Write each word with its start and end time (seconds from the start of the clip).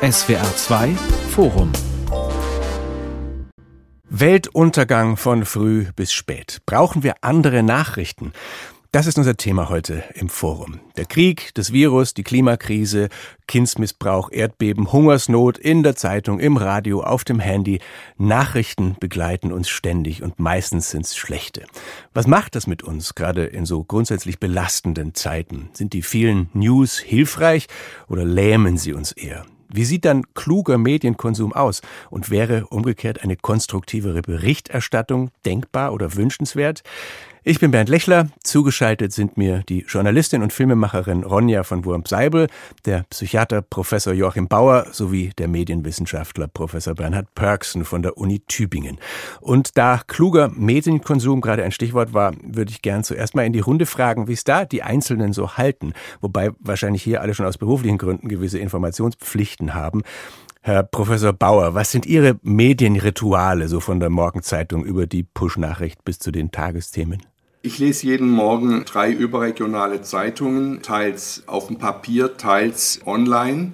SWR 0.00 0.54
2 0.54 0.94
Forum 1.30 1.72
Weltuntergang 4.08 5.16
von 5.16 5.44
früh 5.44 5.86
bis 5.96 6.12
spät. 6.12 6.58
Brauchen 6.66 7.02
wir 7.02 7.14
andere 7.22 7.64
Nachrichten? 7.64 8.32
Das 8.92 9.08
ist 9.08 9.18
unser 9.18 9.36
Thema 9.36 9.68
heute 9.68 10.04
im 10.14 10.28
Forum. 10.28 10.78
Der 10.96 11.04
Krieg, 11.04 11.50
das 11.54 11.72
Virus, 11.72 12.14
die 12.14 12.22
Klimakrise, 12.22 13.08
Kindsmissbrauch, 13.48 14.30
Erdbeben, 14.30 14.92
Hungersnot 14.92 15.58
in 15.58 15.82
der 15.82 15.96
Zeitung, 15.96 16.38
im 16.38 16.56
Radio, 16.56 17.02
auf 17.02 17.24
dem 17.24 17.40
Handy. 17.40 17.80
Nachrichten 18.18 18.94
begleiten 19.00 19.50
uns 19.50 19.68
ständig 19.68 20.22
und 20.22 20.38
meistens 20.38 20.90
sind's 20.90 21.16
schlechte. 21.16 21.66
Was 22.14 22.28
macht 22.28 22.54
das 22.54 22.68
mit 22.68 22.84
uns, 22.84 23.16
gerade 23.16 23.46
in 23.46 23.66
so 23.66 23.82
grundsätzlich 23.82 24.38
belastenden 24.38 25.14
Zeiten? 25.14 25.70
Sind 25.72 25.92
die 25.92 26.02
vielen 26.02 26.50
News 26.52 26.98
hilfreich 26.98 27.66
oder 28.06 28.24
lähmen 28.24 28.78
sie 28.78 28.92
uns 28.92 29.10
eher? 29.10 29.44
Wie 29.68 29.84
sieht 29.84 30.04
dann 30.04 30.24
kluger 30.34 30.78
Medienkonsum 30.78 31.52
aus? 31.52 31.82
Und 32.10 32.30
wäre 32.30 32.66
umgekehrt 32.68 33.22
eine 33.22 33.36
konstruktivere 33.36 34.22
Berichterstattung 34.22 35.30
denkbar 35.44 35.92
oder 35.92 36.14
wünschenswert? 36.14 36.82
Ich 37.48 37.60
bin 37.60 37.70
Bernd 37.70 37.88
Lechler. 37.88 38.28
Zugeschaltet 38.44 39.14
sind 39.14 39.38
mir 39.38 39.62
die 39.70 39.86
Journalistin 39.88 40.42
und 40.42 40.52
Filmemacherin 40.52 41.24
Ronja 41.24 41.62
von 41.62 41.82
Wurm-Seibel, 41.86 42.48
der 42.84 43.06
Psychiater 43.08 43.62
Professor 43.62 44.12
Joachim 44.12 44.48
Bauer 44.48 44.88
sowie 44.92 45.30
der 45.38 45.48
Medienwissenschaftler 45.48 46.46
Professor 46.46 46.94
Bernhard 46.94 47.34
Pörksen 47.34 47.86
von 47.86 48.02
der 48.02 48.18
Uni 48.18 48.40
Tübingen. 48.40 48.98
Und 49.40 49.78
da 49.78 50.02
kluger 50.06 50.50
Medienkonsum 50.54 51.40
gerade 51.40 51.64
ein 51.64 51.72
Stichwort 51.72 52.12
war, 52.12 52.34
würde 52.42 52.70
ich 52.70 52.82
gern 52.82 53.02
zuerst 53.02 53.34
mal 53.34 53.46
in 53.46 53.54
die 53.54 53.60
Runde 53.60 53.86
fragen, 53.86 54.28
wie 54.28 54.34
es 54.34 54.44
da 54.44 54.66
die 54.66 54.82
Einzelnen 54.82 55.32
so 55.32 55.56
halten. 55.56 55.94
Wobei 56.20 56.50
wahrscheinlich 56.60 57.02
hier 57.02 57.22
alle 57.22 57.32
schon 57.32 57.46
aus 57.46 57.56
beruflichen 57.56 57.96
Gründen 57.96 58.28
gewisse 58.28 58.58
Informationspflichten 58.58 59.72
haben. 59.72 60.02
Herr 60.60 60.82
Professor 60.82 61.32
Bauer, 61.32 61.72
was 61.72 61.92
sind 61.92 62.04
Ihre 62.04 62.38
Medienrituale 62.42 63.68
so 63.68 63.80
von 63.80 64.00
der 64.00 64.10
Morgenzeitung 64.10 64.84
über 64.84 65.06
die 65.06 65.22
Push-Nachricht 65.22 66.04
bis 66.04 66.18
zu 66.18 66.30
den 66.30 66.50
Tagesthemen? 66.50 67.22
Ich 67.60 67.80
lese 67.80 68.06
jeden 68.06 68.30
Morgen 68.30 68.84
drei 68.84 69.10
überregionale 69.10 70.00
Zeitungen, 70.02 70.80
teils 70.80 71.42
auf 71.46 71.66
dem 71.66 71.76
Papier, 71.76 72.36
teils 72.36 73.00
online. 73.04 73.72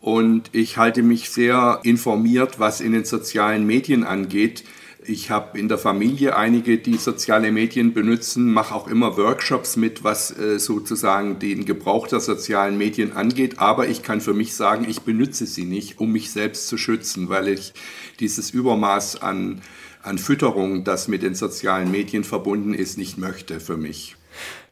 Und 0.00 0.48
ich 0.52 0.78
halte 0.78 1.02
mich 1.02 1.28
sehr 1.28 1.80
informiert, 1.82 2.58
was 2.58 2.80
in 2.80 2.92
den 2.92 3.04
sozialen 3.04 3.66
Medien 3.66 4.04
angeht. 4.04 4.64
Ich 5.04 5.30
habe 5.30 5.58
in 5.58 5.68
der 5.68 5.76
Familie 5.76 6.36
einige, 6.36 6.78
die 6.78 6.96
soziale 6.96 7.52
Medien 7.52 7.92
benutzen, 7.92 8.50
mache 8.50 8.74
auch 8.74 8.88
immer 8.88 9.18
Workshops 9.18 9.76
mit, 9.76 10.04
was 10.04 10.36
äh, 10.38 10.58
sozusagen 10.58 11.38
den 11.38 11.66
Gebrauch 11.66 12.08
der 12.08 12.20
sozialen 12.20 12.78
Medien 12.78 13.12
angeht. 13.12 13.58
Aber 13.58 13.88
ich 13.88 14.02
kann 14.02 14.22
für 14.22 14.34
mich 14.34 14.54
sagen, 14.54 14.86
ich 14.88 15.02
benutze 15.02 15.44
sie 15.44 15.66
nicht, 15.66 15.98
um 15.98 16.12
mich 16.12 16.30
selbst 16.30 16.66
zu 16.66 16.78
schützen, 16.78 17.28
weil 17.28 17.48
ich 17.48 17.74
dieses 18.20 18.50
Übermaß 18.52 19.20
an 19.20 19.60
an 20.08 20.18
Fütterung, 20.18 20.84
das 20.84 21.06
mit 21.06 21.22
den 21.22 21.34
sozialen 21.34 21.90
Medien 21.90 22.24
verbunden 22.24 22.74
ist, 22.74 22.98
nicht 22.98 23.18
möchte 23.18 23.60
für 23.60 23.76
mich. 23.76 24.16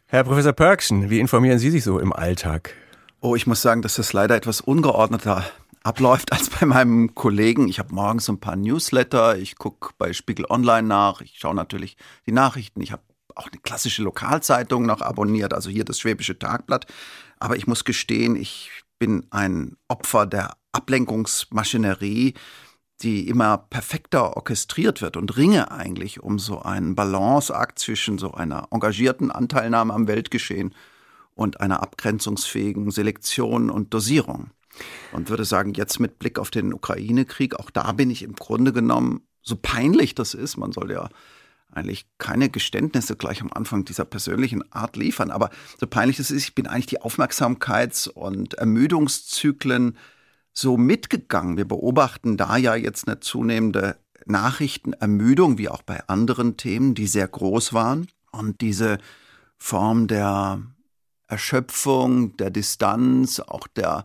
Herr 0.06 0.24
Professor 0.24 0.52
Perksen, 0.52 1.10
wie 1.10 1.20
informieren 1.20 1.58
Sie 1.58 1.70
sich 1.70 1.84
so 1.84 1.98
im 1.98 2.12
Alltag? 2.12 2.72
Oh, 3.20 3.36
ich 3.36 3.46
muss 3.46 3.60
sagen, 3.60 3.82
dass 3.82 3.96
das 3.96 4.12
leider 4.12 4.34
etwas 4.34 4.60
ungeordneter 4.60 5.44
abläuft 5.82 6.32
als 6.32 6.48
bei 6.48 6.64
meinem 6.64 7.14
Kollegen. 7.14 7.68
Ich 7.68 7.78
habe 7.78 7.94
morgens 7.94 8.28
ein 8.28 8.40
paar 8.40 8.56
Newsletter, 8.56 9.36
ich 9.36 9.56
gucke 9.56 9.90
bei 9.98 10.12
Spiegel 10.12 10.46
Online 10.48 10.86
nach, 10.86 11.20
ich 11.20 11.36
schaue 11.38 11.54
natürlich 11.54 11.96
die 12.26 12.32
Nachrichten, 12.32 12.80
ich 12.80 12.92
habe 12.92 13.02
auch 13.34 13.48
eine 13.52 13.60
klassische 13.60 14.02
Lokalzeitung 14.02 14.86
noch 14.86 15.02
abonniert, 15.02 15.52
also 15.52 15.68
hier 15.68 15.84
das 15.84 16.00
Schwäbische 16.00 16.38
Tagblatt. 16.38 16.86
Aber 17.38 17.56
ich 17.56 17.66
muss 17.66 17.84
gestehen, 17.84 18.36
ich 18.36 18.70
bin 18.98 19.26
ein 19.30 19.76
Opfer 19.88 20.24
der 20.24 20.54
Ablenkungsmaschinerie 20.72 22.34
die 23.02 23.28
immer 23.28 23.58
perfekter 23.58 24.36
orchestriert 24.36 25.02
wird 25.02 25.16
und 25.16 25.36
ringe 25.36 25.70
eigentlich 25.70 26.22
um 26.22 26.38
so 26.38 26.62
einen 26.62 26.94
Balanceakt 26.94 27.78
zwischen 27.78 28.18
so 28.18 28.32
einer 28.32 28.68
engagierten 28.70 29.30
Anteilnahme 29.30 29.92
am 29.92 30.08
Weltgeschehen 30.08 30.74
und 31.34 31.60
einer 31.60 31.82
abgrenzungsfähigen 31.82 32.90
Selektion 32.90 33.70
und 33.70 33.92
Dosierung. 33.92 34.50
Und 35.12 35.30
würde 35.30 35.44
sagen, 35.44 35.74
jetzt 35.74 36.00
mit 36.00 36.18
Blick 36.18 36.38
auf 36.38 36.50
den 36.50 36.72
Ukraine-Krieg, 36.74 37.54
auch 37.58 37.70
da 37.70 37.92
bin 37.92 38.10
ich 38.10 38.22
im 38.22 38.34
Grunde 38.34 38.72
genommen, 38.72 39.22
so 39.42 39.56
peinlich 39.56 40.14
das 40.14 40.34
ist, 40.34 40.56
man 40.56 40.72
soll 40.72 40.90
ja 40.90 41.08
eigentlich 41.70 42.06
keine 42.18 42.48
Geständnisse 42.48 43.16
gleich 43.16 43.42
am 43.42 43.52
Anfang 43.52 43.84
dieser 43.84 44.04
persönlichen 44.04 44.70
Art 44.72 44.96
liefern, 44.96 45.30
aber 45.30 45.50
so 45.78 45.86
peinlich 45.86 46.16
das 46.16 46.30
ist, 46.30 46.44
ich 46.44 46.54
bin 46.54 46.66
eigentlich 46.66 46.86
die 46.86 47.00
Aufmerksamkeits- 47.00 48.08
und 48.08 48.54
Ermüdungszyklen 48.54 49.96
so 50.58 50.76
mitgegangen. 50.76 51.56
Wir 51.56 51.66
beobachten 51.66 52.36
da 52.36 52.56
ja 52.56 52.74
jetzt 52.74 53.06
eine 53.06 53.20
zunehmende 53.20 53.96
Nachrichtenermüdung, 54.24 55.58
wie 55.58 55.68
auch 55.68 55.82
bei 55.82 56.06
anderen 56.08 56.56
Themen, 56.56 56.94
die 56.94 57.06
sehr 57.06 57.28
groß 57.28 57.72
waren. 57.72 58.08
Und 58.32 58.60
diese 58.60 58.98
Form 59.58 60.06
der 60.08 60.62
Erschöpfung, 61.28 62.36
der 62.36 62.50
Distanz, 62.50 63.40
auch 63.40 63.66
der 63.66 64.04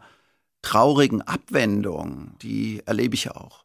traurigen 0.62 1.22
Abwendung, 1.22 2.38
die 2.42 2.82
erlebe 2.86 3.16
ich 3.16 3.32
auch. 3.32 3.64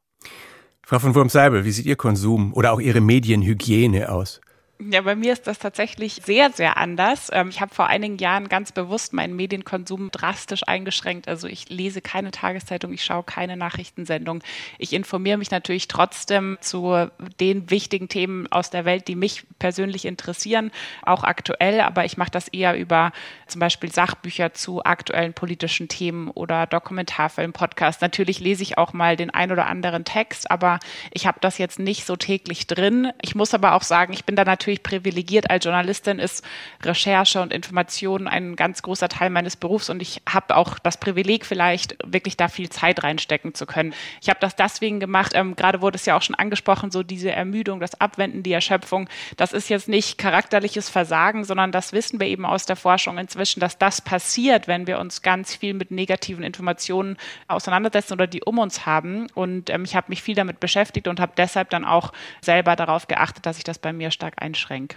Frau 0.83 0.99
von 0.99 1.15
Wurm-Seibel, 1.15 1.65
wie 1.65 1.73
sieht 1.73 1.87
Ihr 1.87 1.97
Konsum 1.97 2.55
oder 2.55 2.73
auch 2.73 2.81
Ihre 2.81 3.01
Medienhygiene 3.01 4.11
aus? 4.11 4.41
Ja, 4.79 5.01
bei 5.01 5.17
mir 5.17 5.33
ist 5.33 5.47
das 5.47 5.59
tatsächlich 5.59 6.21
sehr, 6.23 6.51
sehr 6.51 6.77
anders. 6.77 7.31
Ähm, 7.33 7.49
ich 7.49 7.63
habe 7.63 7.75
vor 7.75 7.87
einigen 7.87 8.19
Jahren 8.19 8.51
ganz 8.51 8.73
bewusst 8.73 9.15
meinen 9.15 9.35
Medienkonsum 9.35 10.11
drastisch 10.11 10.69
eingeschränkt. 10.69 11.29
Also 11.29 11.49
ich 11.49 11.71
lese 11.71 12.03
keine 12.03 12.31
Tageszeitung, 12.31 12.93
ich 12.93 13.03
schaue 13.03 13.23
keine 13.23 13.57
Nachrichtensendung. 13.57 14.43
Ich 14.79 14.93
informiere 14.93 15.39
mich 15.39 15.51
natürlich 15.51 15.89
trotzdem 15.89 16.59
zu 16.61 17.09
den 17.41 17.71
wichtigen 17.71 18.11
Themen 18.11 18.53
aus 18.53 18.69
der 18.69 18.85
Welt, 18.85 19.09
die 19.09 19.17
mich 19.17 19.45
persönlich 19.59 20.05
interessieren, 20.05 20.71
auch 21.03 21.25
aktuell. 21.25 21.81
Aber 21.81 22.05
ich 22.05 22.19
mache 22.19 22.31
das 22.31 22.49
eher 22.49 22.77
über 22.77 23.13
zum 23.47 23.61
Beispiel 23.61 23.91
Sachbücher 23.91 24.53
zu 24.53 24.85
aktuellen 24.85 25.33
politischen 25.33 25.89
Themen 25.89 26.29
oder 26.29 26.67
Dokumentarfilm, 26.67 27.55
Podcast. 27.55 28.03
Natürlich 28.03 28.41
lese 28.41 28.63
ich 28.63 28.77
auch 28.77 28.93
mal 28.93 29.17
den 29.17 29.31
ein 29.31 29.51
oder 29.51 29.69
anderen 29.69 30.05
Text, 30.05 30.51
aber 30.51 30.81
ich 31.15 31.27
habe 31.27 31.39
das 31.41 31.57
jetzt 31.57 31.79
nicht 31.79 32.05
so 32.05 32.17
täglich 32.17 32.67
drin. 32.67 33.11
Ich 33.23 33.35
muss 33.35 33.55
aber 33.55 33.73
auch 33.73 33.83
sagen, 33.83 34.13
ich 34.13 34.27
bin 34.27 34.37
da 34.37 34.45
natürlich 34.45 34.66
natürlich 34.67 34.83
privilegiert 34.83 35.49
als 35.49 35.65
Journalistin, 35.65 36.19
ist 36.19 36.45
Recherche 36.83 37.41
und 37.41 37.53
Information 37.53 38.27
ein 38.27 38.57
ganz 38.57 38.83
großer 38.83 39.09
Teil 39.09 39.31
meines 39.31 39.55
Berufs 39.55 39.91
und 39.91 40.03
ich 40.03 40.23
habe 40.29 40.57
auch 40.57 40.81
das 40.81 40.99
Privileg 40.99 41.47
vielleicht 41.47 41.97
wirklich 42.05 42.37
da 42.37 42.49
viel 42.49 42.69
Zeit 42.69 43.05
reinstecken 43.05 43.55
zu 43.55 43.65
können. 43.65 43.95
Ich 44.21 44.29
habe 44.29 44.41
das 44.41 44.57
deswegen 44.57 44.99
gemacht, 44.99 45.33
ähm, 45.35 45.55
gerade 45.55 45.83
wurde 45.83 45.97
es 45.97 46.05
ja 46.05 46.17
auch 46.17 46.23
schon 46.23 46.35
angesprochen, 46.35 46.91
so 46.91 47.05
diese 47.05 47.31
Ermüdung, 47.31 47.79
das 47.79 48.01
Abwenden, 48.01 48.43
die 48.43 48.53
Erschöpfung, 48.53 49.09
das 49.37 49.53
ist 49.53 49.69
jetzt 49.69 49.89
nicht 49.89 50.19
charakterliches 50.19 50.89
Versagen, 50.89 51.45
sondern 51.45 51.71
das 51.71 51.93
wissen 51.93 52.19
wir 52.19 52.27
eben 52.27 52.45
aus 52.45 52.67
der 52.67 52.77
Forschung 52.77 53.19
inzwischen, 53.19 53.61
dass 53.61 53.79
das 53.79 54.01
passiert, 54.01 54.67
wenn 54.67 54.89
wir 54.89 54.99
uns 54.99 55.23
ganz 55.23 55.55
viel 55.55 55.75
mit 55.75 55.93
negativen 55.93 56.43
Informationen 56.43 57.19
auseinandersetzen 57.47 58.15
oder 58.15 58.27
die 58.27 58.43
um 58.43 58.59
uns 58.59 58.85
haben. 58.85 59.29
Und 59.35 59.71
ähm, 59.71 59.85
ich 59.85 59.95
habe 59.95 60.07
mich 60.09 60.23
viel 60.23 60.35
damit 60.35 60.59
beschäftigt 60.59 61.07
und 61.07 61.21
habe 61.21 61.33
deshalb 61.37 61.71
dann 61.71 61.85
auch 61.85 62.13
selber 62.41 62.75
darauf 62.75 63.07
geachtet, 63.07 63.47
dass 63.47 63.59
ich 63.59 63.65
das 63.65 63.79
bei 63.79 63.93
mir 63.93 64.11
stark 64.11 64.35
einschränke 64.43 64.56
einschränke. 64.57 64.97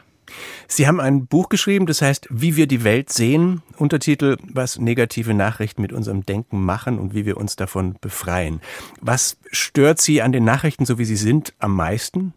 Sie 0.68 0.88
haben 0.88 1.00
ein 1.00 1.26
Buch 1.26 1.50
geschrieben, 1.50 1.88
das 1.88 2.04
heißt 2.04 2.28
Wie 2.30 2.56
wir 2.56 2.68
die 2.68 2.84
Welt 2.84 3.12
sehen, 3.12 3.64
Untertitel 3.78 4.38
Was 4.44 4.78
negative 4.78 5.34
Nachrichten 5.34 5.82
mit 5.82 5.92
unserem 5.92 6.24
Denken 6.24 6.64
machen 6.64 7.00
und 7.00 7.16
wie 7.16 7.26
wir 7.26 7.38
uns 7.38 7.56
davon 7.56 7.96
befreien. 8.00 8.62
Was 9.02 9.38
stört 9.52 10.00
Sie 10.00 10.22
an 10.22 10.32
den 10.32 10.44
Nachrichten, 10.44 10.86
so 10.86 11.00
wie 11.00 11.06
sie 11.06 11.16
sind, 11.16 11.54
am 11.58 11.76
meisten? 11.76 12.36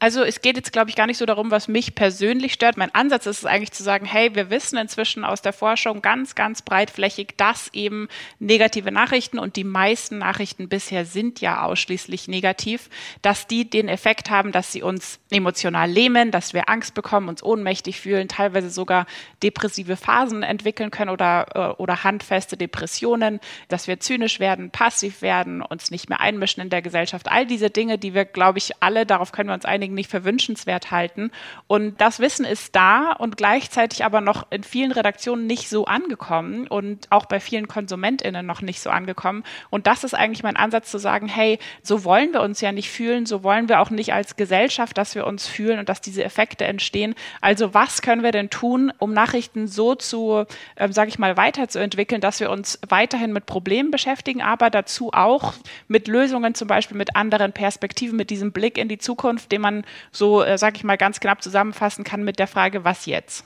Also 0.00 0.22
es 0.22 0.42
geht 0.42 0.54
jetzt, 0.54 0.72
glaube 0.72 0.90
ich, 0.90 0.96
gar 0.96 1.08
nicht 1.08 1.18
so 1.18 1.26
darum, 1.26 1.50
was 1.50 1.66
mich 1.66 1.96
persönlich 1.96 2.52
stört. 2.52 2.76
Mein 2.76 2.94
Ansatz 2.94 3.26
ist 3.26 3.38
es 3.38 3.44
eigentlich 3.44 3.72
zu 3.72 3.82
sagen, 3.82 4.06
hey, 4.06 4.32
wir 4.36 4.48
wissen 4.48 4.78
inzwischen 4.78 5.24
aus 5.24 5.42
der 5.42 5.52
Forschung 5.52 6.02
ganz, 6.02 6.36
ganz 6.36 6.62
breitflächig, 6.62 7.34
dass 7.36 7.68
eben 7.74 8.06
negative 8.38 8.92
Nachrichten 8.92 9.40
und 9.40 9.56
die 9.56 9.64
meisten 9.64 10.18
Nachrichten 10.18 10.68
bisher 10.68 11.04
sind 11.04 11.40
ja 11.40 11.64
ausschließlich 11.64 12.28
negativ, 12.28 12.90
dass 13.22 13.48
die 13.48 13.68
den 13.68 13.88
Effekt 13.88 14.30
haben, 14.30 14.52
dass 14.52 14.70
sie 14.70 14.82
uns 14.82 15.18
emotional 15.32 15.90
lähmen, 15.90 16.30
dass 16.30 16.54
wir 16.54 16.68
Angst 16.68 16.94
bekommen, 16.94 17.28
uns 17.28 17.42
ohnmächtig 17.42 18.00
fühlen, 18.00 18.28
teilweise 18.28 18.70
sogar 18.70 19.04
depressive 19.42 19.96
Phasen 19.96 20.44
entwickeln 20.44 20.92
können 20.92 21.10
oder, 21.10 21.46
äh, 21.54 21.82
oder 21.82 22.04
handfeste 22.04 22.56
Depressionen, 22.56 23.40
dass 23.66 23.88
wir 23.88 23.98
zynisch 23.98 24.38
werden, 24.38 24.70
passiv 24.70 25.22
werden, 25.22 25.60
uns 25.60 25.90
nicht 25.90 26.08
mehr 26.08 26.20
einmischen 26.20 26.62
in 26.62 26.70
der 26.70 26.82
Gesellschaft. 26.82 27.28
All 27.28 27.46
diese 27.46 27.68
Dinge, 27.68 27.98
die 27.98 28.14
wir, 28.14 28.24
glaube 28.24 28.58
ich, 28.58 28.80
alle, 28.80 29.04
darauf 29.04 29.32
können 29.32 29.48
wir 29.48 29.54
uns 29.54 29.64
einigen, 29.64 29.87
Dingen 29.88 29.94
nicht 29.94 30.10
für 30.10 30.24
wünschenswert 30.24 30.90
halten. 30.90 31.30
Und 31.66 32.00
das 32.00 32.20
Wissen 32.20 32.44
ist 32.44 32.76
da 32.76 33.12
und 33.12 33.36
gleichzeitig 33.36 34.04
aber 34.04 34.20
noch 34.20 34.46
in 34.50 34.62
vielen 34.62 34.92
Redaktionen 34.92 35.46
nicht 35.46 35.68
so 35.68 35.86
angekommen 35.86 36.66
und 36.66 37.10
auch 37.10 37.26
bei 37.26 37.40
vielen 37.40 37.68
KonsumentInnen 37.68 38.44
noch 38.44 38.60
nicht 38.60 38.80
so 38.80 38.90
angekommen. 38.90 39.44
Und 39.70 39.86
das 39.86 40.04
ist 40.04 40.14
eigentlich 40.14 40.42
mein 40.42 40.56
Ansatz 40.56 40.90
zu 40.90 40.98
sagen, 40.98 41.26
hey, 41.26 41.58
so 41.82 42.04
wollen 42.04 42.32
wir 42.32 42.42
uns 42.42 42.60
ja 42.60 42.72
nicht 42.72 42.90
fühlen, 42.90 43.26
so 43.26 43.42
wollen 43.42 43.68
wir 43.68 43.80
auch 43.80 43.90
nicht 43.90 44.12
als 44.12 44.36
Gesellschaft, 44.36 44.98
dass 44.98 45.14
wir 45.14 45.26
uns 45.26 45.46
fühlen 45.46 45.78
und 45.78 45.88
dass 45.88 46.00
diese 46.00 46.22
Effekte 46.22 46.64
entstehen. 46.64 47.14
Also 47.40 47.74
was 47.74 48.02
können 48.02 48.22
wir 48.22 48.32
denn 48.32 48.50
tun, 48.50 48.92
um 48.98 49.12
Nachrichten 49.12 49.66
so 49.66 49.94
zu, 49.94 50.44
äh, 50.76 50.92
sage 50.92 51.08
ich 51.08 51.18
mal, 51.18 51.36
weiterzuentwickeln, 51.36 52.20
dass 52.20 52.40
wir 52.40 52.50
uns 52.50 52.78
weiterhin 52.88 53.32
mit 53.32 53.46
Problemen 53.46 53.90
beschäftigen, 53.90 54.42
aber 54.42 54.70
dazu 54.70 55.10
auch 55.12 55.54
mit 55.86 56.08
Lösungen, 56.08 56.54
zum 56.54 56.68
Beispiel 56.68 56.96
mit 56.96 57.16
anderen 57.16 57.52
Perspektiven, 57.52 58.16
mit 58.16 58.30
diesem 58.30 58.52
Blick 58.52 58.76
in 58.76 58.88
die 58.88 58.98
Zukunft, 58.98 59.50
den 59.52 59.62
man 59.62 59.77
so, 60.12 60.42
äh, 60.42 60.58
sage 60.58 60.76
ich 60.76 60.84
mal, 60.84 60.96
ganz 60.96 61.20
knapp 61.20 61.42
zusammenfassen 61.42 62.04
kann 62.04 62.24
mit 62.24 62.38
der 62.38 62.46
Frage, 62.46 62.84
was 62.84 63.06
jetzt? 63.06 63.44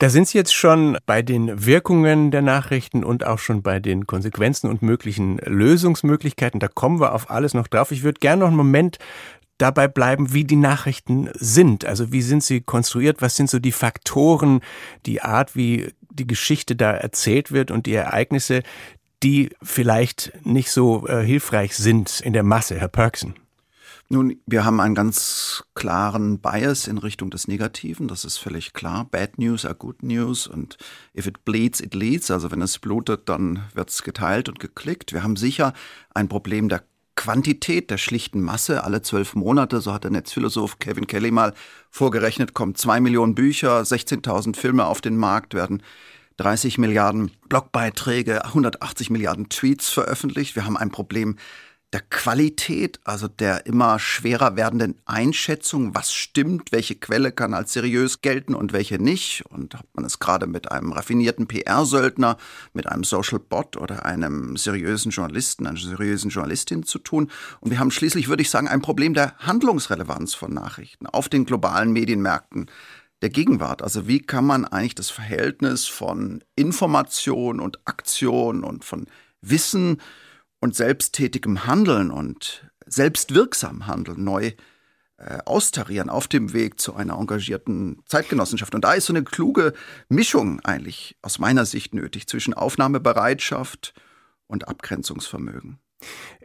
Da 0.00 0.08
sind 0.08 0.28
Sie 0.28 0.38
jetzt 0.38 0.54
schon 0.54 0.96
bei 1.04 1.20
den 1.20 1.66
Wirkungen 1.66 2.30
der 2.30 2.40
Nachrichten 2.40 3.04
und 3.04 3.22
auch 3.26 3.38
schon 3.38 3.60
bei 3.62 3.80
den 3.80 4.06
Konsequenzen 4.06 4.70
und 4.70 4.80
möglichen 4.80 5.36
Lösungsmöglichkeiten. 5.44 6.58
Da 6.58 6.68
kommen 6.68 7.00
wir 7.00 7.14
auf 7.14 7.30
alles 7.30 7.52
noch 7.52 7.66
drauf. 7.66 7.90
Ich 7.90 8.02
würde 8.02 8.18
gerne 8.18 8.40
noch 8.40 8.48
einen 8.48 8.56
Moment 8.56 8.98
dabei 9.58 9.88
bleiben, 9.88 10.32
wie 10.32 10.44
die 10.44 10.56
Nachrichten 10.56 11.28
sind. 11.34 11.84
Also 11.84 12.12
wie 12.12 12.22
sind 12.22 12.42
sie 12.42 12.62
konstruiert? 12.62 13.20
Was 13.20 13.36
sind 13.36 13.50
so 13.50 13.58
die 13.58 13.72
Faktoren, 13.72 14.60
die 15.04 15.20
Art, 15.20 15.54
wie 15.54 15.92
die 16.10 16.26
Geschichte 16.26 16.76
da 16.76 16.92
erzählt 16.92 17.52
wird 17.52 17.70
und 17.70 17.84
die 17.84 17.92
Ereignisse, 17.92 18.62
die 19.22 19.50
vielleicht 19.62 20.32
nicht 20.44 20.70
so 20.70 21.06
äh, 21.06 21.22
hilfreich 21.22 21.76
sind 21.76 22.20
in 22.20 22.32
der 22.32 22.42
Masse, 22.42 22.80
Herr 22.80 22.88
Perksen? 22.88 23.34
Nun, 24.12 24.40
wir 24.44 24.64
haben 24.64 24.80
einen 24.80 24.96
ganz 24.96 25.62
klaren 25.74 26.40
Bias 26.40 26.88
in 26.88 26.98
Richtung 26.98 27.30
des 27.30 27.46
Negativen, 27.46 28.08
das 28.08 28.24
ist 28.24 28.38
völlig 28.38 28.72
klar. 28.72 29.06
Bad 29.08 29.38
News 29.38 29.64
are 29.64 29.76
good 29.76 30.02
news 30.02 30.48
und 30.48 30.78
if 31.16 31.28
it 31.28 31.44
bleeds, 31.44 31.80
it 31.80 31.94
leads. 31.94 32.28
Also 32.32 32.50
wenn 32.50 32.60
es 32.60 32.80
blutet, 32.80 33.28
dann 33.28 33.62
wird 33.72 33.88
es 33.88 34.02
geteilt 34.02 34.48
und 34.48 34.58
geklickt. 34.58 35.12
Wir 35.12 35.22
haben 35.22 35.36
sicher 35.36 35.74
ein 36.12 36.28
Problem 36.28 36.68
der 36.68 36.82
Quantität, 37.14 37.88
der 37.88 37.98
schlichten 37.98 38.40
Masse. 38.40 38.82
Alle 38.82 39.02
zwölf 39.02 39.36
Monate, 39.36 39.80
so 39.80 39.92
hat 39.92 40.02
der 40.02 40.10
Netzphilosoph 40.10 40.80
Kevin 40.80 41.06
Kelly 41.06 41.30
mal 41.30 41.54
vorgerechnet, 41.88 42.52
kommen 42.52 42.74
zwei 42.74 42.98
Millionen 42.98 43.36
Bücher, 43.36 43.80
16.000 43.82 44.56
Filme 44.56 44.86
auf 44.86 45.00
den 45.00 45.16
Markt, 45.18 45.54
werden 45.54 45.84
30 46.38 46.78
Milliarden 46.78 47.30
Blogbeiträge, 47.48 48.44
180 48.44 49.10
Milliarden 49.10 49.50
Tweets 49.50 49.88
veröffentlicht. 49.88 50.56
Wir 50.56 50.64
haben 50.64 50.76
ein 50.76 50.90
Problem 50.90 51.36
der 51.92 52.02
Qualität, 52.02 53.00
also 53.02 53.26
der 53.26 53.66
immer 53.66 53.98
schwerer 53.98 54.54
werdenden 54.54 55.00
Einschätzung, 55.06 55.92
was 55.92 56.12
stimmt, 56.12 56.70
welche 56.70 56.94
Quelle 56.94 57.32
kann 57.32 57.52
als 57.52 57.72
seriös 57.72 58.20
gelten 58.20 58.54
und 58.54 58.72
welche 58.72 59.02
nicht. 59.02 59.44
Und 59.48 59.74
hat 59.74 59.86
man 59.94 60.04
es 60.04 60.20
gerade 60.20 60.46
mit 60.46 60.70
einem 60.70 60.92
raffinierten 60.92 61.48
PR-Söldner, 61.48 62.36
mit 62.74 62.86
einem 62.86 63.02
Social 63.02 63.40
Bot 63.40 63.76
oder 63.76 64.04
einem 64.06 64.56
seriösen 64.56 65.10
Journalisten, 65.10 65.66
einer 65.66 65.78
seriösen 65.78 66.30
Journalistin 66.30 66.84
zu 66.84 67.00
tun. 67.00 67.28
Und 67.58 67.72
wir 67.72 67.80
haben 67.80 67.90
schließlich, 67.90 68.28
würde 68.28 68.42
ich 68.42 68.50
sagen, 68.50 68.68
ein 68.68 68.82
Problem 68.82 69.12
der 69.12 69.36
Handlungsrelevanz 69.38 70.34
von 70.34 70.54
Nachrichten 70.54 71.08
auf 71.08 71.28
den 71.28 71.44
globalen 71.44 71.92
Medienmärkten 71.92 72.66
der 73.20 73.30
Gegenwart. 73.30 73.82
Also 73.82 74.06
wie 74.06 74.20
kann 74.20 74.44
man 74.44 74.64
eigentlich 74.64 74.94
das 74.94 75.10
Verhältnis 75.10 75.86
von 75.86 76.44
Information 76.54 77.58
und 77.58 77.80
Aktion 77.84 78.62
und 78.62 78.84
von 78.84 79.06
Wissen 79.42 80.00
und 80.60 80.76
selbsttätigem 80.76 81.66
Handeln 81.66 82.10
und 82.10 82.70
selbstwirksam 82.86 83.86
Handeln 83.86 84.24
neu 84.24 84.52
äh, 85.16 85.38
austarieren 85.44 86.08
auf 86.08 86.28
dem 86.28 86.52
Weg 86.52 86.80
zu 86.80 86.94
einer 86.94 87.18
engagierten 87.18 88.02
Zeitgenossenschaft. 88.06 88.74
Und 88.74 88.84
da 88.84 88.94
ist 88.94 89.06
so 89.06 89.12
eine 89.12 89.24
kluge 89.24 89.74
Mischung 90.08 90.60
eigentlich 90.60 91.16
aus 91.22 91.38
meiner 91.38 91.66
Sicht 91.66 91.94
nötig 91.94 92.26
zwischen 92.26 92.54
Aufnahmebereitschaft 92.54 93.94
und 94.46 94.68
Abgrenzungsvermögen. 94.68 95.78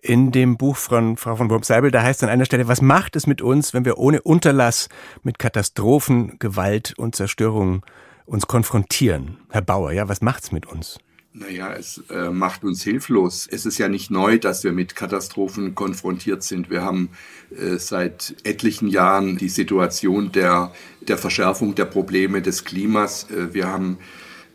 In 0.01 0.31
dem 0.31 0.57
Buch 0.57 0.75
von 0.75 1.15
Frau 1.15 1.38
von 1.38 1.50
Wurm-Seibel, 1.50 1.89
da 1.89 2.03
heißt 2.03 2.23
an 2.23 2.29
einer 2.29 2.45
Stelle, 2.45 2.68
was 2.68 2.81
macht 2.81 3.15
es 3.15 3.27
mit 3.27 3.41
uns, 3.41 3.73
wenn 3.73 3.85
wir 3.85 3.97
ohne 3.97 4.21
Unterlass 4.21 4.89
mit 5.23 5.39
Katastrophen, 5.39 6.38
Gewalt 6.39 6.94
und 6.97 7.15
Zerstörung 7.15 7.85
uns 8.25 8.47
konfrontieren? 8.47 9.38
Herr 9.50 9.61
Bauer, 9.61 9.94
ja, 9.94 10.09
was 10.09 10.21
macht's 10.21 10.51
mit 10.51 10.65
uns? 10.65 11.00
Naja, 11.37 11.73
es 11.73 12.01
äh, 12.09 12.29
macht 12.29 12.63
uns 12.63 12.81
hilflos. 12.81 13.45
Es 13.51 13.65
ist 13.65 13.77
ja 13.77 13.89
nicht 13.89 14.09
neu, 14.09 14.39
dass 14.39 14.63
wir 14.63 14.71
mit 14.71 14.95
Katastrophen 14.95 15.75
konfrontiert 15.75 16.43
sind. 16.43 16.69
Wir 16.69 16.81
haben 16.81 17.09
äh, 17.51 17.77
seit 17.77 18.37
etlichen 18.45 18.87
Jahren 18.87 19.35
die 19.37 19.49
Situation 19.49 20.31
der, 20.31 20.71
der 21.01 21.17
Verschärfung 21.17 21.75
der 21.75 21.85
Probleme 21.85 22.41
des 22.41 22.63
Klimas. 22.63 23.29
Äh, 23.29 23.53
wir 23.53 23.67
haben 23.67 23.97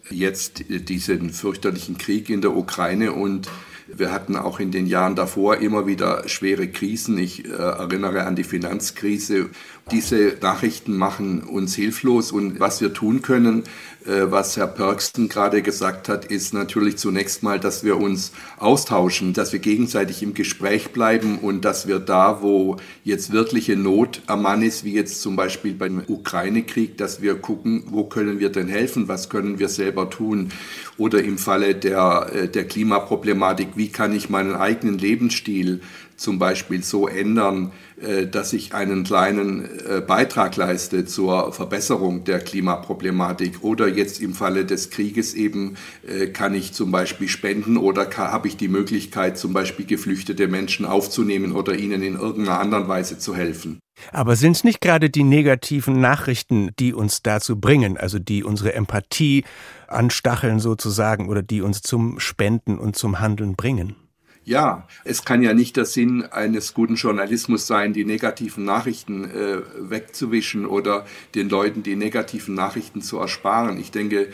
jetzt 0.08 0.64
diesen 0.70 1.34
fürchterlichen 1.34 1.98
Krieg 1.98 2.30
in 2.30 2.40
der 2.40 2.56
Ukraine 2.56 3.12
und 3.12 3.50
wir 3.96 4.12
hatten 4.12 4.36
auch 4.36 4.60
in 4.60 4.70
den 4.70 4.86
Jahren 4.86 5.16
davor 5.16 5.56
immer 5.56 5.86
wieder 5.86 6.28
schwere 6.28 6.68
Krisen. 6.68 7.18
Ich 7.18 7.44
äh, 7.44 7.48
erinnere 7.48 8.24
an 8.24 8.36
die 8.36 8.44
Finanzkrise. 8.44 9.50
Diese 9.90 10.36
Nachrichten 10.40 10.96
machen 10.96 11.42
uns 11.42 11.74
hilflos 11.74 12.30
und 12.32 12.60
was 12.60 12.80
wir 12.80 12.92
tun 12.92 13.22
können, 13.22 13.64
äh, 13.64 13.68
was 14.06 14.56
Herr 14.56 14.67
Perksten 14.67 15.29
gerade 15.29 15.62
gesagt 15.62 16.08
hat, 16.08 16.25
ist 16.25 16.55
natürlich 16.55 16.97
zunächst 16.97 17.43
mal, 17.43 17.61
dass 17.61 17.85
wir 17.85 17.99
uns 17.99 18.32
austauschen, 18.58 19.32
dass 19.32 19.52
wir 19.52 19.61
gegenseitig 19.61 20.23
im 20.23 20.35
Gespräch 20.35 20.91
bleiben 20.91 21.38
und 21.38 21.64
dass 21.64 21.87
wir 21.87 21.99
da, 21.99 22.41
wo 22.41 22.76
jetzt 23.05 23.32
wirkliche 23.32 23.76
Not 23.76 24.23
am 24.26 24.43
Mann 24.43 24.62
ist, 24.62 24.85
wie 24.85 24.94
jetzt 24.94 25.20
zum 25.20 25.37
Beispiel 25.37 25.75
beim 25.75 26.02
Ukraine-Krieg, 26.06 26.97
dass 26.97 27.20
wir 27.20 27.35
gucken, 27.37 27.85
wo 27.87 28.05
können 28.05 28.38
wir 28.41 28.50
denn 28.50 28.69
helfen, 28.69 29.08
was 29.08 29.29
können 29.29 29.58
wir 29.58 29.69
selber 29.69 30.08
tun. 30.11 30.50
Oder 30.97 31.23
im 31.23 31.38
Falle 31.38 31.75
der, 31.75 32.31
äh, 32.32 32.49
der 32.49 32.64
Klimaproblematik, 32.67 33.69
wie 33.76 33.88
kann 33.88 34.14
ich 34.14 34.31
meinen 34.31 34.55
eigenen 34.55 34.99
Lebensstil 34.99 35.81
zum 36.17 36.38
Beispiel 36.38 36.82
so 36.82 37.08
ändern, 37.08 37.73
äh, 37.89 37.89
dass 38.26 38.52
ich 38.52 38.75
einen 38.75 39.05
kleinen 39.05 39.64
äh, 39.64 40.00
Beitrag 40.00 40.56
leiste 40.56 41.05
zur 41.05 41.52
Verbesserung 41.52 42.25
der 42.25 42.41
Klimaproblematik. 42.41 43.62
Oder 43.62 43.88
jetzt 43.88 44.20
im 44.20 44.35
Falle 44.35 44.64
des 44.64 44.91
Krieges 44.91 45.35
eben 45.35 45.76
äh, 46.06 46.29
kann 46.29 46.55
ich 46.55 46.73
zum 46.73 46.91
Beispiel 46.91 47.29
spenden 47.29 47.76
oder 47.76 48.08
habe 48.17 48.49
ich 48.49 48.56
die 48.56 48.69
Möglichkeit, 48.69 49.38
zum 49.38 49.52
Beispiel 49.52 49.85
geflüchtete 49.85 50.49
Menschen 50.49 50.87
aufzunehmen 50.87 51.52
oder 51.52 51.75
ihnen 51.75 52.02
in 52.02 52.14
irgendeiner 52.14 52.58
anderen 52.58 52.88
Weise 52.88 53.19
zu 53.19 53.35
helfen. 53.35 53.81
Aber 54.12 54.37
sind 54.37 54.52
es 54.52 54.64
nicht 54.64 54.81
gerade 54.81 55.11
die 55.11 55.25
negativen 55.25 56.00
Nachrichten, 56.00 56.70
die 56.79 56.94
uns 56.94 57.23
dazu 57.23 57.61
bringen, 57.61 57.99
also 57.99 58.19
die 58.19 58.44
unsere 58.44 58.73
Empathie 58.73 59.44
anstacheln 59.88 60.58
sozusagen 60.58 61.29
oder 61.29 61.43
die 61.43 61.61
uns 61.61 61.82
zum 61.82 62.19
Spenden 62.19 62.79
und 62.79 62.97
zum 62.97 63.20
Handeln 63.20 63.56
bringen? 63.56 63.97
Ja, 64.44 64.88
es 65.04 65.25
kann 65.25 65.42
ja 65.42 65.52
nicht 65.52 65.76
der 65.76 65.84
Sinn 65.84 66.25
eines 66.25 66.72
guten 66.72 66.94
Journalismus 66.94 67.66
sein, 67.66 67.92
die 67.92 68.06
negativen 68.06 68.64
Nachrichten 68.64 69.25
äh, 69.25 69.58
wegzuwischen 69.78 70.64
oder 70.64 71.04
den 71.34 71.50
Leuten 71.50 71.82
die 71.82 71.94
negativen 71.94 72.54
Nachrichten 72.54 73.02
zu 73.02 73.19
ersparen. 73.19 73.78
Ich 73.78 73.90
denke, 73.90 74.28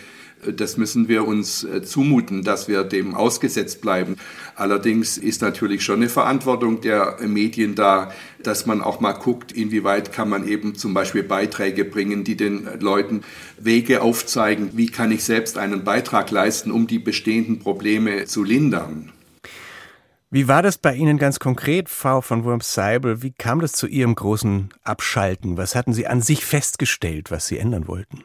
äh, 0.45 0.53
das 0.53 0.77
müssen 0.77 1.09
wir 1.09 1.27
uns 1.27 1.65
äh, 1.65 1.83
zumuten, 1.83 2.45
dass 2.45 2.69
wir 2.69 2.85
dem 2.85 3.17
ausgesetzt 3.17 3.81
bleiben. 3.81 4.17
Allerdings 4.55 5.19
ist 5.19 5.43
natürlich 5.43 5.83
schon 5.83 5.97
eine 5.97 6.09
Verantwortung 6.09 6.81
der 6.81 7.17
Medien 7.27 7.75
da, 7.75 8.13
dass 8.43 8.65
man 8.65 8.83
auch 8.83 9.01
mal 9.01 9.13
guckt, 9.13 9.51
inwieweit 9.51 10.13
kann 10.13 10.29
man 10.29 10.47
eben 10.47 10.77
zum 10.77 10.95
Beispiel 10.95 11.25
Beiträge 11.25 11.85
bringen, 11.85 12.23
die 12.23 12.37
den 12.37 12.69
Leuten 12.79 13.23
Wege 13.59 14.03
aufzeigen, 14.03 14.71
wie 14.75 14.87
kann 14.87 15.11
ich 15.11 15.25
selbst 15.25 15.59
einen 15.59 15.83
Beitrag 15.83 16.31
leisten, 16.31 16.71
um 16.71 16.87
die 16.87 17.01
bestehenden 17.01 17.59
Probleme 17.59 18.27
zu 18.27 18.45
lindern. 18.45 19.13
Wie 20.37 20.49
war 20.49 20.61
das 20.61 20.77
bei 20.77 20.95
Ihnen 20.95 21.17
ganz 21.17 21.39
konkret, 21.39 21.89
Frau 21.89 22.21
von 22.21 22.45
Wurms-Seibel? 22.45 23.23
Wie 23.23 23.33
kam 23.33 23.61
das 23.61 23.73
zu 23.73 23.87
Ihrem 23.87 24.15
großen 24.15 24.69
Abschalten? 24.83 25.57
Was 25.57 25.75
hatten 25.75 25.95
Sie 25.95 26.07
an 26.07 26.21
sich 26.21 26.45
festgestellt, 26.45 27.31
was 27.31 27.47
Sie 27.47 27.57
ändern 27.57 27.89
wollten? 27.89 28.23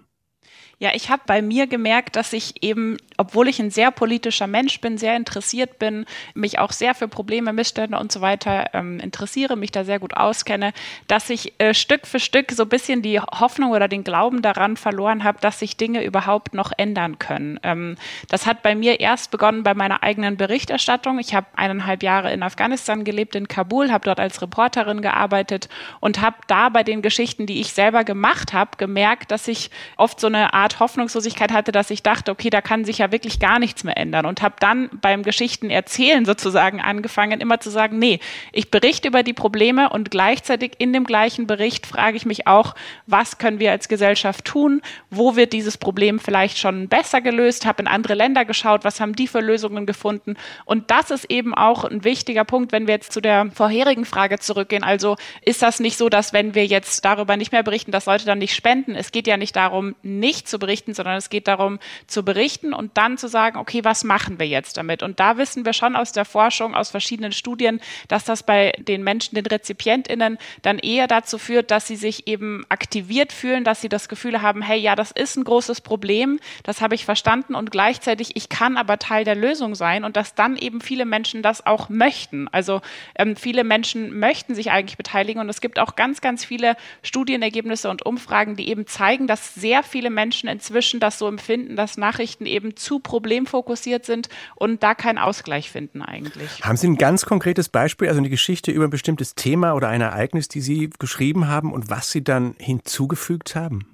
Ja, 0.82 0.90
ich 0.96 1.12
habe 1.12 1.22
bei 1.28 1.44
mir 1.44 1.68
gemerkt, 1.68 2.16
dass 2.16 2.34
ich 2.34 2.64
eben, 2.64 2.98
obwohl 3.16 3.48
ich 3.48 3.60
ein 3.60 3.70
sehr 3.70 3.92
politischer 3.92 4.48
Mensch 4.48 4.82
bin, 4.82 4.98
sehr 4.98 5.16
interessiert 5.16 5.78
bin, 5.78 6.08
mich 6.34 6.58
auch 6.58 6.72
sehr 6.72 6.96
für 6.96 7.08
Probleme, 7.08 7.54
Missstände 7.54 8.00
und 8.00 8.12
so 8.12 8.22
weiter 8.22 8.72
ähm, 8.74 9.00
interessiere, 9.00 9.56
mich 9.56 9.72
da 9.72 9.84
sehr 9.84 10.00
gut 10.00 10.18
auskenne, 10.18 10.74
dass 11.06 11.30
ich 11.30 11.54
äh, 11.60 11.76
Stück 11.76 12.08
für 12.08 12.20
Stück 12.20 12.52
so 12.52 12.64
ein 12.64 12.70
bisschen 12.70 13.04
die 13.04 13.20
Hoffnung 13.20 13.70
oder 13.70 13.88
den 13.88 14.04
Glauben 14.04 14.42
daran 14.42 14.76
verloren 14.76 15.24
habe, 15.24 15.38
dass 15.40 15.60
sich 15.60 15.78
Dinge 15.78 16.04
überhaupt 16.04 16.56
noch 16.56 16.72
ändern 16.76 17.20
können. 17.20 17.60
Ähm, 17.62 17.96
das 18.28 18.48
hat 18.48 18.64
bei 18.64 18.74
mir 18.74 19.00
erst 19.00 19.30
begonnen 19.30 19.62
bei 19.62 19.76
meiner 19.76 20.02
eigenen 20.02 20.36
Berichterstattung. 20.36 21.20
Ich 21.20 21.36
habe 21.36 21.46
eineinhalb 21.56 22.02
Jahre 22.02 22.34
in 22.34 22.42
Afghanistan 22.42 23.04
gelebt, 23.04 23.36
in 23.36 23.48
Kabul, 23.48 23.92
habe 23.92 24.06
dort 24.06 24.20
als 24.20 24.42
Reporterin 24.42 25.04
gearbeitet 25.04 25.70
und 26.00 26.22
habe 26.22 26.38
da 26.48 26.70
bei 26.70 26.82
den 26.82 27.04
Geschichten, 27.04 27.46
die 27.46 27.62
ich 27.62 27.72
selber 27.72 28.04
gemacht 28.04 28.52
habe, 28.52 28.72
gemerkt, 28.78 29.30
dass 29.30 29.48
ich 29.48 29.70
oft 29.96 30.20
so 30.20 30.26
eine 30.26 30.56
Art 30.56 30.71
Art 30.72 30.80
Hoffnungslosigkeit 30.80 31.52
hatte, 31.52 31.72
dass 31.72 31.90
ich 31.90 32.02
dachte, 32.02 32.32
okay, 32.32 32.50
da 32.50 32.62
kann 32.62 32.86
sich 32.86 33.00
ja 33.00 33.12
wirklich 33.12 33.40
gar 33.40 33.60
nichts 33.60 33.84
mehr 33.84 33.98
ändern. 33.98 34.26
Und 34.26 34.42
habe 34.42 34.56
dann 34.60 34.90
beim 35.02 35.24
Geschichten 35.24 35.70
erzählen 35.70 36.26
sozusagen 36.26 36.80
angefangen, 36.80 37.42
immer 37.42 37.60
zu 37.60 37.70
sagen, 37.70 38.00
nee, 38.00 38.20
ich 38.54 38.72
berichte 38.72 39.10
über 39.10 39.24
die 39.24 39.34
Probleme 39.34 39.90
und 39.90 40.12
gleichzeitig 40.12 40.74
in 40.78 40.94
dem 40.94 41.04
gleichen 41.04 41.48
Bericht 41.48 41.86
frage 41.86 42.16
ich 42.18 42.26
mich 42.26 42.48
auch, 42.48 42.76
was 43.06 43.38
können 43.38 43.60
wir 43.60 43.72
als 43.72 43.90
Gesellschaft 43.90 44.46
tun, 44.46 44.82
wo 45.10 45.36
wird 45.36 45.54
dieses 45.54 45.78
Problem 45.78 46.20
vielleicht 46.20 46.58
schon 46.58 46.88
besser 46.88 47.22
gelöst, 47.22 47.66
habe 47.66 47.82
in 47.82 47.88
andere 47.88 48.14
Länder 48.14 48.46
geschaut, 48.46 48.84
was 48.84 49.00
haben 49.00 49.16
die 49.16 49.28
für 49.28 49.42
Lösungen 49.42 49.86
gefunden? 49.86 50.36
Und 50.66 50.90
das 50.92 51.12
ist 51.12 51.26
eben 51.30 51.54
auch 51.54 51.84
ein 51.84 52.04
wichtiger 52.04 52.46
Punkt, 52.46 52.72
wenn 52.72 52.88
wir 52.88 52.96
jetzt 52.96 53.12
zu 53.12 53.20
der 53.22 53.52
vorherigen 53.54 54.06
Frage 54.06 54.40
zurückgehen, 54.40 54.84
also 54.84 55.18
ist 55.44 55.62
das 55.62 55.80
nicht 55.80 55.98
so, 55.98 56.08
dass 56.08 56.34
wenn 56.34 56.56
wir 56.56 56.66
jetzt 56.66 57.04
darüber 57.04 57.36
nicht 57.36 57.52
mehr 57.52 57.64
berichten, 57.64 57.92
dass 57.92 58.06
Leute 58.06 58.26
dann 58.26 58.40
nicht 58.40 58.56
spenden, 58.56 58.96
es 58.96 59.12
geht 59.12 59.28
ja 59.28 59.38
nicht 59.38 59.56
darum, 59.56 59.96
nicht 60.04 60.48
zu 60.48 60.61
berichten, 60.62 60.94
sondern 60.94 61.18
es 61.18 61.30
geht 61.30 61.50
darum, 61.50 61.80
zu 62.08 62.24
berichten 62.24 62.74
und 62.74 62.98
dann 62.98 63.18
zu 63.18 63.28
sagen, 63.28 63.58
okay, 63.58 63.84
was 63.84 64.06
machen 64.06 64.40
wir 64.40 64.48
jetzt 64.48 64.78
damit? 64.78 65.04
Und 65.04 65.20
da 65.20 65.38
wissen 65.38 65.66
wir 65.66 65.74
schon 65.74 65.98
aus 65.98 66.14
der 66.14 66.24
Forschung, 66.24 66.74
aus 66.74 66.90
verschiedenen 66.90 67.34
Studien, 67.34 67.82
dass 68.08 68.24
das 68.24 68.44
bei 68.44 68.72
den 68.78 69.04
Menschen, 69.04 69.36
den 69.36 69.46
RezipientInnen, 69.46 70.38
dann 70.62 70.80
eher 70.80 71.08
dazu 71.08 71.38
führt, 71.38 71.72
dass 71.72 71.88
sie 71.88 71.98
sich 71.98 72.28
eben 72.28 72.64
aktiviert 72.70 73.34
fühlen, 73.34 73.66
dass 73.66 73.82
sie 73.82 73.90
das 73.90 74.08
Gefühl 74.08 74.42
haben, 74.42 74.62
hey, 74.62 74.80
ja, 74.80 74.96
das 74.96 75.12
ist 75.12 75.36
ein 75.36 75.44
großes 75.44 75.82
Problem, 75.82 76.40
das 76.64 76.80
habe 76.80 76.96
ich 76.96 77.04
verstanden 77.04 77.56
und 77.56 77.72
gleichzeitig, 77.72 78.36
ich 78.36 78.48
kann 78.48 78.78
aber 78.78 79.00
Teil 79.00 79.26
der 79.26 79.36
Lösung 79.36 79.76
sein 79.76 80.04
und 80.04 80.16
dass 80.16 80.36
dann 80.36 80.56
eben 80.56 80.80
viele 80.80 81.06
Menschen 81.06 81.42
das 81.42 81.66
auch 81.66 81.90
möchten. 81.90 82.48
Also 82.50 82.82
ähm, 83.16 83.36
viele 83.36 83.64
Menschen 83.64 84.18
möchten 84.20 84.56
sich 84.56 84.72
eigentlich 84.72 84.98
beteiligen 84.98 85.42
und 85.42 85.50
es 85.50 85.60
gibt 85.60 85.80
auch 85.80 85.96
ganz, 85.96 86.22
ganz 86.22 86.46
viele 86.46 86.78
Studienergebnisse 87.02 87.90
und 87.90 88.06
Umfragen, 88.06 88.56
die 88.56 88.70
eben 88.70 88.88
zeigen, 88.88 89.28
dass 89.28 89.56
sehr 89.56 89.84
viele 89.84 90.10
Menschen 90.10 90.48
inzwischen 90.52 91.00
das 91.00 91.18
so 91.18 91.28
empfinden, 91.28 91.76
dass 91.76 91.98
Nachrichten 91.98 92.46
eben 92.46 92.76
zu 92.76 93.00
problemfokussiert 93.00 94.06
sind 94.06 94.30
und 94.56 94.84
da 94.84 94.96
keinen 94.96 95.18
Ausgleich 95.18 95.72
finden 95.72 96.02
eigentlich. 96.02 96.64
Haben 96.64 96.78
Sie 96.78 96.88
ein 96.88 96.98
ganz 96.98 97.26
konkretes 97.26 97.70
Beispiel, 97.70 98.08
also 98.08 98.20
eine 98.20 98.30
Geschichte 98.30 98.72
über 98.72 98.86
ein 98.86 98.90
bestimmtes 98.90 99.36
Thema 99.36 99.74
oder 99.74 99.88
ein 99.88 100.02
Ereignis, 100.02 100.48
die 100.48 100.62
Sie 100.62 100.90
geschrieben 101.00 101.48
haben 101.48 101.72
und 101.72 101.90
was 101.90 102.12
Sie 102.12 102.24
dann 102.24 102.56
hinzugefügt 102.58 103.56
haben? 103.56 103.86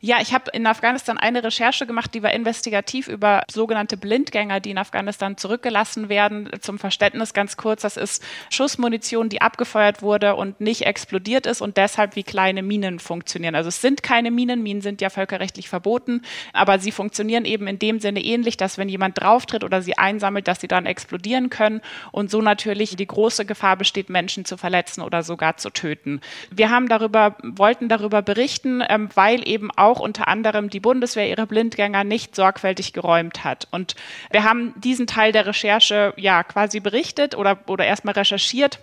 Ja, 0.00 0.18
ich 0.20 0.34
habe 0.34 0.50
in 0.52 0.66
Afghanistan 0.66 1.18
eine 1.18 1.44
Recherche 1.44 1.86
gemacht, 1.86 2.12
die 2.14 2.22
war 2.22 2.32
investigativ 2.32 3.06
über 3.06 3.44
sogenannte 3.50 3.96
Blindgänger, 3.96 4.58
die 4.58 4.70
in 4.70 4.78
Afghanistan 4.78 5.36
zurückgelassen 5.36 6.08
werden. 6.08 6.50
Zum 6.60 6.78
Verständnis 6.78 7.34
ganz 7.34 7.56
kurz, 7.56 7.82
das 7.82 7.96
ist 7.96 8.22
Schussmunition, 8.50 9.28
die 9.28 9.42
abgefeuert 9.42 10.02
wurde 10.02 10.34
und 10.34 10.60
nicht 10.60 10.86
explodiert 10.86 11.46
ist 11.46 11.60
und 11.60 11.76
deshalb 11.76 12.16
wie 12.16 12.22
kleine 12.22 12.62
Minen 12.62 12.98
funktionieren. 12.98 13.54
Also 13.54 13.68
es 13.68 13.80
sind 13.80 14.02
keine 14.02 14.30
Minen, 14.30 14.62
Minen 14.62 14.80
sind 14.80 15.00
ja 15.00 15.10
völkerrechtlich 15.10 15.68
verboten, 15.68 16.22
aber 16.52 16.78
sie 16.78 16.92
funktionieren 16.92 17.44
eben 17.44 17.66
in 17.66 17.78
dem 17.78 18.00
Sinne 18.00 18.24
ähnlich, 18.24 18.56
dass 18.56 18.78
wenn 18.78 18.88
jemand 18.88 19.20
drauftritt 19.20 19.62
oder 19.62 19.82
sie 19.82 19.98
einsammelt, 19.98 20.48
dass 20.48 20.60
sie 20.60 20.68
dann 20.68 20.86
explodieren 20.86 21.50
können 21.50 21.80
und 22.10 22.30
so 22.30 22.42
natürlich 22.42 22.96
die 22.96 23.06
große 23.06 23.44
Gefahr 23.44 23.76
besteht, 23.76 24.08
Menschen 24.08 24.44
zu 24.44 24.56
verletzen 24.56 25.02
oder 25.02 25.22
sogar 25.22 25.58
zu 25.58 25.70
töten. 25.70 26.20
Wir 26.50 26.70
haben 26.70 26.88
darüber, 26.88 27.36
wollten 27.42 27.88
darüber 27.88 28.22
berichten, 28.22 28.82
ähm, 28.88 29.10
weil 29.14 29.46
eben 29.46 29.59
eben 29.60 29.70
auch 29.76 30.00
unter 30.00 30.26
anderem 30.26 30.70
die 30.70 30.80
Bundeswehr 30.80 31.28
ihre 31.28 31.46
Blindgänger 31.46 32.02
nicht 32.02 32.34
sorgfältig 32.34 32.94
geräumt 32.94 33.44
hat. 33.44 33.68
Und 33.70 33.94
wir 34.30 34.44
haben 34.44 34.72
diesen 34.80 35.06
Teil 35.06 35.32
der 35.32 35.46
Recherche 35.46 36.14
ja 36.16 36.42
quasi 36.42 36.80
berichtet 36.80 37.36
oder, 37.36 37.58
oder 37.66 37.84
erstmal 37.84 38.14
recherchiert 38.14 38.78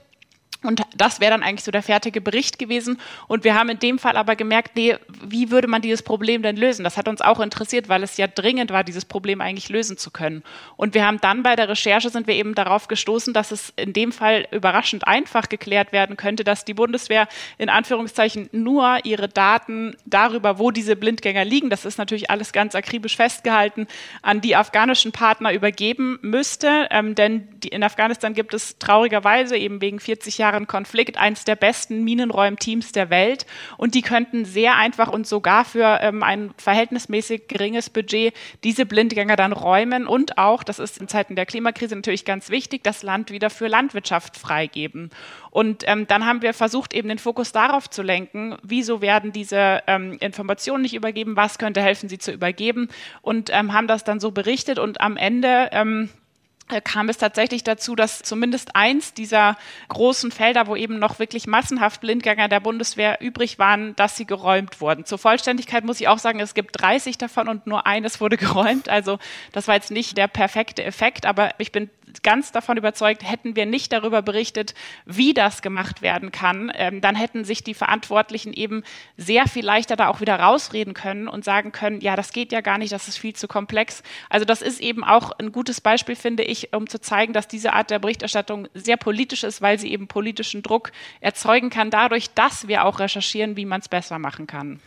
und 0.68 0.82
das 0.98 1.22
wäre 1.22 1.32
dann 1.32 1.44
eigentlich 1.44 1.64
so 1.64 1.72
der 1.72 1.82
fertige 1.82 2.20
Bericht 2.20 2.60
gewesen. 2.60 3.00
Und 3.28 3.46
wir 3.46 3.56
haben 3.56 3.70
in 3.70 3.80
dem 3.80 4.00
Fall 4.00 4.18
aber 4.18 4.36
gemerkt, 4.36 4.76
nee, 4.76 4.98
wie 5.24 5.50
würde 5.50 5.70
man 5.70 5.82
dieses 5.82 6.04
Problem 6.04 6.42
denn 6.42 6.58
lösen? 6.58 6.84
Das 6.84 6.98
hat 6.98 7.08
uns 7.08 7.22
auch 7.22 7.40
interessiert, 7.40 7.88
weil 7.88 8.04
es 8.04 8.18
ja 8.18 8.28
dringend 8.28 8.70
war, 8.72 8.84
dieses 8.84 9.06
Problem 9.06 9.40
eigentlich 9.40 9.70
lösen 9.70 9.98
zu 9.98 10.12
können. 10.12 10.44
Und 10.76 10.94
wir 10.94 11.08
haben 11.08 11.22
dann 11.22 11.42
bei 11.42 11.56
der 11.56 11.70
Recherche 11.70 12.10
sind 12.10 12.28
wir 12.28 12.36
eben 12.36 12.54
darauf 12.54 12.90
gestoßen, 12.90 13.34
dass 13.34 13.52
es 13.52 13.72
in 13.78 13.94
dem 13.94 14.12
Fall 14.12 14.46
überraschend 14.52 15.08
einfach 15.08 15.48
geklärt 15.48 15.94
werden 15.94 16.18
könnte, 16.18 16.44
dass 16.44 16.66
die 16.66 16.74
Bundeswehr 16.74 17.30
in 17.58 17.70
Anführungszeichen 17.70 18.50
nur 18.52 19.00
ihre 19.06 19.30
Daten 19.30 19.96
darüber, 20.06 20.60
wo 20.60 20.72
diese 20.72 20.98
Blindgänger 20.98 21.46
liegen, 21.46 21.70
das 21.70 21.86
ist 21.86 21.98
natürlich 21.98 22.30
alles 22.30 22.52
ganz 22.52 22.76
akribisch 22.76 23.16
festgehalten, 23.16 23.88
an 24.22 24.42
die 24.42 24.58
afghanischen 24.58 25.14
Partner 25.14 25.54
übergeben 25.54 26.20
müsste. 26.22 26.90
Ähm, 26.92 27.16
denn 27.16 27.48
die, 27.64 27.70
in 27.70 27.84
Afghanistan 27.84 28.34
gibt 28.34 28.54
es 28.54 28.78
traurigerweise 28.80 29.56
eben 29.56 29.80
wegen 29.80 30.02
40 30.02 30.38
Jahren 30.38 30.57
Jahren 30.58 30.68
Konflikt 30.68 31.18
eines 31.18 31.46
der 31.46 31.56
besten 31.56 32.04
Minenräumteams 32.04 32.92
der 32.92 33.10
Welt. 33.10 33.46
Und 33.78 33.94
die 33.94 34.02
könnten 34.02 34.46
sehr 34.46 34.76
einfach 34.76 35.10
und 35.10 35.28
sogar 35.28 35.64
für 35.66 36.00
ähm, 36.02 36.24
ein 36.24 36.52
verhältnismäßig 36.58 37.48
geringes 37.48 37.90
Budget 37.90 38.34
diese 38.64 38.86
Blindgänger 38.86 39.36
dann 39.36 39.54
räumen 39.54 40.08
und 40.08 40.38
auch, 40.38 40.64
das 40.64 40.80
ist 40.80 40.98
in 40.98 41.08
Zeiten 41.08 41.36
der 41.36 41.46
Klimakrise 41.46 41.96
natürlich 41.96 42.26
ganz 42.26 42.50
wichtig, 42.50 42.84
das 42.84 43.04
Land 43.04 43.32
wieder 43.32 43.50
für 43.50 43.68
Landwirtschaft 43.68 44.38
freigeben. 44.38 45.12
Und 45.52 45.84
ähm, 45.88 46.08
dann 46.08 46.26
haben 46.26 46.42
wir 46.42 46.54
versucht, 46.54 46.94
eben 46.94 47.10
den 47.10 47.20
Fokus 47.20 47.52
darauf 47.52 47.90
zu 47.90 48.02
lenken, 48.02 48.58
wieso 48.64 49.02
werden 49.02 49.32
diese 49.32 49.84
ähm, 49.88 50.18
Informationen 50.20 50.82
nicht 50.82 50.96
übergeben, 50.96 51.36
was 51.36 51.58
könnte 51.58 51.82
helfen, 51.82 52.10
sie 52.10 52.18
zu 52.18 52.32
übergeben 52.32 52.90
und 53.22 53.50
ähm, 53.52 53.74
haben 53.74 53.88
das 53.88 54.04
dann 54.04 54.20
so 54.20 54.32
berichtet 54.32 54.80
und 54.80 55.02
am 55.02 55.18
Ende 55.18 55.70
ähm, 55.72 56.10
äh, 56.10 56.27
kam 56.84 57.08
es 57.08 57.18
tatsächlich 57.18 57.64
dazu, 57.64 57.96
dass 57.96 58.20
zumindest 58.24 58.76
eins 58.76 59.14
dieser 59.14 59.58
großen 59.88 60.32
Felder, 60.32 60.68
wo 60.68 60.76
eben 60.76 61.00
noch 61.00 61.20
wirklich 61.20 61.48
massenhaft 61.48 62.02
Blindgänger 62.02 62.50
der 62.50 62.60
Bundeswehr 62.60 63.22
übrig 63.22 63.58
waren, 63.58 63.96
dass 63.96 64.18
sie 64.18 64.26
geräumt 64.26 64.82
wurden. 64.82 65.06
Zur 65.06 65.18
Vollständigkeit 65.18 65.86
muss 65.86 66.02
ich 66.02 66.08
auch 66.08 66.20
sagen, 66.20 66.40
es 66.40 66.54
gibt 66.54 66.82
30 66.82 67.18
davon 67.18 67.48
und 67.48 67.68
nur 67.68 67.88
eines 67.88 68.20
wurde 68.20 68.38
geräumt. 68.38 68.90
Also 68.90 69.18
das 69.54 69.68
war 69.68 69.76
jetzt 69.76 69.92
nicht 69.92 70.18
der 70.18 70.28
perfekte 70.28 70.84
Effekt, 70.84 71.26
aber 71.26 71.52
ich 71.58 71.72
bin 71.72 71.90
ganz 72.24 72.52
davon 72.52 72.78
überzeugt, 72.78 73.24
hätten 73.24 73.56
wir 73.56 73.66
nicht 73.66 73.92
darüber 73.92 74.22
berichtet, 74.22 74.74
wie 75.06 75.34
das 75.34 75.62
gemacht 75.62 76.02
werden 76.02 76.32
kann, 76.32 76.72
ähm, 76.76 77.02
dann 77.02 77.16
hätten 77.16 77.44
sich 77.44 77.64
die 77.64 77.74
Verantwortlichen 77.74 78.54
eben 78.54 78.84
sehr 79.18 79.48
viel 79.48 79.66
leichter 79.66 79.96
da 79.96 80.08
auch 80.08 80.22
wieder 80.22 80.40
rausreden 80.40 80.94
können 80.94 81.28
und 81.28 81.44
sagen 81.44 81.72
können, 81.72 82.02
ja, 82.02 82.16
das 82.16 82.32
geht 82.32 82.52
ja 82.52 82.62
gar 82.62 82.78
nicht, 82.78 82.92
das 82.92 83.08
ist 83.08 83.18
viel 83.18 83.36
zu 83.36 83.48
komplex. 83.48 84.04
Also 84.30 84.46
das 84.46 84.62
ist 84.62 84.80
eben 84.80 85.04
auch 85.04 85.32
ein 85.32 85.52
gutes 85.52 85.82
Beispiel, 85.82 86.16
finde 86.16 86.44
ich, 86.44 86.74
um 86.74 86.88
zu 86.88 87.00
zeigen, 87.00 87.34
dass 87.34 87.48
diese 87.48 87.74
Art 87.74 87.90
der 87.90 88.00
Berichterstattung 88.00 88.68
sehr 88.74 88.98
politisch 88.98 89.44
ist, 89.44 89.62
weil 89.62 89.80
sie 89.80 89.92
eben 89.92 90.08
politischen 90.08 90.64
Druck 90.64 90.92
erzeugen 91.20 91.70
kann, 91.70 91.90
dadurch, 91.90 92.30
dass 92.32 92.68
wir 92.68 92.86
auch 92.86 93.00
recherchieren, 93.00 93.58
wie 93.58 93.66
man 93.66 93.82
es 93.82 93.90
besser 93.90 94.20
machen 94.20 94.48
kann. 94.48 94.80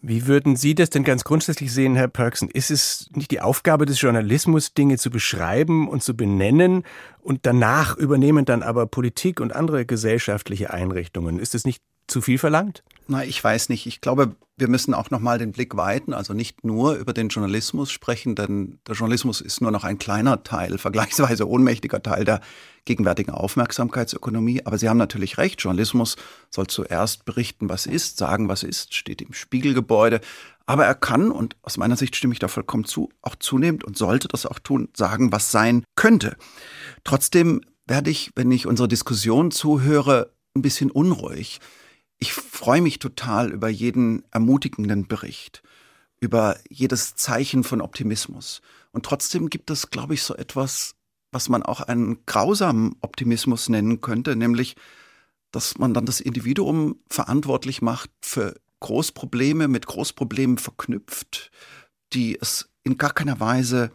Wie 0.00 0.28
würden 0.28 0.54
Sie 0.54 0.76
das 0.76 0.90
denn 0.90 1.02
ganz 1.02 1.24
grundsätzlich 1.24 1.72
sehen, 1.72 1.96
Herr 1.96 2.06
Perksen? 2.06 2.48
Ist 2.48 2.70
es 2.70 3.10
nicht 3.14 3.32
die 3.32 3.40
Aufgabe 3.40 3.84
des 3.84 4.00
Journalismus, 4.00 4.72
Dinge 4.72 4.96
zu 4.96 5.10
beschreiben 5.10 5.88
und 5.88 6.04
zu 6.04 6.16
benennen 6.16 6.84
und 7.20 7.46
danach 7.46 7.96
übernehmen 7.96 8.44
dann 8.44 8.62
aber 8.62 8.86
Politik 8.86 9.40
und 9.40 9.52
andere 9.52 9.86
gesellschaftliche 9.86 10.72
Einrichtungen? 10.72 11.40
Ist 11.40 11.56
es 11.56 11.64
nicht 11.64 11.82
zu 12.06 12.20
viel 12.20 12.38
verlangt? 12.38 12.84
Na, 13.10 13.24
ich 13.24 13.42
weiß 13.42 13.70
nicht. 13.70 13.86
Ich 13.86 14.02
glaube, 14.02 14.36
wir 14.58 14.68
müssen 14.68 14.92
auch 14.92 15.10
noch 15.10 15.20
mal 15.20 15.38
den 15.38 15.52
Blick 15.52 15.78
weiten, 15.78 16.12
also 16.12 16.34
nicht 16.34 16.62
nur 16.62 16.96
über 16.96 17.14
den 17.14 17.30
Journalismus 17.30 17.90
sprechen, 17.90 18.34
denn 18.34 18.80
der 18.86 18.96
Journalismus 18.96 19.40
ist 19.40 19.62
nur 19.62 19.70
noch 19.70 19.84
ein 19.84 19.98
kleiner 19.98 20.42
Teil, 20.42 20.76
vergleichsweise 20.78 21.48
ohnmächtiger 21.48 22.02
Teil 22.02 22.26
der 22.26 22.42
gegenwärtigen 22.84 23.30
Aufmerksamkeitsökonomie. 23.30 24.66
Aber 24.66 24.76
Sie 24.76 24.90
haben 24.90 24.98
natürlich 24.98 25.38
recht, 25.38 25.62
Journalismus 25.62 26.16
soll 26.50 26.66
zuerst 26.66 27.24
berichten, 27.24 27.70
was 27.70 27.86
ist, 27.86 28.18
sagen, 28.18 28.50
was 28.50 28.62
ist, 28.62 28.92
steht 28.92 29.22
im 29.22 29.32
Spiegelgebäude. 29.32 30.20
Aber 30.66 30.84
er 30.84 30.94
kann, 30.94 31.30
und 31.30 31.56
aus 31.62 31.78
meiner 31.78 31.96
Sicht 31.96 32.14
stimme 32.14 32.34
ich 32.34 32.40
da 32.40 32.48
vollkommen 32.48 32.84
zu, 32.84 33.08
auch 33.22 33.36
zunehmend 33.36 33.84
und 33.84 33.96
sollte 33.96 34.28
das 34.28 34.44
auch 34.44 34.58
tun, 34.58 34.90
sagen, 34.94 35.32
was 35.32 35.50
sein 35.50 35.82
könnte. 35.96 36.36
Trotzdem 37.04 37.62
werde 37.86 38.10
ich, 38.10 38.32
wenn 38.34 38.52
ich 38.52 38.66
unserer 38.66 38.88
Diskussion 38.88 39.50
zuhöre, 39.50 40.34
ein 40.54 40.60
bisschen 40.60 40.90
unruhig 40.90 41.60
ich 42.18 42.32
freue 42.32 42.82
mich 42.82 42.98
total 42.98 43.50
über 43.50 43.68
jeden 43.68 44.24
ermutigenden 44.30 45.06
Bericht, 45.06 45.62
über 46.20 46.56
jedes 46.68 47.14
Zeichen 47.14 47.64
von 47.64 47.80
Optimismus. 47.80 48.60
Und 48.92 49.04
trotzdem 49.04 49.50
gibt 49.50 49.70
es, 49.70 49.90
glaube 49.90 50.14
ich, 50.14 50.22
so 50.22 50.34
etwas, 50.34 50.96
was 51.30 51.48
man 51.48 51.62
auch 51.62 51.80
einen 51.80 52.24
grausamen 52.26 52.96
Optimismus 53.00 53.68
nennen 53.68 54.00
könnte, 54.00 54.34
nämlich, 54.34 54.76
dass 55.52 55.78
man 55.78 55.94
dann 55.94 56.06
das 56.06 56.20
Individuum 56.20 56.96
verantwortlich 57.08 57.82
macht 57.82 58.10
für 58.20 58.54
Großprobleme, 58.80 59.68
mit 59.68 59.86
Großproblemen 59.86 60.58
verknüpft, 60.58 61.50
die 62.12 62.38
es 62.40 62.68
in 62.84 62.96
gar 62.98 63.12
keiner 63.12 63.38
Weise 63.40 63.90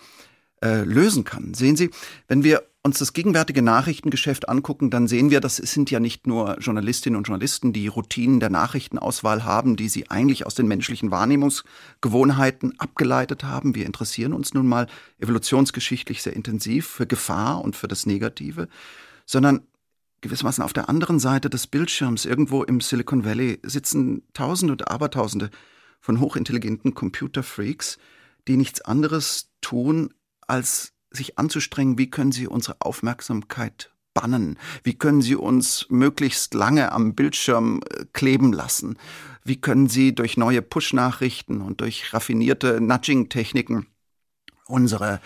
äh, 0.63 0.83
lösen 0.83 1.25
kann. 1.25 1.53
Sehen 1.53 1.75
Sie, 1.75 1.89
wenn 2.27 2.43
wir 2.43 2.63
uns 2.83 2.99
das 2.99 3.13
gegenwärtige 3.13 3.61
Nachrichtengeschäft 3.61 4.49
angucken, 4.49 4.89
dann 4.89 5.07
sehen 5.07 5.29
wir, 5.29 5.39
das 5.39 5.55
sind 5.55 5.89
ja 5.89 6.01
nicht 6.01 6.27
nur 6.27 6.57
Journalistinnen 6.59 7.17
und 7.17 7.27
Journalisten, 7.27 7.71
die 7.71 7.87
Routinen 7.87 8.41
der 8.41 8.49
Nachrichtenauswahl 8.49 9.45
haben, 9.45 9.77
die 9.77 9.87
sie 9.87 10.09
eigentlich 10.09 10.45
aus 10.45 10.55
den 10.55 10.67
menschlichen 10.67 11.09
Wahrnehmungsgewohnheiten 11.09 12.77
abgeleitet 12.79 13.45
haben. 13.45 13.73
Wir 13.73 13.85
interessieren 13.85 14.33
uns 14.33 14.53
nun 14.53 14.67
mal 14.67 14.87
evolutionsgeschichtlich 15.19 16.21
sehr 16.21 16.35
intensiv 16.35 16.87
für 16.87 17.07
Gefahr 17.07 17.61
und 17.61 17.77
für 17.77 17.87
das 17.87 18.05
Negative, 18.05 18.67
sondern 19.25 19.61
gewissermaßen 20.19 20.63
auf 20.63 20.73
der 20.73 20.89
anderen 20.89 21.19
Seite 21.19 21.49
des 21.49 21.67
Bildschirms, 21.67 22.25
irgendwo 22.25 22.63
im 22.63 22.81
Silicon 22.81 23.23
Valley, 23.23 23.59
sitzen 23.63 24.23
Tausende 24.33 24.73
und 24.73 24.89
Abertausende 24.89 25.51
von 26.01 26.19
hochintelligenten 26.19 26.93
Computerfreaks, 26.93 27.97
die 28.47 28.57
nichts 28.57 28.81
anderes 28.81 29.51
tun, 29.61 30.13
als 30.47 30.93
sich 31.11 31.37
anzustrengen, 31.37 31.97
wie 31.97 32.09
können 32.09 32.31
sie 32.31 32.47
unsere 32.47 32.77
Aufmerksamkeit 32.79 33.91
bannen? 34.13 34.57
Wie 34.83 34.93
können 34.93 35.21
sie 35.21 35.35
uns 35.35 35.87
möglichst 35.89 36.53
lange 36.53 36.91
am 36.91 37.15
Bildschirm 37.15 37.81
äh, 37.89 38.05
kleben 38.13 38.53
lassen? 38.53 38.97
Wie 39.43 39.59
können 39.59 39.89
sie 39.89 40.15
durch 40.15 40.37
neue 40.37 40.61
Push-Nachrichten 40.61 41.61
und 41.61 41.81
durch 41.81 42.13
raffinierte 42.13 42.79
Nudging-Techniken 42.79 43.87
unsere 44.65 45.19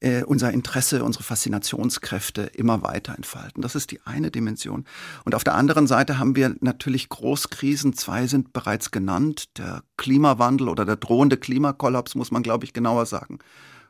äh, 0.00 0.22
unser 0.24 0.52
Interesse, 0.52 1.02
unsere 1.02 1.24
Faszinationskräfte 1.24 2.42
immer 2.42 2.82
weiter 2.82 3.14
entfalten. 3.14 3.62
Das 3.62 3.74
ist 3.74 3.90
die 3.90 4.00
eine 4.04 4.30
Dimension. 4.30 4.84
Und 5.24 5.34
auf 5.34 5.42
der 5.42 5.54
anderen 5.54 5.86
Seite 5.86 6.18
haben 6.18 6.36
wir 6.36 6.54
natürlich 6.60 7.08
Großkrisen. 7.08 7.94
Zwei 7.94 8.26
sind 8.26 8.52
bereits 8.52 8.90
genannt. 8.90 9.56
Der 9.58 9.82
Klimawandel 9.96 10.68
oder 10.68 10.84
der 10.84 10.96
drohende 10.96 11.38
Klimakollaps, 11.38 12.14
muss 12.14 12.30
man, 12.30 12.42
glaube 12.42 12.66
ich, 12.66 12.74
genauer 12.74 13.06
sagen. 13.06 13.38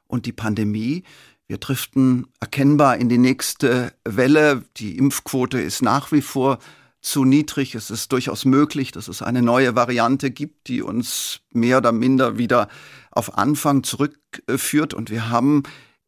Und 0.06 0.26
die 0.26 0.32
Pandemie. 0.32 1.02
Wir 1.48 1.58
driften 1.58 2.26
erkennbar 2.40 2.96
in 2.96 3.08
die 3.08 3.18
nächste 3.18 3.92
Welle. 4.04 4.64
Die 4.76 4.98
Impfquote 4.98 5.60
ist 5.60 5.82
nach 5.82 6.10
wie 6.12 6.22
vor 6.22 6.58
zu 7.00 7.24
niedrig. 7.24 7.76
Es 7.76 7.90
ist 7.90 8.10
durchaus 8.10 8.44
möglich, 8.44 8.90
dass 8.90 9.06
es 9.06 9.22
eine 9.22 9.42
neue 9.42 9.76
Variante 9.76 10.30
gibt, 10.30 10.66
die 10.66 10.82
uns 10.82 11.40
mehr 11.52 11.78
oder 11.78 11.92
minder 11.92 12.36
wieder 12.36 12.68
auf 13.12 13.38
Anfang 13.38 13.84
zurückführt. 13.84 14.92
Und 14.92 15.10
wir 15.10 15.30
haben 15.30 15.62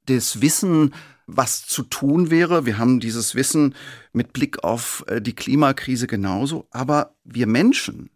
das 0.06 0.40
Wissen, 0.40 0.92
was 1.28 1.66
zu 1.66 1.84
tun 1.84 2.30
wäre. 2.30 2.66
Wir 2.66 2.78
haben 2.78 2.98
dieses 2.98 3.34
Wissen 3.36 3.76
mit 4.12 4.32
Blick 4.32 4.64
auf 4.64 5.04
äh, 5.06 5.20
die 5.20 5.34
Klimakrise 5.34 6.08
genauso. 6.08 6.66
Aber 6.70 7.14
wir 7.22 7.46
Menschen, 7.46 8.10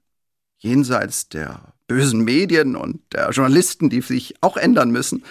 jenseits 0.59 1.29
der 1.29 1.75
bösen 1.87 2.25
Medien 2.25 2.75
und 2.75 3.01
der 3.13 3.31
Journalisten, 3.31 3.91
die 3.91 4.01
sich 4.01 4.35
auch 4.41 4.57
ändern 4.57 4.91
müssen, 4.91 5.23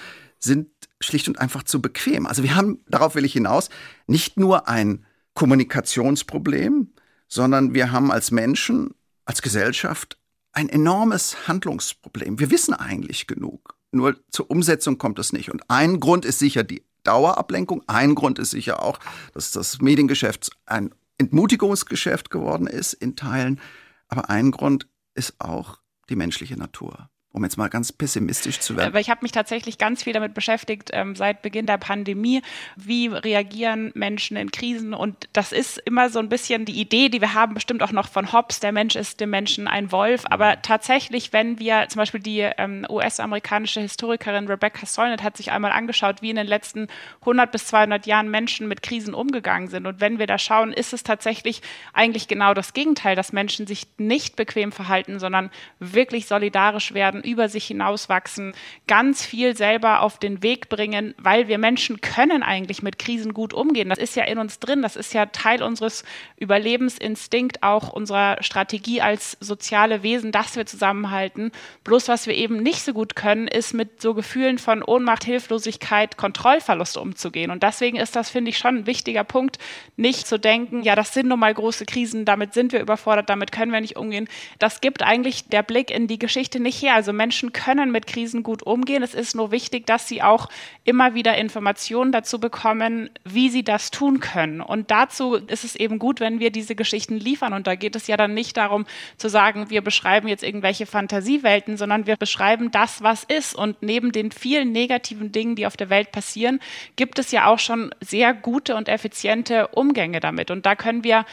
sind 0.44 0.70
schlicht 1.00 1.28
und 1.28 1.40
einfach 1.40 1.64
zu 1.64 1.82
bequem. 1.82 2.26
Also 2.26 2.44
wir 2.44 2.56
haben, 2.56 2.84
darauf 2.88 3.16
will 3.16 3.26
ich 3.26 3.34
hinaus, 3.34 3.70
nicht 4.08 4.38
nur 4.38 4.68
ein 4.68 5.06
Kommunikationsproblem, 5.34 6.94
sondern 7.28 7.74
wir 7.74 7.92
haben 7.92 8.12
als 8.12 8.32
Menschen, 8.32 8.94
als 9.26 9.42
Gesellschaft 9.42 10.18
ein 10.52 10.68
enormes 10.68 11.48
Handlungsproblem. 11.48 12.40
Wir 12.40 12.52
wissen 12.52 12.74
eigentlich 12.74 13.28
genug. 13.28 13.76
Nur 13.92 14.18
zur 14.30 14.50
Umsetzung 14.52 14.98
kommt 14.98 15.20
es 15.20 15.32
nicht. 15.32 15.52
Und 15.52 15.70
ein 15.70 16.00
Grund 16.00 16.26
ist 16.26 16.40
sicher 16.40 16.64
die 16.64 16.84
Dauerablenkung. 17.04 17.84
Ein 17.88 18.16
Grund 18.16 18.40
ist 18.40 18.52
sicher 18.52 18.84
auch, 18.84 19.00
dass 19.34 19.52
das 19.52 19.80
Mediengeschäft 19.80 20.52
ein 20.66 20.94
Entmutigungsgeschäft 21.18 22.30
geworden 22.30 22.68
ist 22.68 22.94
in 22.94 23.16
Teilen. 23.16 23.60
Aber 24.08 24.30
ein 24.30 24.52
Grund 24.52 24.88
ist 25.14 25.36
auch 25.40 25.80
die 26.10 26.16
menschliche 26.16 26.58
Natur 26.58 27.10
um 27.34 27.44
jetzt 27.46 27.58
mal 27.58 27.70
ganz 27.70 27.94
pessimistisch 27.94 28.60
zu 28.60 28.76
werden. 28.76 28.90
Aber 28.90 29.00
ich 29.00 29.10
habe 29.10 29.20
mich 29.22 29.32
tatsächlich 29.32 29.78
ganz 29.78 30.04
viel 30.04 30.12
damit 30.12 30.34
beschäftigt 30.34 30.90
ähm, 30.92 31.16
seit 31.16 31.42
Beginn 31.42 31.66
der 31.66 31.78
Pandemie. 31.78 32.42
Wie 32.76 33.08
reagieren 33.08 33.92
Menschen 33.94 34.36
in 34.36 34.52
Krisen? 34.52 34.94
Und 34.94 35.30
das 35.32 35.54
ist 35.54 35.78
immer 35.78 36.10
so 36.10 36.20
ein 36.20 36.28
bisschen 36.28 36.66
die 36.66 36.80
Idee, 36.80 37.08
die 37.08 37.22
wir 37.22 37.34
haben, 37.34 37.54
bestimmt 37.54 37.84
auch 37.84 37.94
noch 37.94 38.10
von 38.10 38.34
Hobbes, 38.34 38.60
der 38.60 38.74
Mensch 38.74 38.98
ist 38.98 39.22
dem 39.22 39.30
Menschen 39.30 39.70
ein 39.70 39.94
Wolf. 39.94 40.24
Aber 40.30 40.62
tatsächlich, 40.62 41.32
wenn 41.32 41.58
wir 41.58 41.88
zum 41.88 42.00
Beispiel 42.00 42.20
die 42.20 42.40
ähm, 42.40 42.86
US-amerikanische 42.90 43.80
Historikerin 43.80 44.48
Rebecca 44.48 44.86
Solnit 44.86 45.24
hat 45.24 45.38
sich 45.38 45.52
einmal 45.52 45.72
angeschaut, 45.72 46.22
wie 46.22 46.32
in 46.32 46.36
den 46.36 46.48
letzten 46.48 46.88
100 47.22 47.50
bis 47.50 47.68
200 47.68 48.06
Jahren 48.08 48.30
Menschen 48.30 48.68
mit 48.68 48.84
Krisen 48.84 49.14
umgegangen 49.14 49.70
sind. 49.70 49.88
Und 49.88 50.02
wenn 50.02 50.20
wir 50.20 50.28
da 50.28 50.38
schauen, 50.38 50.74
ist 50.74 50.92
es 50.92 51.04
tatsächlich 51.04 51.62
eigentlich 51.94 52.28
genau 52.28 52.54
das 52.54 52.74
Gegenteil, 52.74 53.16
dass 53.16 53.32
Menschen 53.32 53.68
sich 53.68 53.88
nicht 53.98 54.36
bequem 54.36 54.74
verhalten, 54.74 55.18
sondern 55.18 55.50
wirklich 55.80 56.28
solidarisch 56.28 56.94
werden 56.94 57.21
über 57.22 57.50
sich 57.50 57.66
hinauswachsen, 57.66 58.54
ganz 58.88 59.26
viel 59.26 59.56
selber 59.56 60.02
auf 60.02 60.20
den 60.20 60.44
Weg 60.44 60.70
bringen, 60.70 61.16
weil 61.18 61.48
wir 61.48 61.58
Menschen 61.58 62.02
können 62.02 62.44
eigentlich 62.44 62.82
mit 62.84 63.00
Krisen 63.00 63.34
gut 63.34 63.54
umgehen. 63.54 63.90
Das 63.90 64.00
ist 64.00 64.16
ja 64.16 64.24
in 64.24 64.38
uns 64.38 64.60
drin, 64.60 64.82
das 64.82 64.96
ist 64.96 65.14
ja 65.14 65.28
Teil 65.28 65.64
unseres 65.64 66.04
Überlebensinstinkt, 66.38 67.64
auch 67.64 67.94
unserer 67.94 68.38
Strategie 68.42 69.02
als 69.02 69.38
soziale 69.40 70.04
Wesen, 70.04 70.32
dass 70.32 70.56
wir 70.56 70.66
zusammenhalten. 70.66 71.52
Bloß 71.84 72.08
was 72.08 72.28
wir 72.28 72.36
eben 72.36 72.62
nicht 72.64 72.84
so 72.84 72.94
gut 72.94 73.16
können, 73.16 73.48
ist 73.48 73.74
mit 73.74 74.02
so 74.02 74.14
Gefühlen 74.14 74.58
von 74.58 74.84
Ohnmacht, 74.84 75.24
Hilflosigkeit, 75.24 76.18
Kontrollverlust 76.18 76.98
umzugehen. 76.98 77.52
Und 77.52 77.64
deswegen 77.64 77.98
ist 77.98 78.16
das, 78.16 78.30
finde 78.30 78.50
ich, 78.50 78.58
schon 78.58 78.78
ein 78.78 78.86
wichtiger 78.86 79.24
Punkt, 79.24 79.58
nicht 79.98 80.28
zu 80.28 80.40
denken, 80.40 80.84
ja, 80.84 80.96
das 80.96 81.14
sind 81.14 81.28
nun 81.28 81.40
mal 81.40 81.54
große 81.54 81.86
Krisen, 81.86 82.26
damit 82.26 82.54
sind 82.54 82.72
wir 82.72 82.82
überfordert, 82.82 83.30
damit 83.30 83.52
können 83.52 83.72
wir 83.72 83.82
nicht 83.82 83.96
umgehen. 83.96 84.28
Das 84.60 84.82
gibt 84.82 85.04
eigentlich 85.04 85.48
der 85.50 85.64
Blick 85.64 85.92
in 85.92 86.08
die 86.08 86.20
Geschichte 86.20 86.60
nicht 86.60 86.82
her. 86.82 86.96
Also 86.96 87.11
also 87.12 87.18
Menschen 87.18 87.52
können 87.52 87.92
mit 87.92 88.08
Krisen 88.08 88.42
gut 88.42 88.64
umgehen. 88.64 89.04
Es 89.04 89.14
ist 89.14 89.36
nur 89.36 89.52
wichtig, 89.52 89.86
dass 89.86 90.08
sie 90.08 90.22
auch 90.22 90.48
immer 90.86 91.14
wieder 91.14 91.38
Informationen 91.38 92.14
dazu 92.14 92.40
bekommen, 92.40 93.10
wie 93.26 93.50
sie 93.50 93.64
das 93.64 93.92
tun 93.92 94.22
können. 94.22 94.62
Und 94.62 94.92
dazu 94.92 95.36
ist 95.36 95.66
es 95.66 95.76
eben 95.76 96.00
gut, 96.00 96.22
wenn 96.22 96.40
wir 96.40 96.52
diese 96.52 96.74
Geschichten 96.74 97.18
liefern. 97.18 97.52
Und 97.52 97.68
da 97.68 97.76
geht 97.76 97.98
es 97.98 98.08
ja 98.08 98.16
dann 98.16 98.34
nicht 98.34 98.56
darum 98.56 98.86
zu 99.18 99.28
sagen, 99.28 99.70
wir 99.70 99.82
beschreiben 99.82 100.30
jetzt 100.30 100.44
irgendwelche 100.44 100.86
Fantasiewelten, 100.86 101.76
sondern 101.76 102.08
wir 102.08 102.16
beschreiben 102.16 102.72
das, 102.72 103.04
was 103.04 103.26
ist. 103.26 103.56
Und 103.56 103.82
neben 103.82 104.14
den 104.14 104.32
vielen 104.32 104.72
negativen 104.72 105.34
Dingen, 105.34 105.56
die 105.56 105.66
auf 105.66 105.76
der 105.76 105.90
Welt 105.90 106.14
passieren, 106.14 106.62
gibt 106.96 107.20
es 107.20 107.32
ja 107.32 107.48
auch 107.48 107.60
schon 107.60 107.94
sehr 108.00 108.34
gute 108.34 108.76
und 108.76 108.88
effiziente 108.88 109.68
Umgänge 109.68 110.22
damit. 110.22 110.50
Und 110.50 110.66
da 110.66 110.76
können 110.76 111.04
wir 111.04 111.26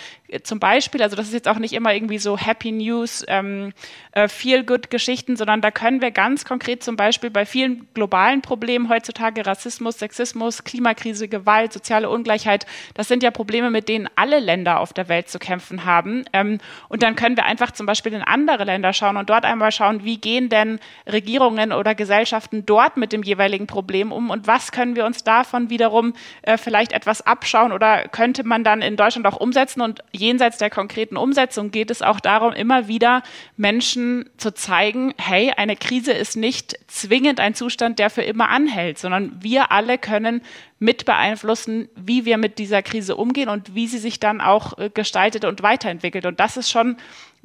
zum 0.42 0.58
Beispiel, 0.58 1.02
also 1.02 1.16
das 1.16 1.28
ist 1.28 1.34
jetzt 1.34 1.48
auch 1.48 1.58
nicht 1.58 1.72
immer 1.72 1.94
irgendwie 1.94 2.18
so 2.18 2.36
Happy 2.36 2.72
News, 2.72 3.24
ähm, 3.28 3.72
äh, 4.12 4.28
Feel-Good-Geschichten, 4.28 5.36
sondern 5.36 5.60
da 5.60 5.67
können 5.70 6.00
wir 6.00 6.10
ganz 6.10 6.44
konkret 6.44 6.82
zum 6.82 6.96
Beispiel 6.96 7.30
bei 7.30 7.46
vielen 7.46 7.86
globalen 7.94 8.42
Problemen 8.42 8.88
heutzutage, 8.88 9.46
Rassismus, 9.46 9.98
Sexismus, 9.98 10.64
Klimakrise, 10.64 11.28
Gewalt, 11.28 11.72
soziale 11.72 12.08
Ungleichheit, 12.10 12.66
das 12.94 13.08
sind 13.08 13.22
ja 13.22 13.30
Probleme, 13.30 13.70
mit 13.70 13.88
denen 13.88 14.08
alle 14.16 14.38
Länder 14.38 14.80
auf 14.80 14.92
der 14.92 15.08
Welt 15.08 15.28
zu 15.28 15.38
kämpfen 15.38 15.84
haben. 15.84 16.24
Ähm, 16.32 16.58
und 16.88 17.02
dann 17.02 17.16
können 17.16 17.36
wir 17.36 17.44
einfach 17.44 17.70
zum 17.70 17.86
Beispiel 17.86 18.12
in 18.12 18.22
andere 18.22 18.64
Länder 18.64 18.92
schauen 18.92 19.16
und 19.16 19.30
dort 19.30 19.44
einmal 19.44 19.72
schauen, 19.72 20.04
wie 20.04 20.18
gehen 20.18 20.48
denn 20.48 20.78
Regierungen 21.06 21.72
oder 21.72 21.94
Gesellschaften 21.94 22.66
dort 22.66 22.96
mit 22.96 23.12
dem 23.12 23.22
jeweiligen 23.22 23.66
Problem 23.66 24.12
um 24.12 24.30
und 24.30 24.46
was 24.46 24.72
können 24.72 24.96
wir 24.96 25.04
uns 25.04 25.24
davon 25.24 25.70
wiederum 25.70 26.14
äh, 26.42 26.56
vielleicht 26.56 26.92
etwas 26.92 27.26
abschauen 27.26 27.72
oder 27.72 28.08
könnte 28.08 28.44
man 28.44 28.64
dann 28.64 28.82
in 28.82 28.96
Deutschland 28.96 29.26
auch 29.26 29.36
umsetzen 29.36 29.80
und 29.80 30.02
jenseits 30.12 30.58
der 30.58 30.70
konkreten 30.70 31.16
Umsetzung 31.16 31.70
geht 31.70 31.90
es 31.90 32.02
auch 32.02 32.20
darum, 32.20 32.52
immer 32.52 32.88
wieder 32.88 33.22
Menschen 33.56 34.28
zu 34.36 34.52
zeigen, 34.52 35.14
hey, 35.18 35.52
eine 35.58 35.74
Krise 35.74 36.12
ist 36.12 36.36
nicht 36.36 36.78
zwingend 36.86 37.40
ein 37.40 37.52
Zustand, 37.52 37.98
der 37.98 38.10
für 38.10 38.22
immer 38.22 38.48
anhält, 38.48 38.96
sondern 38.98 39.42
wir 39.42 39.72
alle 39.72 39.98
können 39.98 40.42
mit 40.78 41.04
beeinflussen, 41.04 41.88
wie 41.96 42.24
wir 42.24 42.38
mit 42.38 42.60
dieser 42.60 42.80
Krise 42.80 43.16
umgehen 43.16 43.48
und 43.48 43.74
wie 43.74 43.88
sie 43.88 43.98
sich 43.98 44.20
dann 44.20 44.40
auch 44.40 44.78
äh, 44.78 44.88
gestaltet 44.88 45.44
und 45.44 45.60
weiterentwickelt. 45.64 46.26
Und 46.26 46.38
das 46.38 46.56
ist 46.56 46.70
schon 46.70 46.96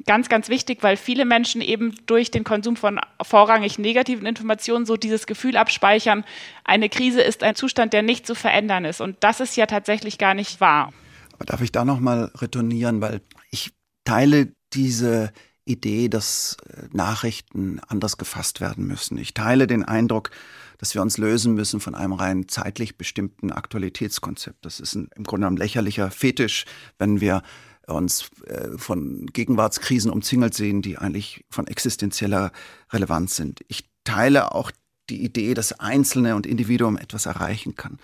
ganz, 0.06 0.28
ganz 0.28 0.48
wichtig, 0.48 0.78
weil 0.82 0.96
viele 0.96 1.24
Menschen 1.24 1.60
eben 1.60 1.96
durch 2.06 2.30
den 2.30 2.44
Konsum 2.44 2.76
von 2.76 3.00
vorrangig 3.20 3.80
negativen 3.80 4.26
Informationen 4.26 4.86
so 4.86 4.96
dieses 4.96 5.26
Gefühl 5.26 5.56
abspeichern, 5.56 6.24
eine 6.62 6.88
Krise 6.88 7.20
ist 7.20 7.42
ein 7.42 7.56
Zustand, 7.56 7.92
der 7.92 8.02
nicht 8.02 8.28
zu 8.28 8.36
verändern 8.36 8.84
ist. 8.84 9.00
Und 9.00 9.16
das 9.20 9.40
ist 9.40 9.56
ja 9.56 9.66
tatsächlich 9.66 10.18
gar 10.18 10.34
nicht 10.34 10.60
wahr. 10.60 10.92
Aber 11.32 11.46
darf 11.46 11.62
ich 11.62 11.72
da 11.72 11.84
nochmal 11.84 12.30
retournieren, 12.36 13.00
weil 13.00 13.20
ich 13.50 13.72
teile 14.04 14.52
diese 14.72 15.32
Idee, 15.64 16.08
dass 16.08 16.56
äh, 16.68 16.88
Nachrichten 16.92 17.80
anders 17.88 18.18
gefasst 18.18 18.60
werden 18.60 18.86
müssen. 18.86 19.18
Ich 19.18 19.34
teile 19.34 19.66
den 19.66 19.84
Eindruck, 19.84 20.30
dass 20.78 20.94
wir 20.94 21.02
uns 21.02 21.18
lösen 21.18 21.54
müssen 21.54 21.80
von 21.80 21.94
einem 21.94 22.12
rein 22.12 22.48
zeitlich 22.48 22.96
bestimmten 22.98 23.50
Aktualitätskonzept. 23.50 24.64
Das 24.64 24.80
ist 24.80 24.94
ein, 24.94 25.08
im 25.16 25.24
Grunde 25.24 25.46
ein 25.46 25.56
lächerlicher 25.56 26.10
Fetisch, 26.10 26.64
wenn 26.98 27.20
wir 27.20 27.42
uns 27.86 28.30
äh, 28.46 28.76
von 28.76 29.26
Gegenwartskrisen 29.26 30.10
umzingelt 30.10 30.54
sehen, 30.54 30.82
die 30.82 30.98
eigentlich 30.98 31.44
von 31.50 31.66
existenzieller 31.66 32.52
Relevanz 32.92 33.36
sind. 33.36 33.60
Ich 33.68 33.88
teile 34.04 34.54
auch 34.54 34.70
die 35.10 35.22
Idee, 35.22 35.54
dass 35.54 35.78
Einzelne 35.80 36.34
und 36.34 36.46
Individuum 36.46 36.96
etwas 36.96 37.26
erreichen 37.26 37.74
kann. 37.74 37.98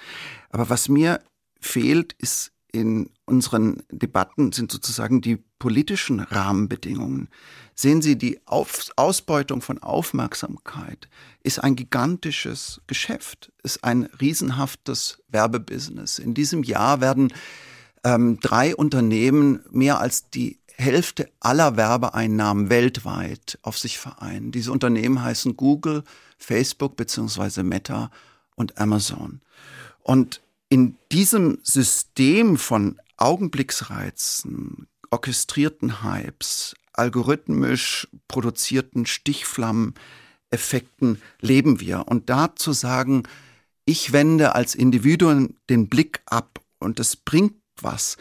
Aber 0.50 0.68
was 0.68 0.88
mir 0.88 1.20
fehlt, 1.60 2.12
ist 2.14 2.52
in 2.72 3.10
unseren 3.26 3.82
Debatten 3.90 4.52
sind 4.52 4.70
sozusagen 4.72 5.20
die 5.20 5.36
politischen 5.58 6.20
Rahmenbedingungen. 6.20 7.28
Sehen 7.74 8.02
Sie, 8.02 8.16
die 8.16 8.40
Auf 8.46 8.90
Ausbeutung 8.96 9.62
von 9.62 9.78
Aufmerksamkeit 9.78 11.08
ist 11.42 11.58
ein 11.58 11.76
gigantisches 11.76 12.80
Geschäft, 12.86 13.52
ist 13.62 13.84
ein 13.84 14.04
riesenhaftes 14.20 15.22
Werbebusiness. 15.28 16.18
In 16.18 16.34
diesem 16.34 16.62
Jahr 16.62 17.00
werden 17.00 17.32
ähm, 18.04 18.38
drei 18.40 18.74
Unternehmen 18.74 19.60
mehr 19.70 20.00
als 20.00 20.30
die 20.30 20.58
Hälfte 20.76 21.30
aller 21.40 21.76
Werbeeinnahmen 21.76 22.70
weltweit 22.70 23.58
auf 23.62 23.78
sich 23.78 23.98
vereinen. 23.98 24.50
Diese 24.50 24.72
Unternehmen 24.72 25.22
heißen 25.22 25.56
Google, 25.56 26.04
Facebook 26.38 26.96
bzw. 26.96 27.62
Meta 27.62 28.10
und 28.56 28.78
Amazon. 28.78 29.40
Und 30.02 30.40
in 30.70 30.96
diesem 31.12 31.58
System 31.62 32.56
von 32.56 32.98
Augenblicksreizen, 33.18 34.86
orchestrierten 35.10 36.02
Hypes, 36.02 36.74
algorithmisch 36.94 38.08
produzierten 38.28 39.04
Stichflammeneffekten 39.04 41.20
leben 41.40 41.80
wir. 41.80 42.08
Und 42.08 42.30
da 42.30 42.54
zu 42.54 42.72
sagen, 42.72 43.24
ich 43.84 44.12
wende 44.12 44.54
als 44.54 44.74
Individuum 44.74 45.56
den 45.68 45.88
Blick 45.88 46.22
ab 46.26 46.60
und 46.78 47.00
es 47.00 47.16
bringt 47.16 47.56
was, 47.82 48.16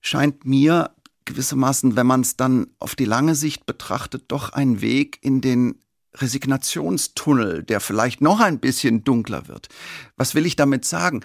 scheint 0.00 0.44
mir 0.44 0.90
gewissermaßen, 1.24 1.96
wenn 1.96 2.06
man 2.06 2.20
es 2.20 2.36
dann 2.36 2.68
auf 2.78 2.94
die 2.94 3.06
lange 3.06 3.34
Sicht 3.34 3.64
betrachtet, 3.64 4.24
doch 4.28 4.52
ein 4.52 4.82
Weg 4.82 5.18
in 5.22 5.40
den 5.40 5.76
Resignationstunnel, 6.14 7.62
der 7.62 7.80
vielleicht 7.80 8.20
noch 8.20 8.40
ein 8.40 8.58
bisschen 8.58 9.04
dunkler 9.04 9.48
wird. 9.48 9.68
Was 10.16 10.34
will 10.34 10.44
ich 10.44 10.56
damit 10.56 10.84
sagen? 10.84 11.22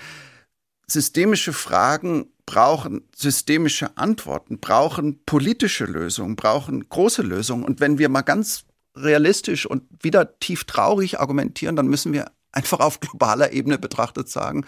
Systemische 0.87 1.53
Fragen 1.53 2.27
brauchen 2.45 3.01
systemische 3.15 3.97
Antworten, 3.97 4.59
brauchen 4.59 5.19
politische 5.25 5.85
Lösungen, 5.85 6.35
brauchen 6.35 6.87
große 6.87 7.23
Lösungen. 7.23 7.63
Und 7.63 7.79
wenn 7.79 7.97
wir 7.97 8.09
mal 8.09 8.21
ganz 8.21 8.65
realistisch 8.95 9.65
und 9.65 9.83
wieder 10.01 10.39
tief 10.39 10.63
traurig 10.63 11.19
argumentieren, 11.19 11.75
dann 11.75 11.87
müssen 11.87 12.13
wir 12.13 12.31
einfach 12.51 12.79
auf 12.79 12.99
globaler 12.99 13.51
Ebene 13.51 13.77
betrachtet 13.77 14.29
sagen, 14.29 14.65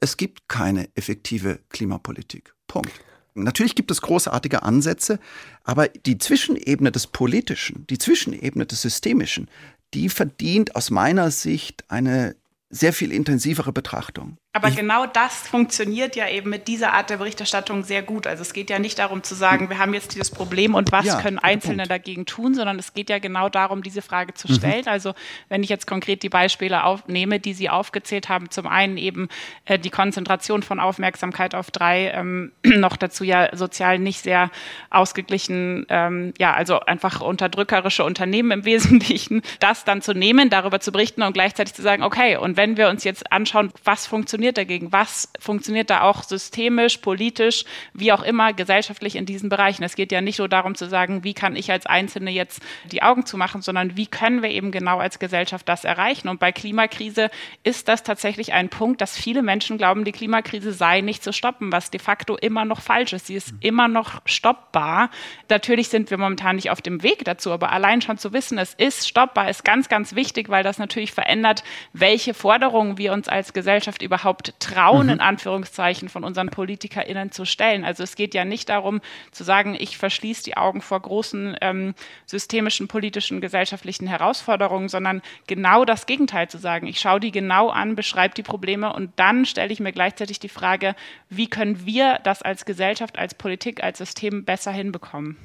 es 0.00 0.16
gibt 0.16 0.48
keine 0.48 0.88
effektive 0.96 1.60
Klimapolitik. 1.68 2.54
Punkt. 2.66 2.90
Natürlich 3.34 3.76
gibt 3.76 3.90
es 3.90 4.02
großartige 4.02 4.62
Ansätze, 4.62 5.20
aber 5.62 5.88
die 5.88 6.18
Zwischenebene 6.18 6.90
des 6.90 7.06
Politischen, 7.06 7.86
die 7.88 7.98
Zwischenebene 7.98 8.66
des 8.66 8.82
Systemischen, 8.82 9.48
die 9.94 10.08
verdient 10.08 10.74
aus 10.74 10.90
meiner 10.90 11.30
Sicht 11.30 11.84
eine 11.88 12.34
sehr 12.70 12.92
viel 12.92 13.12
intensivere 13.12 13.72
Betrachtung. 13.72 14.36
Aber 14.52 14.66
ich 14.66 14.74
genau 14.74 15.06
das 15.06 15.46
funktioniert 15.46 16.16
ja 16.16 16.28
eben 16.28 16.50
mit 16.50 16.66
dieser 16.66 16.92
Art 16.92 17.08
der 17.08 17.18
Berichterstattung 17.18 17.84
sehr 17.84 18.02
gut. 18.02 18.26
Also 18.26 18.42
es 18.42 18.52
geht 18.52 18.68
ja 18.68 18.80
nicht 18.80 18.98
darum 18.98 19.22
zu 19.22 19.36
sagen, 19.36 19.70
wir 19.70 19.78
haben 19.78 19.94
jetzt 19.94 20.12
dieses 20.12 20.32
Problem 20.32 20.74
und 20.74 20.90
was 20.90 21.04
ja, 21.04 21.20
können 21.20 21.38
Einzelne 21.38 21.86
dagegen 21.86 22.26
tun, 22.26 22.54
sondern 22.54 22.76
es 22.80 22.92
geht 22.92 23.10
ja 23.10 23.20
genau 23.20 23.48
darum, 23.48 23.84
diese 23.84 24.02
Frage 24.02 24.34
zu 24.34 24.50
mhm. 24.50 24.54
stellen. 24.56 24.82
Mhm. 24.82 24.88
Also 24.88 25.14
wenn 25.48 25.62
ich 25.62 25.68
jetzt 25.68 25.86
konkret 25.86 26.24
die 26.24 26.28
Beispiele 26.28 26.82
aufnehme, 26.82 27.38
die 27.38 27.54
Sie 27.54 27.70
aufgezählt 27.70 28.28
haben, 28.28 28.50
zum 28.50 28.66
einen 28.66 28.96
eben 28.96 29.28
äh, 29.66 29.78
die 29.78 29.90
Konzentration 29.90 30.64
von 30.64 30.80
Aufmerksamkeit 30.80 31.54
auf 31.54 31.70
drei, 31.70 32.08
ähm, 32.08 32.50
noch 32.64 32.96
dazu 32.96 33.22
ja 33.22 33.56
sozial 33.56 34.00
nicht 34.00 34.20
sehr 34.20 34.50
ausgeglichen, 34.90 35.86
ähm, 35.90 36.34
ja, 36.40 36.54
also 36.54 36.80
einfach 36.80 37.20
unterdrückerische 37.20 38.02
Unternehmen 38.02 38.50
im 38.50 38.64
Wesentlichen, 38.70 39.42
das 39.60 39.84
dann 39.84 40.02
zu 40.02 40.12
nehmen, 40.12 40.50
darüber 40.50 40.80
zu 40.80 40.90
berichten 40.90 41.22
und 41.22 41.34
gleichzeitig 41.34 41.72
zu 41.72 41.82
sagen, 41.82 42.02
okay, 42.02 42.36
und 42.36 42.56
wenn 42.56 42.76
wir 42.76 42.88
uns 42.88 43.04
jetzt 43.04 43.30
anschauen, 43.30 43.70
was 43.84 44.08
funktioniert, 44.08 44.39
funktioniert 44.40 44.56
dagegen? 44.56 44.92
Was 44.92 45.28
funktioniert 45.38 45.90
da 45.90 46.00
auch 46.02 46.22
systemisch, 46.22 46.98
politisch, 46.98 47.64
wie 47.92 48.10
auch 48.10 48.22
immer, 48.22 48.54
gesellschaftlich 48.54 49.16
in 49.16 49.26
diesen 49.26 49.50
Bereichen? 49.50 49.82
Es 49.82 49.96
geht 49.96 50.12
ja 50.12 50.22
nicht 50.22 50.38
nur 50.38 50.48
darum 50.48 50.74
zu 50.74 50.88
sagen, 50.88 51.24
wie 51.24 51.34
kann 51.34 51.56
ich 51.56 51.70
als 51.70 51.84
Einzelne 51.84 52.30
jetzt 52.30 52.62
die 52.90 53.02
Augen 53.02 53.26
zumachen, 53.26 53.60
sondern 53.60 53.98
wie 53.98 54.06
können 54.06 54.42
wir 54.42 54.48
eben 54.48 54.70
genau 54.72 54.98
als 54.98 55.18
Gesellschaft 55.18 55.68
das 55.68 55.84
erreichen? 55.84 56.28
Und 56.28 56.40
bei 56.40 56.52
Klimakrise 56.52 57.28
ist 57.64 57.88
das 57.88 58.02
tatsächlich 58.02 58.54
ein 58.54 58.70
Punkt, 58.70 59.02
dass 59.02 59.14
viele 59.18 59.42
Menschen 59.42 59.76
glauben, 59.76 60.04
die 60.04 60.12
Klimakrise 60.12 60.72
sei 60.72 61.02
nicht 61.02 61.22
zu 61.22 61.34
stoppen, 61.34 61.70
was 61.70 61.90
de 61.90 62.00
facto 62.00 62.36
immer 62.36 62.64
noch 62.64 62.80
falsch 62.80 63.12
ist. 63.12 63.26
Sie 63.26 63.34
ist 63.34 63.52
immer 63.60 63.88
noch 63.88 64.22
stoppbar. 64.24 65.10
Natürlich 65.50 65.88
sind 65.88 66.10
wir 66.10 66.16
momentan 66.16 66.56
nicht 66.56 66.70
auf 66.70 66.80
dem 66.80 67.02
Weg 67.02 67.26
dazu, 67.26 67.52
aber 67.52 67.72
allein 67.72 68.00
schon 68.00 68.16
zu 68.16 68.32
wissen, 68.32 68.56
es 68.56 68.72
ist 68.72 69.06
stoppbar, 69.06 69.50
ist 69.50 69.66
ganz, 69.66 69.90
ganz 69.90 70.14
wichtig, 70.14 70.48
weil 70.48 70.62
das 70.62 70.78
natürlich 70.78 71.12
verändert, 71.12 71.62
welche 71.92 72.32
Forderungen 72.32 72.96
wir 72.96 73.12
uns 73.12 73.28
als 73.28 73.52
Gesellschaft 73.52 74.00
überhaupt 74.00 74.29
überhaupt 74.30 74.54
trauen, 74.60 75.06
mhm. 75.06 75.14
in 75.14 75.20
Anführungszeichen, 75.20 76.08
von 76.08 76.22
unseren 76.24 76.50
PolitikerInnen 76.50 77.32
zu 77.32 77.44
stellen. 77.44 77.84
Also 77.84 78.04
es 78.04 78.14
geht 78.14 78.34
ja 78.34 78.44
nicht 78.44 78.68
darum 78.68 79.00
zu 79.32 79.42
sagen, 79.42 79.76
ich 79.78 79.98
verschließe 79.98 80.44
die 80.44 80.56
Augen 80.56 80.80
vor 80.80 81.00
großen 81.00 81.56
ähm, 81.60 81.94
systemischen, 82.26 82.86
politischen, 82.86 83.40
gesellschaftlichen 83.40 84.06
Herausforderungen, 84.06 84.88
sondern 84.88 85.22
genau 85.46 85.84
das 85.84 86.06
Gegenteil 86.06 86.48
zu 86.48 86.58
sagen. 86.58 86.86
Ich 86.86 87.00
schaue 87.00 87.20
die 87.20 87.32
genau 87.32 87.70
an, 87.70 87.96
beschreibe 87.96 88.34
die 88.34 88.42
Probleme 88.42 88.92
und 88.92 89.10
dann 89.16 89.44
stelle 89.44 89.72
ich 89.72 89.80
mir 89.80 89.92
gleichzeitig 89.92 90.38
die 90.38 90.48
Frage, 90.48 90.94
wie 91.28 91.48
können 91.48 91.84
wir 91.84 92.20
das 92.22 92.42
als 92.42 92.64
Gesellschaft, 92.64 93.18
als 93.18 93.34
Politik, 93.34 93.82
als 93.82 93.98
System 93.98 94.44
besser 94.44 94.70
hinbekommen? 94.70 95.36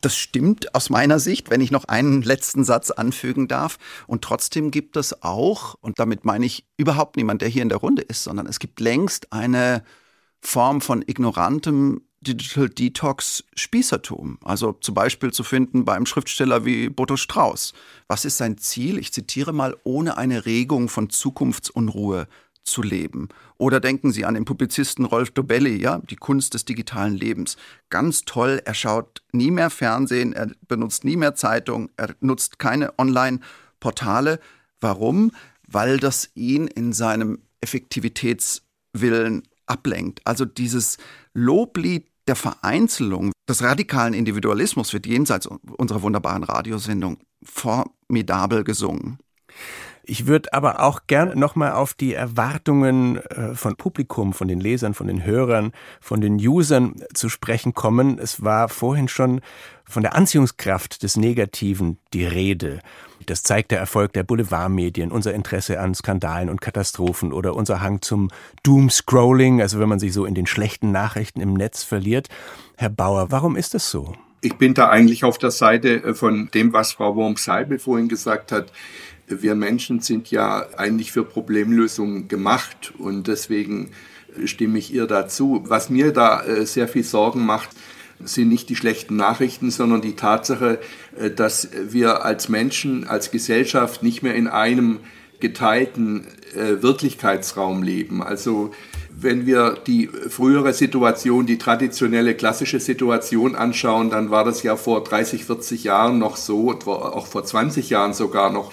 Das 0.00 0.16
stimmt 0.16 0.74
aus 0.74 0.88
meiner 0.88 1.18
Sicht, 1.18 1.50
wenn 1.50 1.60
ich 1.60 1.70
noch 1.70 1.84
einen 1.84 2.22
letzten 2.22 2.64
Satz 2.64 2.90
anfügen 2.90 3.48
darf. 3.48 3.78
Und 4.06 4.22
trotzdem 4.22 4.70
gibt 4.70 4.96
es 4.96 5.22
auch, 5.22 5.74
und 5.80 5.98
damit 5.98 6.24
meine 6.24 6.46
ich 6.46 6.64
überhaupt 6.76 7.16
niemand, 7.16 7.42
der 7.42 7.48
hier 7.48 7.62
in 7.62 7.68
der 7.68 7.78
Runde 7.78 8.02
ist, 8.02 8.24
sondern 8.24 8.46
es 8.46 8.58
gibt 8.58 8.80
längst 8.80 9.32
eine 9.32 9.84
Form 10.40 10.80
von 10.80 11.02
ignorantem 11.06 12.00
Digital 12.22 12.68
Detox 12.68 13.44
Spießertum. 13.54 14.38
Also 14.44 14.72
zum 14.72 14.94
Beispiel 14.94 15.32
zu 15.32 15.42
finden 15.42 15.84
beim 15.84 16.04
Schriftsteller 16.04 16.64
wie 16.64 16.90
Boto 16.90 17.16
Strauß. 17.16 17.72
Was 18.08 18.24
ist 18.24 18.36
sein 18.36 18.58
Ziel? 18.58 18.98
Ich 18.98 19.12
zitiere 19.12 19.52
mal, 19.52 19.76
ohne 19.84 20.18
eine 20.18 20.44
Regung 20.44 20.88
von 20.88 21.08
Zukunftsunruhe 21.08 22.26
zu 22.64 22.82
leben. 22.82 23.28
Oder 23.58 23.80
denken 23.80 24.12
Sie 24.12 24.24
an 24.24 24.34
den 24.34 24.44
Publizisten 24.44 25.04
Rolf 25.04 25.30
Dobelli, 25.30 25.76
ja, 25.76 25.98
die 25.98 26.16
Kunst 26.16 26.54
des 26.54 26.64
digitalen 26.64 27.16
Lebens. 27.16 27.56
Ganz 27.88 28.24
toll, 28.24 28.60
er 28.64 28.74
schaut 28.74 29.22
nie 29.32 29.50
mehr 29.50 29.70
Fernsehen, 29.70 30.32
er 30.32 30.50
benutzt 30.68 31.04
nie 31.04 31.16
mehr 31.16 31.34
Zeitung, 31.34 31.90
er 31.96 32.14
nutzt 32.20 32.58
keine 32.58 32.98
Online-Portale. 32.98 34.40
Warum? 34.80 35.32
Weil 35.66 35.98
das 35.98 36.30
ihn 36.34 36.66
in 36.66 36.92
seinem 36.92 37.38
Effektivitätswillen 37.60 39.42
ablenkt. 39.66 40.20
Also 40.24 40.44
dieses 40.44 40.98
Loblied 41.32 42.06
der 42.26 42.36
Vereinzelung, 42.36 43.32
des 43.48 43.62
radikalen 43.64 44.14
Individualismus 44.14 44.92
wird 44.92 45.06
jenseits 45.06 45.46
unserer 45.46 46.02
wunderbaren 46.02 46.44
Radiosendung 46.44 47.18
formidabel 47.42 48.62
gesungen. 48.62 49.18
Ich 50.10 50.26
würde 50.26 50.52
aber 50.52 50.82
auch 50.82 51.02
gern 51.06 51.38
nochmal 51.38 51.70
auf 51.70 51.94
die 51.94 52.14
Erwartungen 52.14 53.18
äh, 53.18 53.54
von 53.54 53.76
Publikum, 53.76 54.32
von 54.32 54.48
den 54.48 54.58
Lesern, 54.58 54.92
von 54.92 55.06
den 55.06 55.24
Hörern, 55.24 55.70
von 56.00 56.20
den 56.20 56.34
Usern 56.34 56.96
zu 57.14 57.28
sprechen 57.28 57.74
kommen. 57.74 58.18
Es 58.18 58.42
war 58.42 58.68
vorhin 58.68 59.06
schon 59.06 59.40
von 59.84 60.02
der 60.02 60.16
Anziehungskraft 60.16 61.04
des 61.04 61.16
Negativen 61.16 61.98
die 62.12 62.24
Rede. 62.24 62.80
Das 63.26 63.44
zeigt 63.44 63.70
der 63.70 63.78
Erfolg 63.78 64.12
der 64.12 64.24
Boulevardmedien, 64.24 65.12
unser 65.12 65.32
Interesse 65.32 65.78
an 65.78 65.94
Skandalen 65.94 66.48
und 66.48 66.60
Katastrophen 66.60 67.32
oder 67.32 67.54
unser 67.54 67.80
Hang 67.80 68.02
zum 68.02 68.30
Doomscrolling, 68.64 69.60
also 69.60 69.78
wenn 69.78 69.88
man 69.88 70.00
sich 70.00 70.12
so 70.12 70.24
in 70.24 70.34
den 70.34 70.48
schlechten 70.48 70.90
Nachrichten 70.90 71.40
im 71.40 71.54
Netz 71.54 71.84
verliert. 71.84 72.26
Herr 72.76 72.90
Bauer, 72.90 73.30
warum 73.30 73.54
ist 73.54 73.74
das 73.74 73.88
so? 73.88 74.16
Ich 74.40 74.56
bin 74.56 74.74
da 74.74 74.88
eigentlich 74.88 75.22
auf 75.22 75.38
der 75.38 75.52
Seite 75.52 76.02
äh, 76.02 76.14
von 76.14 76.50
dem, 76.52 76.72
was 76.72 76.90
Frau 76.90 77.14
Wurm-Seibel 77.14 77.78
vorhin 77.78 78.08
gesagt 78.08 78.50
hat 78.50 78.72
wir 79.30 79.54
Menschen 79.54 80.00
sind 80.00 80.30
ja 80.30 80.66
eigentlich 80.76 81.12
für 81.12 81.24
Problemlösungen 81.24 82.28
gemacht 82.28 82.92
und 82.98 83.28
deswegen 83.28 83.90
stimme 84.44 84.78
ich 84.78 84.92
ihr 84.92 85.06
dazu. 85.06 85.64
Was 85.66 85.90
mir 85.90 86.12
da 86.12 86.42
äh, 86.42 86.66
sehr 86.66 86.88
viel 86.88 87.04
Sorgen 87.04 87.44
macht, 87.44 87.70
sind 88.22 88.48
nicht 88.48 88.68
die 88.68 88.76
schlechten 88.76 89.16
Nachrichten, 89.16 89.70
sondern 89.70 90.02
die 90.02 90.16
Tatsache, 90.16 90.78
äh, 91.18 91.30
dass 91.30 91.70
wir 91.88 92.24
als 92.24 92.48
Menschen, 92.48 93.06
als 93.06 93.30
Gesellschaft 93.30 94.02
nicht 94.02 94.22
mehr 94.22 94.34
in 94.34 94.48
einem 94.48 95.00
geteilten 95.40 96.26
äh, 96.54 96.82
Wirklichkeitsraum 96.82 97.82
leben. 97.82 98.22
Also 98.22 98.72
wenn 99.10 99.46
wir 99.46 99.76
die 99.86 100.08
frühere 100.28 100.72
Situation, 100.72 101.46
die 101.46 101.58
traditionelle 101.58 102.34
klassische 102.34 102.80
Situation 102.80 103.54
anschauen, 103.54 104.10
dann 104.10 104.30
war 104.30 104.44
das 104.44 104.62
ja 104.62 104.76
vor 104.76 105.02
30, 105.04 105.44
40 105.44 105.84
Jahren 105.84 106.18
noch 106.18 106.36
so, 106.36 106.70
auch 106.72 107.26
vor 107.26 107.44
20 107.44 107.90
Jahren 107.90 108.12
sogar 108.12 108.50
noch, 108.50 108.72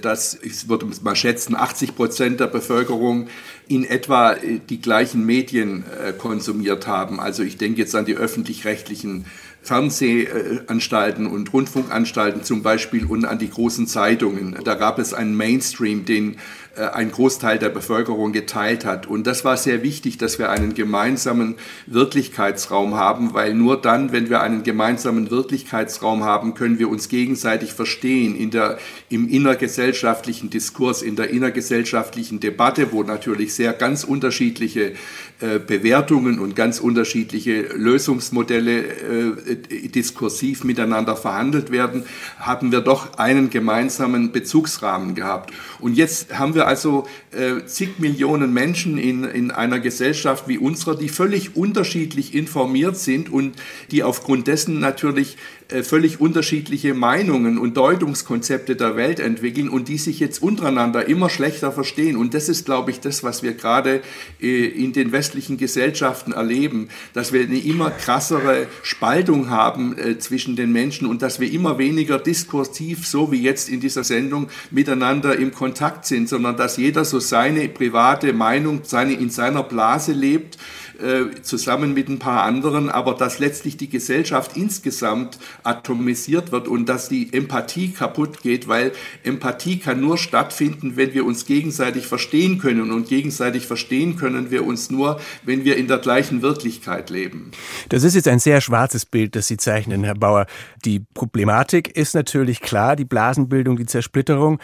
dass, 0.00 0.34
ich 0.42 0.68
würde 0.68 0.86
mal 1.02 1.16
schätzen, 1.16 1.54
80 1.54 1.96
Prozent 1.96 2.40
der 2.40 2.46
Bevölkerung 2.46 3.28
in 3.68 3.84
etwa 3.84 4.32
äh, 4.32 4.60
die 4.68 4.80
gleichen 4.80 5.24
Medien 5.26 5.84
äh, 5.84 6.12
konsumiert 6.12 6.86
haben. 6.86 7.20
Also 7.20 7.42
ich 7.42 7.56
denke 7.56 7.80
jetzt 7.80 7.94
an 7.94 8.04
die 8.04 8.16
öffentlich-rechtlichen 8.16 9.26
Fernsehanstalten 9.66 11.26
und 11.26 11.52
Rundfunkanstalten 11.52 12.44
zum 12.44 12.62
Beispiel 12.62 13.04
und 13.04 13.24
an 13.24 13.40
die 13.40 13.50
großen 13.50 13.88
Zeitungen. 13.88 14.56
Da 14.62 14.74
gab 14.74 15.00
es 15.00 15.12
einen 15.12 15.36
Mainstream, 15.36 16.04
den 16.04 16.36
äh, 16.76 16.82
ein 16.82 17.10
Großteil 17.10 17.58
der 17.58 17.70
Bevölkerung 17.70 18.32
geteilt 18.32 18.84
hat. 18.84 19.06
Und 19.06 19.26
das 19.26 19.44
war 19.44 19.56
sehr 19.56 19.82
wichtig, 19.82 20.18
dass 20.18 20.38
wir 20.38 20.50
einen 20.50 20.74
gemeinsamen 20.74 21.56
Wirklichkeitsraum 21.86 22.94
haben, 22.94 23.34
weil 23.34 23.54
nur 23.54 23.80
dann, 23.80 24.12
wenn 24.12 24.30
wir 24.30 24.40
einen 24.40 24.62
gemeinsamen 24.62 25.30
Wirklichkeitsraum 25.30 26.22
haben, 26.22 26.54
können 26.54 26.78
wir 26.78 26.88
uns 26.88 27.08
gegenseitig 27.08 27.72
verstehen 27.72 28.36
in 28.36 28.50
der, 28.50 28.78
im 29.08 29.28
innergesellschaftlichen 29.28 30.50
Diskurs, 30.50 31.02
in 31.02 31.16
der 31.16 31.30
innergesellschaftlichen 31.30 32.40
Debatte, 32.40 32.92
wo 32.92 33.02
natürlich 33.02 33.54
sehr 33.56 33.72
ganz 33.72 34.04
unterschiedliche 34.04 34.92
äh, 35.40 35.58
Bewertungen 35.58 36.38
und 36.38 36.56
ganz 36.56 36.80
unterschiedliche 36.80 37.62
Lösungsmodelle 37.74 38.84
äh, 38.84 39.88
diskursiv 39.88 40.64
miteinander 40.64 41.14
verhandelt 41.14 41.70
werden, 41.70 42.04
haben 42.38 42.72
wir 42.72 42.80
doch 42.80 43.18
einen 43.18 43.50
gemeinsamen 43.50 44.32
Bezugsrahmen 44.32 45.14
gehabt. 45.14 45.52
Und 45.78 45.94
jetzt 45.94 46.38
haben 46.38 46.54
wir 46.54 46.66
also 46.66 47.06
äh, 47.32 47.66
zig 47.66 47.98
Millionen 47.98 48.54
Menschen 48.54 48.96
in, 48.96 49.24
in 49.24 49.50
einer 49.50 49.78
Gesellschaft 49.78 50.48
wie 50.48 50.56
unserer, 50.56 50.96
die 50.96 51.10
völlig 51.10 51.54
unterschiedlich 51.54 52.34
informiert 52.34 52.96
sind 52.96 53.30
und 53.30 53.56
die 53.90 54.02
aufgrund 54.02 54.46
dessen 54.46 54.80
natürlich 54.80 55.36
völlig 55.82 56.20
unterschiedliche 56.20 56.94
Meinungen 56.94 57.58
und 57.58 57.76
Deutungskonzepte 57.76 58.76
der 58.76 58.94
Welt 58.94 59.18
entwickeln 59.18 59.68
und 59.68 59.88
die 59.88 59.98
sich 59.98 60.20
jetzt 60.20 60.40
untereinander 60.40 61.08
immer 61.08 61.28
schlechter 61.28 61.72
verstehen. 61.72 62.16
Und 62.16 62.34
das 62.34 62.48
ist, 62.48 62.66
glaube 62.66 62.92
ich, 62.92 63.00
das, 63.00 63.24
was 63.24 63.42
wir 63.42 63.54
gerade 63.54 64.02
äh, 64.40 64.66
in 64.66 64.92
den 64.92 65.10
westlichen 65.10 65.56
Gesellschaften 65.56 66.32
erleben, 66.32 66.88
dass 67.14 67.32
wir 67.32 67.40
eine 67.40 67.58
immer 67.58 67.90
krassere 67.90 68.68
Spaltung 68.84 69.50
haben 69.50 69.98
äh, 69.98 70.18
zwischen 70.18 70.54
den 70.54 70.70
Menschen 70.70 71.08
und 71.08 71.22
dass 71.22 71.40
wir 71.40 71.50
immer 71.50 71.78
weniger 71.78 72.18
diskursiv, 72.18 73.06
so 73.06 73.32
wie 73.32 73.42
jetzt 73.42 73.68
in 73.68 73.80
dieser 73.80 74.04
Sendung, 74.04 74.48
miteinander 74.70 75.36
im 75.36 75.52
Kontakt 75.52 76.06
sind, 76.06 76.28
sondern 76.28 76.56
dass 76.56 76.76
jeder 76.76 77.04
so 77.04 77.18
seine 77.18 77.68
private 77.68 78.32
Meinung 78.32 78.82
seine, 78.84 79.14
in 79.14 79.30
seiner 79.30 79.64
Blase 79.64 80.12
lebt 80.12 80.58
äh, 81.00 81.42
zusammen 81.42 81.94
mit 81.94 82.08
ein 82.08 82.18
paar 82.18 82.42
anderen, 82.44 82.88
aber 82.90 83.14
dass 83.14 83.38
letztlich 83.38 83.76
die 83.76 83.88
Gesellschaft 83.88 84.56
insgesamt 84.56 85.38
atomisiert 85.62 86.52
wird 86.52 86.68
und 86.68 86.88
dass 86.88 87.08
die 87.08 87.32
Empathie 87.32 87.90
kaputt 87.92 88.42
geht, 88.42 88.68
weil 88.68 88.92
Empathie 89.22 89.78
kann 89.78 90.00
nur 90.00 90.18
stattfinden, 90.18 90.96
wenn 90.96 91.14
wir 91.14 91.24
uns 91.24 91.46
gegenseitig 91.46 92.06
verstehen 92.06 92.58
können 92.58 92.90
und 92.92 93.08
gegenseitig 93.08 93.66
verstehen 93.66 94.16
können 94.16 94.50
wir 94.50 94.64
uns 94.64 94.90
nur, 94.90 95.20
wenn 95.44 95.64
wir 95.64 95.76
in 95.76 95.88
der 95.88 95.98
gleichen 95.98 96.42
Wirklichkeit 96.42 97.10
leben. 97.10 97.50
Das 97.88 98.02
ist 98.02 98.14
jetzt 98.14 98.28
ein 98.28 98.38
sehr 98.38 98.60
schwarzes 98.60 99.04
Bild, 99.04 99.36
das 99.36 99.48
Sie 99.48 99.56
zeichnen, 99.56 100.04
Herr 100.04 100.14
Bauer. 100.14 100.46
Die 100.84 101.00
Problematik 101.14 101.96
ist 101.96 102.14
natürlich 102.14 102.60
klar, 102.60 102.96
die 102.96 103.04
Blasenbildung, 103.04 103.76
die 103.76 103.86
Zersplitterung. 103.86 104.58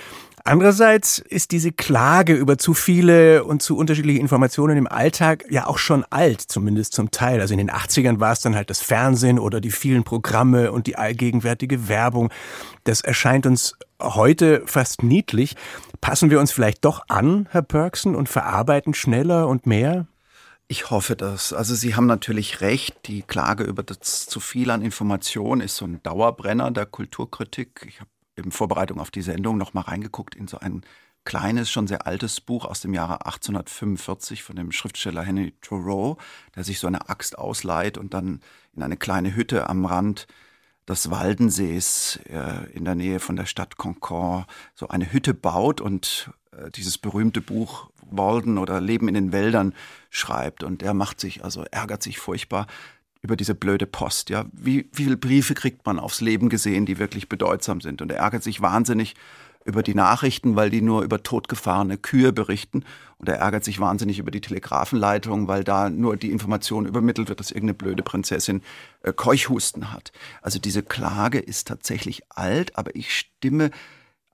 Andererseits 0.45 1.19
ist 1.19 1.53
diese 1.53 1.71
Klage 1.71 2.35
über 2.35 2.59
zu 2.59 2.75
viele 2.75 3.45
und 3.45 3.63
zu 3.63 3.77
unterschiedliche 3.77 4.19
Informationen 4.19 4.77
im 4.77 4.89
Alltag 4.89 5.45
ja 5.51 5.67
auch 5.67 5.79
schon 5.79 6.05
alt, 6.11 6.41
zumindest 6.41 6.95
zum 6.95 7.13
Teil. 7.13 7.41
Also 7.41 7.55
in 7.55 7.59
den 7.59 7.71
80ern 7.71 8.19
war 8.19 8.33
es 8.33 8.41
dann 8.41 8.57
halt 8.57 8.69
das 8.69 8.81
Fernsehen 8.81 9.39
oder 9.39 9.61
die 9.61 9.71
vielen 9.71 10.03
Programme 10.03 10.73
und 10.73 10.89
die 10.89 10.97
allgegenwärtige 10.97 11.89
Werbung. 11.89 12.31
Das 12.85 13.03
erscheint 13.03 13.47
uns 13.47 13.77
heute 14.01 14.63
fast 14.67 15.05
niedlich. 15.05 15.55
Passen 16.01 16.31
wir 16.31 16.41
uns 16.41 16.51
vielleicht 16.51 16.85
doch 16.85 17.05
an, 17.09 17.49
Herr 17.51 17.63
Perksen, 17.63 18.17
und 18.17 18.29
verarbeiten 18.29 18.95
schneller 18.95 19.47
und 19.47 19.67
mehr? 19.67 20.07
Ich 20.67 20.91
hoffe 20.91 21.15
das. 21.15 21.53
Also 21.53 21.75
Sie 21.75 21.95
haben 21.95 22.07
natürlich 22.07 22.61
recht, 22.61 22.97
die 23.07 23.23
Klage 23.23 23.63
über 23.63 23.83
das 23.83 24.27
zu 24.27 24.41
viel 24.41 24.71
an 24.71 24.83
Information 24.83 25.61
ist 25.61 25.77
so 25.77 25.85
ein 25.85 26.03
Dauerbrenner 26.03 26.71
der 26.71 26.87
Kulturkritik. 26.87 27.85
Ich 27.87 28.01
habe 28.01 28.11
in 28.37 28.51
Vorbereitung 28.51 29.01
auf 29.01 29.11
die 29.11 29.23
Sendung 29.23 29.59
noch 29.59 29.75
mal 29.75 29.83
reingeguckt 29.83 30.35
in 30.35 30.49
so 30.49 30.59
ein 30.59 30.83
kleines, 31.25 31.71
schon 31.71 31.87
sehr 31.87 32.07
altes 32.07 32.40
Buch 32.40 32.64
aus 32.64 32.81
dem 32.81 32.95
Jahre 32.95 33.25
1845 33.27 34.42
von 34.42 34.57
dem 34.57 34.73
Schriftsteller 34.73 35.23
Henry 35.23 35.55
Thoreau, 35.61 36.18
der 36.57 36.64
sich 36.64 36.79
so 36.79 36.87
eine 36.87 37.09
Axt 37.09 37.38
ausleiht 37.38 37.97
und 37.99 38.14
dann 38.14 38.40
in 38.75 38.83
eine 38.83 38.97
kleine 38.97 39.35
Hütte 39.35 39.68
am 39.68 39.85
Rand 39.85 40.27
des 40.88 41.11
Waldensees 41.11 42.18
äh, 42.29 42.71
in 42.73 42.85
der 42.85 42.97
Nähe 42.97 43.21
von 43.21 43.37
der 43.37 43.47
Stadt 43.47 43.77
Concord 43.77 44.47
so 44.75 44.88
eine 44.88 45.12
Hütte 45.12 45.33
baut 45.33 45.81
und 45.81 46.31
äh, 46.53 46.71
dieses 46.71 46.99
berühmte 46.99 47.40
Buch 47.40 47.90
Walden 48.03 48.59
oder 48.59 48.81
Leben 48.81 49.09
in 49.09 49.14
den 49.14 49.33
Wäldern 49.33 49.75
schreibt. 50.11 50.64
Und 50.64 50.83
er 50.83 50.95
macht 50.95 51.21
sich, 51.21 51.45
also 51.45 51.64
ärgert 51.71 52.03
sich 52.03 52.18
furchtbar, 52.18 52.66
über 53.23 53.37
diese 53.37 53.55
blöde 53.55 53.87
Post. 53.87 54.31
Ja, 54.31 54.47
wie, 54.53 54.89
wie 54.93 55.05
viele 55.05 55.17
Briefe 55.17 55.55
kriegt 55.55 55.87
man 55.87 55.99
aufs 55.99 56.21
Leben 56.21 56.49
gesehen, 56.49 56.87
die 56.87 56.99
wirklich 56.99 57.29
bedeutsam 57.29 57.81
sind? 57.81 58.03
Und 58.03 58.11
er 58.11 58.19
ärgert 58.19 58.43
sich 58.43 58.61
wahnsinnig 58.61 59.15
über 59.65 59.85
die 59.85 59.95
Nachrichten, 59.95 60.57
weil 60.57 60.71
die 60.71 60.83
nur 60.83 61.03
über 61.03 61.23
totgefahrene 61.23 61.97
Kühe 61.99 62.33
berichten. 62.33 62.85
Und 63.19 63.29
er 63.29 63.37
ärgert 63.37 63.65
sich 63.65 63.79
wahnsinnig 63.79 64.19
über 64.19 64.33
die 64.33 64.41
Telegrafenleitung, 64.41 65.47
weil 65.47 65.63
da 65.63 65.89
nur 65.89 66.17
die 66.17 66.33
Information 66.33 66.87
übermittelt 66.87 67.29
wird, 67.29 67.39
dass 67.39 67.53
irgendeine 67.53 67.75
blöde 67.75 68.03
Prinzessin 68.03 68.63
äh, 69.03 69.13
Keuchhusten 69.13 69.93
hat. 69.93 70.13
Also 70.43 70.59
diese 70.59 70.83
Klage 70.83 71.39
ist 71.39 71.69
tatsächlich 71.69 72.23
alt, 72.31 72.77
aber 72.77 72.97
ich 72.97 73.17
stimme 73.17 73.71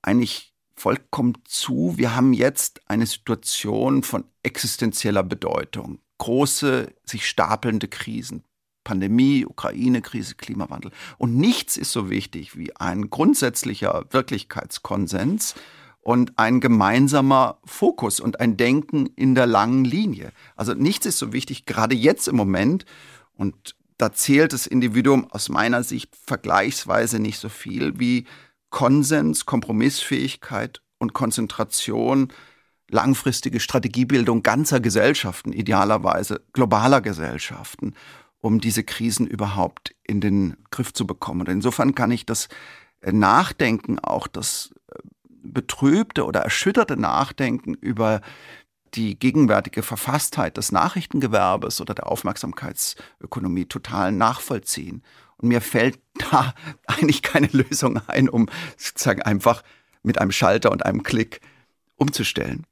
eigentlich 0.00 0.54
vollkommen 0.74 1.34
zu. 1.44 1.94
Wir 1.96 2.16
haben 2.16 2.32
jetzt 2.32 2.80
eine 2.88 3.04
Situation 3.04 4.02
von 4.02 4.24
existenzieller 4.42 5.24
Bedeutung. 5.24 5.98
Große, 6.18 6.92
sich 7.04 7.28
stapelnde 7.28 7.88
Krisen, 7.88 8.44
Pandemie, 8.88 9.44
Ukraine-Krise, 9.44 10.34
Klimawandel. 10.36 10.92
Und 11.18 11.36
nichts 11.36 11.76
ist 11.76 11.92
so 11.92 12.08
wichtig 12.08 12.56
wie 12.56 12.74
ein 12.74 13.10
grundsätzlicher 13.10 14.06
Wirklichkeitskonsens 14.12 15.54
und 16.00 16.38
ein 16.38 16.58
gemeinsamer 16.60 17.58
Fokus 17.66 18.18
und 18.18 18.40
ein 18.40 18.56
Denken 18.56 19.10
in 19.14 19.34
der 19.34 19.46
langen 19.46 19.84
Linie. 19.84 20.32
Also 20.56 20.72
nichts 20.72 21.04
ist 21.04 21.18
so 21.18 21.34
wichtig, 21.34 21.66
gerade 21.66 21.94
jetzt 21.94 22.28
im 22.28 22.36
Moment. 22.36 22.86
Und 23.34 23.76
da 23.98 24.10
zählt 24.10 24.54
das 24.54 24.66
Individuum 24.66 25.30
aus 25.30 25.50
meiner 25.50 25.82
Sicht 25.82 26.16
vergleichsweise 26.24 27.18
nicht 27.18 27.38
so 27.38 27.50
viel 27.50 28.00
wie 28.00 28.24
Konsens, 28.70 29.44
Kompromissfähigkeit 29.44 30.80
und 30.96 31.12
Konzentration, 31.12 32.32
langfristige 32.88 33.60
Strategiebildung 33.60 34.42
ganzer 34.42 34.80
Gesellschaften, 34.80 35.52
idealerweise 35.52 36.40
globaler 36.54 37.02
Gesellschaften 37.02 37.92
um 38.40 38.60
diese 38.60 38.84
Krisen 38.84 39.26
überhaupt 39.26 39.94
in 40.04 40.20
den 40.20 40.56
Griff 40.70 40.92
zu 40.92 41.06
bekommen. 41.06 41.40
Und 41.40 41.48
insofern 41.48 41.94
kann 41.94 42.10
ich 42.10 42.26
das 42.26 42.48
äh, 43.00 43.12
Nachdenken, 43.12 43.98
auch 43.98 44.26
das 44.26 44.74
äh, 44.90 44.98
betrübte 45.28 46.24
oder 46.24 46.40
erschütterte 46.40 46.96
Nachdenken 46.96 47.74
über 47.74 48.20
die 48.94 49.18
gegenwärtige 49.18 49.82
Verfasstheit 49.82 50.56
des 50.56 50.72
Nachrichtengewerbes 50.72 51.80
oder 51.80 51.94
der 51.94 52.06
Aufmerksamkeitsökonomie 52.06 53.66
total 53.66 54.12
nachvollziehen. 54.12 55.02
Und 55.36 55.48
mir 55.48 55.60
fällt 55.60 55.98
da 56.30 56.54
eigentlich 56.86 57.22
keine 57.22 57.48
Lösung 57.48 58.00
ein, 58.06 58.28
um 58.28 58.48
sozusagen 58.76 59.22
einfach 59.22 59.62
mit 60.02 60.20
einem 60.20 60.32
Schalter 60.32 60.70
und 60.70 60.86
einem 60.86 61.02
Klick 61.02 61.40
umzustellen. 61.96 62.64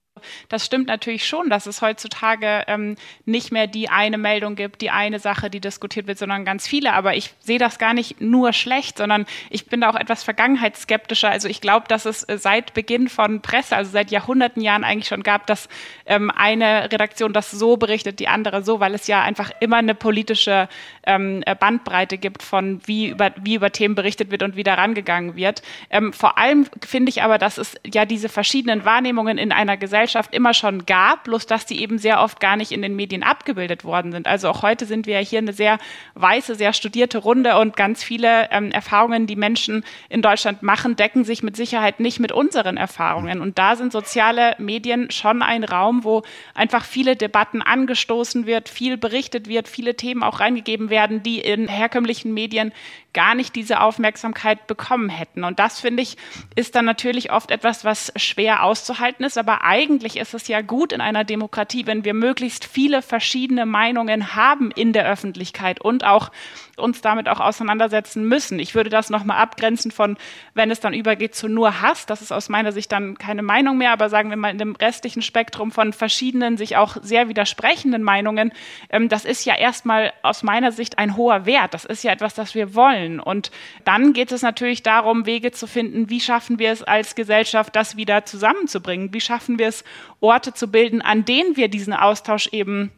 Das 0.49 0.65
stimmt 0.65 0.89
natürlich 0.89 1.27
schon, 1.27 1.51
dass 1.51 1.67
es 1.67 1.83
heutzutage 1.83 2.65
ähm, 2.67 2.97
nicht 3.25 3.53
mehr 3.53 3.67
die 3.67 3.89
eine 3.89 4.19
Meldung 4.19 4.55
gibt, 4.57 4.81
die 4.81 4.91
eine 4.91 5.19
Sache, 5.19 5.51
die 5.51 5.61
diskutiert 5.61 6.07
wird, 6.07 6.19
sondern 6.19 6.45
ganz 6.45 6.67
viele. 6.67 6.93
Aber 6.93 7.15
ich 7.15 7.35
sehe 7.41 7.59
das 7.59 7.79
gar 7.79 7.95
nicht 7.95 8.21
nur 8.21 8.53
schlecht, 8.53 8.99
sondern 8.99 9.27
ich 9.51 9.67
bin 9.67 9.81
da 9.81 9.91
auch 9.91 9.97
etwas 9.97 10.25
vergangenheitsskeptischer. 10.25 11.29
Also 11.29 11.49
ich 11.49 11.61
glaube, 11.61 11.87
dass 11.89 12.07
es 12.07 12.25
äh, 12.25 12.39
seit 12.39 12.75
Beginn 12.75 13.09
von 13.09 13.43
Presse, 13.43 13.77
also 13.77 13.91
seit 13.91 14.11
Jahrhunderten 14.11 14.63
Jahren 14.63 14.85
eigentlich 14.85 15.09
schon 15.09 15.23
gab, 15.23 15.47
dass 15.47 15.69
ähm, 16.07 16.31
eine 16.31 16.91
Redaktion 16.91 17.33
das 17.33 17.51
so 17.51 17.77
berichtet, 17.77 18.19
die 18.19 18.29
andere 18.29 18.63
so, 18.63 18.81
weil 18.81 18.95
es 18.95 19.07
ja 19.07 19.23
einfach 19.23 19.51
immer 19.61 19.77
eine 19.77 19.95
politische 19.95 20.69
ähm, 21.05 21.43
äh, 21.47 21.55
Bandbreite 21.55 22.19
gibt 22.19 22.43
von 22.43 22.81
wie 22.87 23.09
über, 23.09 23.33
wie 23.43 23.57
über 23.57 23.71
Themen 23.71 23.95
berichtet 23.95 24.31
wird 24.31 24.43
und 24.43 24.57
wie 24.57 24.63
daran 24.63 24.95
gegangen 24.95 25.37
wird. 25.37 25.63
Ähm, 25.91 26.13
vor 26.13 26.39
allem 26.39 26.67
finde 26.85 27.11
ich 27.11 27.23
aber, 27.23 27.39
dass 27.39 27.59
es 27.59 27.75
ja 27.85 28.05
diese 28.05 28.29
verschiedenen 28.29 28.85
Wahrnehmungen 28.85 29.39
in 29.39 29.53
einer 29.53 29.77
Gesellschaft 29.77 30.06
Gesellschaft 30.07 30.33
immer 30.37 30.55
schon 30.55 30.87
gab, 30.87 31.25
bloß 31.25 31.47
dass 31.47 31.67
die 31.67 31.81
eben 31.83 31.99
sehr 31.99 32.21
oft 32.21 32.39
gar 32.39 32.57
nicht 32.57 32.71
in 32.71 32.81
den 32.81 32.95
Medien 32.95 33.25
abgebildet 33.25 33.83
worden 33.83 34.13
sind. 34.13 34.29
Also 34.29 34.49
auch 34.49 34.63
heute 34.63 34.87
sind 34.87 35.07
wir 35.07 35.15
ja 35.15 35.27
hier 35.27 35.41
eine 35.41 35.53
sehr 35.53 35.79
weiße, 36.15 36.55
sehr 36.55 36.73
studierte 36.73 37.19
Runde 37.19 37.59
und 37.59 37.77
ganz 37.77 38.05
viele 38.05 38.49
ähm, 38.53 38.71
Erfahrungen, 38.71 39.27
die 39.27 39.35
Menschen 39.35 39.85
in 40.09 40.23
Deutschland 40.23 40.63
machen, 40.63 40.95
decken 40.95 41.25
sich 41.25 41.43
mit 41.43 41.57
Sicherheit 41.57 41.99
nicht 41.99 42.21
mit 42.21 42.31
unseren 42.31 42.77
Erfahrungen. 42.77 43.41
Und 43.41 43.59
da 43.59 43.75
sind 43.75 43.91
soziale 43.91 44.55
Medien 44.59 45.11
schon 45.11 45.43
ein 45.43 45.65
Raum, 45.65 46.05
wo 46.05 46.23
einfach 46.55 46.85
viele 46.85 47.17
Debatten 47.17 47.61
angestoßen 47.61 48.47
wird, 48.47 48.69
viel 48.69 48.97
berichtet 48.97 49.49
wird, 49.49 49.67
viele 49.67 49.97
Themen 49.97 50.23
auch 50.23 50.39
reingegeben 50.39 50.89
werden, 50.89 51.25
die 51.25 51.41
in 51.41 51.67
herkömmlichen 51.67 52.33
Medien 52.33 52.73
gar 53.17 53.35
nicht 53.35 53.57
diese 53.57 53.81
Aufmerksamkeit 53.81 54.67
bekommen 54.67 55.09
hätten. 55.09 55.43
Und 55.43 55.59
das, 55.59 55.81
finde 55.81 56.03
ich, 56.03 56.19
ist 56.55 56.75
dann 56.75 56.85
natürlich 56.85 57.33
oft 57.33 57.51
etwas, 57.51 57.83
was 57.83 58.13
schwer 58.15 58.63
auszuhalten 58.63 59.25
ist. 59.25 59.39
Aber 59.39 59.65
eigentlich 59.65 60.19
ist 60.19 60.35
es 60.35 60.49
ja 60.49 60.61
gut 60.61 60.93
in 60.93 61.01
einer 61.01 61.25
Demokratie, 61.25 61.87
wenn 61.87 62.05
wir 62.05 62.13
möglichst 62.13 62.67
viele 62.67 63.01
verschiedene 63.01 63.65
Meinungen 63.65 64.37
haben 64.37 64.71
in 64.71 64.93
der 64.93 65.09
Öffentlichkeit 65.09 65.81
und 65.81 66.05
auch 66.05 66.31
uns 66.77 67.01
damit 67.01 67.29
auch 67.29 67.41
auseinandersetzen 67.41 68.25
müssen. 68.25 68.59
Ich 68.59 68.75
würde 68.75 68.91
das 68.91 69.11
nochmal 69.11 69.39
abgrenzen 69.39 69.91
von, 69.91 70.17
wenn 70.55 70.71
es 70.71 70.81
dann 70.81 70.95
übergeht 70.95 71.35
zu 71.35 71.49
nur 71.49 71.81
Hass. 71.81 72.07
Das 72.07 72.23
ist 72.23 72.33
aus 72.33 72.49
meiner 72.49 72.73
Sicht 72.73 72.93
dann 72.93 73.19
keine 73.19 73.43
Meinung 73.43 73.79
mehr, 73.79 73.93
aber 73.93 74.09
sagen 74.09 74.31
wir 74.31 74.37
mal 74.37 74.51
in 74.51 74.59
dem 74.59 74.77
restlichen 74.77 75.23
Spektrum 75.23 75.71
von 75.71 75.93
verschiedenen, 75.93 76.57
sich 76.57 76.77
auch 76.77 76.97
sehr 77.01 77.29
widersprechenden 77.29 78.03
Meinungen, 78.03 78.53
ähm, 78.91 79.09
das 79.09 79.25
ist 79.25 79.45
ja 79.45 79.55
erstmal 79.55 80.13
aus 80.23 80.43
meiner 80.43 80.73
Sicht 80.73 80.99
ein 80.99 81.17
hoher 81.17 81.47
Wert. 81.47 81.75
Das 81.75 81.85
ist 81.85 82.05
ja 82.05 82.13
etwas, 82.13 82.35
das 82.35 82.55
wir 82.55 82.75
wollen 82.75 82.87
wollen. 82.87 83.21
Und 83.21 83.51
dann 83.85 84.13
geht 84.13 84.33
es 84.33 84.43
natürlich 84.43 84.83
darum, 84.83 85.27
Wege 85.27 85.53
zu 85.53 85.67
finden, 85.67 86.11
wie 86.11 86.21
schaffen 86.21 86.59
wir 86.59 86.71
es 86.71 86.83
als 86.83 87.15
Gesellschaft, 87.15 87.75
das 87.77 87.97
wieder 87.97 88.25
zusammenzubringen? 88.25 89.13
Wie 89.13 89.21
schaffen 89.21 89.59
wir 89.59 89.69
es, 89.69 89.85
Orte 90.21 90.55
zu 90.55 90.69
bilden, 90.69 91.03
an 91.03 91.25
denen 91.25 91.57
wir 91.57 91.69
diesen 91.69 91.93
Austausch 91.93 92.49
eben 92.53 92.91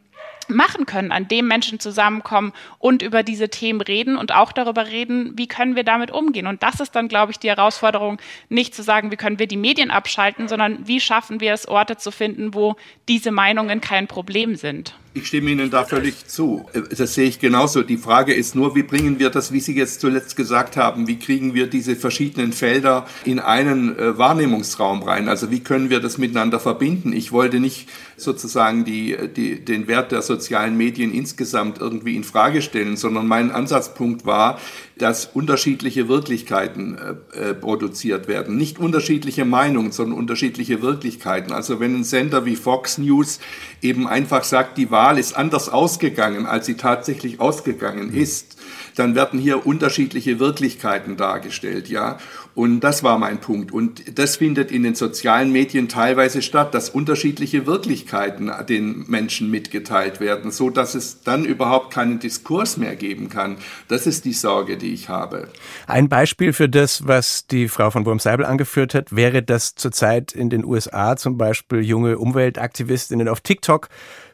machen 0.49 0.85
können, 0.85 1.11
an 1.11 1.27
dem 1.27 1.47
Menschen 1.47 1.79
zusammenkommen 1.79 2.53
und 2.77 3.01
über 3.01 3.23
diese 3.23 3.49
Themen 3.49 3.81
reden 3.81 4.17
und 4.17 4.33
auch 4.33 4.51
darüber 4.51 4.87
reden, 4.87 5.33
wie 5.37 5.47
können 5.47 5.75
wir 5.75 5.83
damit 5.83 6.11
umgehen. 6.11 6.47
Und 6.47 6.63
das 6.63 6.79
ist 6.79 6.95
dann, 6.95 7.07
glaube 7.07 7.31
ich, 7.31 7.39
die 7.39 7.49
Herausforderung, 7.49 8.19
nicht 8.49 8.75
zu 8.75 8.83
sagen, 8.83 9.11
wie 9.11 9.15
können 9.15 9.39
wir 9.39 9.47
die 9.47 9.57
Medien 9.57 9.91
abschalten, 9.91 10.47
sondern 10.47 10.87
wie 10.87 10.99
schaffen 10.99 11.39
wir 11.39 11.53
es, 11.53 11.67
Orte 11.67 11.97
zu 11.97 12.11
finden, 12.11 12.53
wo 12.53 12.75
diese 13.07 13.31
Meinungen 13.31 13.81
kein 13.81 14.07
Problem 14.07 14.55
sind. 14.55 14.95
Ich 15.15 15.25
stimme 15.25 15.49
Ihnen 15.49 15.71
da 15.71 15.85
völlig 15.85 16.27
zu. 16.27 16.67
Das 16.95 17.15
sehe 17.15 17.27
ich 17.27 17.39
genauso. 17.39 17.81
Die 17.81 17.97
Frage 17.97 18.31
ist 18.31 18.53
nur, 18.53 18.75
wie 18.75 18.83
bringen 18.83 19.17
wir 19.17 19.31
das, 19.31 19.51
wie 19.51 19.59
Sie 19.59 19.75
jetzt 19.75 20.01
zuletzt 20.01 20.35
gesagt 20.35 20.77
haben, 20.77 21.07
wie 21.07 21.17
kriegen 21.17 21.55
wir 21.55 21.65
diese 21.65 21.95
verschiedenen 21.95 22.53
Felder 22.53 23.07
in 23.25 23.39
einen 23.39 23.97
äh, 23.97 24.19
Wahrnehmungsraum 24.19 25.01
rein? 25.01 25.27
Also 25.27 25.49
wie 25.49 25.61
können 25.61 25.89
wir 25.89 25.99
das 25.99 26.19
miteinander 26.19 26.59
verbinden? 26.59 27.11
Ich 27.11 27.31
wollte 27.31 27.59
nicht 27.59 27.89
sozusagen 28.17 28.85
die, 28.85 29.17
die, 29.35 29.65
den 29.65 29.87
Wert 29.87 30.11
der 30.11 30.21
sozialen 30.21 30.77
Medien 30.77 31.11
insgesamt 31.11 31.79
irgendwie 31.79 32.15
in 32.15 32.23
Frage 32.23 32.61
stellen, 32.61 32.95
sondern 32.95 33.27
mein 33.27 33.49
Ansatzpunkt 33.49 34.27
war, 34.27 34.59
dass 34.99 35.25
unterschiedliche 35.25 36.07
Wirklichkeiten 36.07 36.97
äh, 37.33 37.49
äh, 37.49 37.53
produziert 37.53 38.27
werden. 38.27 38.57
Nicht 38.57 38.79
unterschiedliche 38.79 39.45
Meinungen, 39.45 39.91
sondern 39.91 40.19
unterschiedliche 40.19 40.81
Wirklichkeiten. 40.81 41.51
Also 41.51 41.79
wenn 41.79 41.95
ein 41.95 42.03
Sender 42.03 42.45
wie 42.45 42.55
Fox 42.55 42.97
News 42.97 43.39
eben 43.81 44.07
einfach 44.07 44.43
sagt, 44.43 44.77
die 44.77 44.91
Wahl 44.91 45.17
ist 45.17 45.35
anders 45.35 45.69
ausgegangen, 45.69 46.45
als 46.45 46.65
sie 46.65 46.75
tatsächlich 46.75 47.39
ausgegangen 47.39 48.13
ist, 48.13 48.57
dann 48.95 49.15
werden 49.15 49.39
hier 49.39 49.65
unterschiedliche 49.65 50.39
Wirklichkeiten 50.39 51.15
dargestellt, 51.15 51.87
ja. 51.87 52.17
Und 52.59 52.81
das 52.81 53.03
war 53.03 53.17
mein 53.17 53.39
Punkt. 53.39 53.71
Und 53.71 54.19
das 54.19 54.35
findet 54.35 54.69
in 54.69 54.83
den 54.83 54.93
sozialen 54.93 55.53
Medien 55.53 55.87
teilweise 55.87 56.41
statt, 56.41 56.73
dass 56.73 56.89
unterschiedliche 56.89 57.65
Wirklichkeiten 57.65 58.51
den 58.67 59.05
Menschen 59.07 59.49
mitgeteilt 59.49 60.19
werden, 60.19 60.51
so 60.51 60.69
dass 60.69 60.93
es 60.93 61.23
dann 61.23 61.45
überhaupt 61.45 61.93
keinen 61.93 62.19
Diskurs 62.19 62.75
mehr 62.75 62.97
geben 62.97 63.29
kann. 63.29 63.55
Das 63.87 64.05
ist 64.05 64.25
die 64.25 64.33
Sorge, 64.33 64.75
die 64.75 64.93
ich 64.93 65.07
habe. 65.07 65.47
Ein 65.87 66.09
Beispiel 66.09 66.51
für 66.51 66.67
das, 66.67 67.07
was 67.07 67.47
die 67.47 67.69
Frau 67.69 67.91
von 67.91 68.05
Wurm-Seibel 68.05 68.45
angeführt 68.45 68.93
hat, 68.93 69.15
wäre, 69.15 69.41
dass 69.41 69.75
zurzeit 69.75 70.33
in 70.33 70.49
den 70.49 70.65
USA 70.65 71.15
zum 71.15 71.37
Beispiel 71.37 71.79
junge 71.79 72.17
Umweltaktivistinnen 72.17 73.29
auf 73.29 73.39
TikTok 73.39 73.87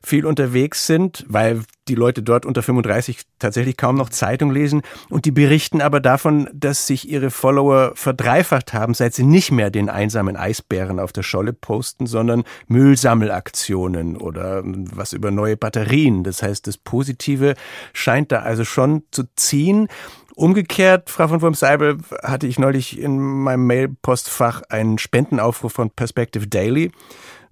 viel 0.06 0.26
unterwegs 0.26 0.86
sind, 0.88 1.26
weil 1.28 1.62
die 1.88 1.96
Leute 1.96 2.24
dort 2.24 2.46
unter 2.46 2.64
35 2.64 3.22
tatsächlich 3.40 3.78
kaum 3.78 3.96
noch 3.96 4.10
Zeitung 4.10 4.52
lesen. 4.52 4.82
Und 5.10 5.26
die 5.26 5.32
berichten 5.32 5.82
aber 5.82 6.00
davon, 6.00 6.50
dass 6.54 6.88
sich 6.88 7.10
ihre 7.10 7.32
Follower 7.32 7.94
verdreifacht 7.96 8.74
haben, 8.74 8.94
seit 8.94 9.14
sie 9.14 9.24
nicht 9.24 9.52
mehr 9.52 9.70
den 9.70 9.90
einsamen 9.90 10.36
Eisbären 10.36 11.00
auf 11.00 11.12
der 11.12 11.24
Scholle 11.24 11.54
posten, 11.54 12.08
sondern 12.08 12.44
Müllsammelaktionen 12.68 14.18
oder 14.18 14.62
was 14.64 15.14
über 15.14 15.32
neue 15.32 15.58
Batterien. 15.58 16.24
Das 16.24 16.42
heißt, 16.42 16.68
das 16.68 16.78
Positive 16.78 17.56
scheint 17.94 18.32
da 18.32 18.40
also 18.40 18.64
schon 18.64 19.04
zu 19.12 19.24
ziehen. 19.36 19.88
Umgekehrt, 20.36 21.10
Frau 21.10 21.30
von 21.30 21.42
Wurm-Seibel, 21.42 21.98
hatte 22.22 22.46
ich 22.46 22.60
neulich 22.60 23.00
in 23.00 23.20
meinem 23.20 23.68
Mailpostfach 23.68 24.64
einen 24.70 24.98
Spendenaufruf 24.98 25.72
von 25.72 25.92
Perspective 25.92 26.48
Daily. 26.48 26.92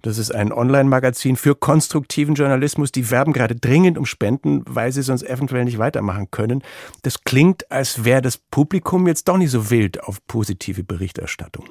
Das 0.04 0.18
ist 0.18 0.34
ein 0.34 0.52
Online-Magazin 0.52 1.36
für 1.36 1.54
konstruktiven 1.54 2.34
Journalismus. 2.34 2.92
Die 2.92 3.10
werben 3.10 3.32
gerade 3.32 3.56
dringend 3.56 3.96
um 3.96 4.04
Spenden, 4.04 4.62
weil 4.68 4.92
sie 4.92 5.00
sonst 5.00 5.22
eventuell 5.22 5.64
nicht 5.64 5.78
weitermachen 5.78 6.30
können. 6.30 6.62
Das 7.00 7.24
klingt, 7.24 7.72
als 7.72 8.04
wäre 8.04 8.20
das 8.20 8.36
Publikum 8.36 9.06
jetzt 9.06 9.28
doch 9.28 9.38
nicht 9.38 9.50
so 9.50 9.70
wild 9.70 10.04
auf 10.04 10.18
positive 10.26 10.84
Berichterstattung. 10.84 11.64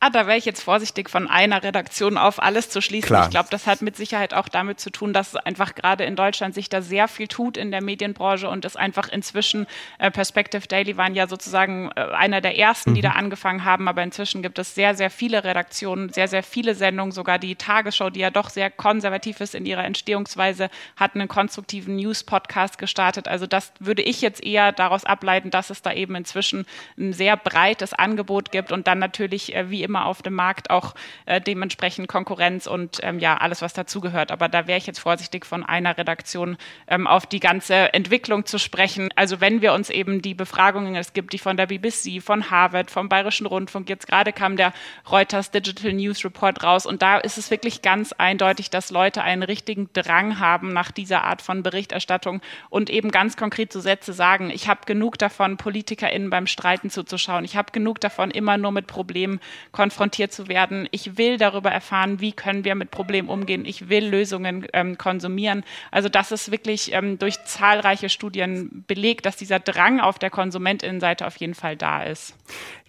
Ah, 0.00 0.10
da 0.10 0.26
wäre 0.26 0.36
ich 0.36 0.44
jetzt 0.44 0.62
vorsichtig, 0.62 1.08
von 1.08 1.28
einer 1.28 1.62
Redaktion 1.62 2.18
auf 2.18 2.42
alles 2.42 2.68
zu 2.68 2.80
schließen. 2.80 3.06
Klar. 3.06 3.24
Ich 3.24 3.30
glaube, 3.30 3.48
das 3.50 3.66
hat 3.66 3.82
mit 3.82 3.96
Sicherheit 3.96 4.34
auch 4.34 4.48
damit 4.48 4.78
zu 4.78 4.90
tun, 4.90 5.12
dass 5.12 5.34
einfach 5.34 5.74
gerade 5.74 6.04
in 6.04 6.16
Deutschland 6.16 6.54
sich 6.54 6.68
da 6.68 6.82
sehr 6.82 7.08
viel 7.08 7.28
tut 7.28 7.56
in 7.56 7.70
der 7.70 7.82
Medienbranche 7.82 8.48
und 8.48 8.64
es 8.64 8.76
einfach 8.76 9.08
inzwischen, 9.08 9.66
äh, 9.98 10.10
Perspective 10.10 10.66
Daily 10.68 10.96
waren 10.96 11.14
ja 11.14 11.26
sozusagen 11.26 11.90
äh, 11.96 12.00
einer 12.00 12.40
der 12.40 12.58
ersten, 12.58 12.90
mhm. 12.90 12.94
die 12.96 13.00
da 13.00 13.12
angefangen 13.12 13.64
haben, 13.64 13.88
aber 13.88 14.02
inzwischen 14.02 14.42
gibt 14.42 14.58
es 14.58 14.74
sehr, 14.74 14.94
sehr 14.94 15.10
viele 15.10 15.42
Redaktionen, 15.44 16.12
sehr, 16.12 16.28
sehr 16.28 16.42
viele 16.42 16.74
Sendungen, 16.74 17.12
sogar 17.12 17.38
die 17.38 17.56
Tagesschau, 17.56 18.10
die 18.10 18.20
ja 18.20 18.30
doch 18.30 18.50
sehr 18.50 18.70
konservativ 18.70 19.40
ist 19.40 19.54
in 19.54 19.64
ihrer 19.66 19.84
Entstehungsweise, 19.84 20.70
hat 20.96 21.14
einen 21.14 21.28
konstruktiven 21.28 21.96
News-Podcast 21.96 22.78
gestartet. 22.78 23.28
Also 23.28 23.46
das 23.46 23.72
würde 23.80 24.02
ich 24.02 24.20
jetzt 24.20 24.44
eher 24.44 24.72
daraus 24.72 25.04
ableiten, 25.04 25.50
dass 25.50 25.70
es 25.70 25.82
da 25.82 25.92
eben 25.92 26.14
inzwischen 26.14 26.66
ein 26.98 27.12
sehr 27.12 27.36
breites 27.36 27.94
Angebot 27.94 28.52
gibt 28.52 28.72
und 28.72 28.86
dann 28.86 28.98
natürlich 28.98 29.54
äh, 29.54 29.63
wie 29.70 29.82
immer 29.82 29.94
immer 29.94 30.06
auf 30.06 30.22
dem 30.22 30.34
Markt 30.34 30.70
auch 30.70 30.96
äh, 31.24 31.40
dementsprechend 31.40 32.08
Konkurrenz 32.08 32.66
und 32.66 32.98
ähm, 33.04 33.20
ja, 33.20 33.36
alles, 33.36 33.62
was 33.62 33.74
dazugehört. 33.74 34.32
Aber 34.32 34.48
da 34.48 34.66
wäre 34.66 34.76
ich 34.76 34.88
jetzt 34.88 34.98
vorsichtig, 34.98 35.46
von 35.46 35.62
einer 35.62 35.96
Redaktion 35.96 36.56
ähm, 36.88 37.06
auf 37.06 37.26
die 37.26 37.38
ganze 37.38 37.94
Entwicklung 37.94 38.44
zu 38.44 38.58
sprechen. 38.58 39.10
Also 39.14 39.40
wenn 39.40 39.62
wir 39.62 39.72
uns 39.72 39.88
eben 39.88 40.20
die 40.20 40.34
Befragungen, 40.34 40.96
es 40.96 41.12
gibt 41.12 41.32
die 41.32 41.38
von 41.38 41.56
der 41.56 41.66
BBC, 41.66 42.20
von 42.20 42.50
Harvard, 42.50 42.90
vom 42.90 43.08
Bayerischen 43.08 43.46
Rundfunk, 43.46 43.88
jetzt 43.88 44.08
gerade 44.08 44.32
kam 44.32 44.56
der 44.56 44.72
Reuters 45.08 45.52
Digital 45.52 45.92
News 45.92 46.24
Report 46.24 46.64
raus 46.64 46.86
und 46.86 47.00
da 47.00 47.18
ist 47.18 47.38
es 47.38 47.52
wirklich 47.52 47.80
ganz 47.80 48.12
eindeutig, 48.12 48.70
dass 48.70 48.90
Leute 48.90 49.22
einen 49.22 49.44
richtigen 49.44 49.90
Drang 49.92 50.40
haben 50.40 50.72
nach 50.72 50.90
dieser 50.90 51.22
Art 51.22 51.40
von 51.40 51.62
Berichterstattung 51.62 52.40
und 52.68 52.90
eben 52.90 53.12
ganz 53.12 53.36
konkret 53.36 53.72
so 53.72 53.78
Sätze 53.78 54.12
sagen, 54.12 54.50
ich 54.50 54.68
habe 54.68 54.80
genug 54.86 55.18
davon, 55.18 55.56
PolitikerInnen 55.56 56.30
beim 56.30 56.48
Streiten 56.48 56.90
zuzuschauen. 56.90 57.44
Ich 57.44 57.56
habe 57.56 57.70
genug 57.70 58.00
davon, 58.00 58.32
immer 58.32 58.58
nur 58.58 58.72
mit 58.72 58.88
Problemen 58.88 59.38
konfrontiert 59.72 60.32
zu 60.32 60.48
werden. 60.48 60.88
Ich 60.90 61.16
will 61.16 61.36
darüber 61.36 61.70
erfahren, 61.70 62.20
wie 62.20 62.32
können 62.32 62.64
wir 62.64 62.74
mit 62.74 62.90
Problemen 62.90 63.28
umgehen. 63.28 63.64
Ich 63.64 63.88
will 63.88 64.06
Lösungen 64.06 64.66
ähm, 64.72 64.98
konsumieren. 64.98 65.64
Also 65.90 66.08
das 66.08 66.32
ist 66.32 66.50
wirklich 66.50 66.92
ähm, 66.92 67.18
durch 67.18 67.42
zahlreiche 67.44 68.08
Studien 68.08 68.84
belegt, 68.86 69.26
dass 69.26 69.36
dieser 69.36 69.58
Drang 69.58 70.00
auf 70.00 70.18
der 70.18 70.30
Konsumentinnenseite 70.30 71.26
auf 71.26 71.36
jeden 71.36 71.54
Fall 71.54 71.76
da 71.76 72.02
ist. 72.02 72.34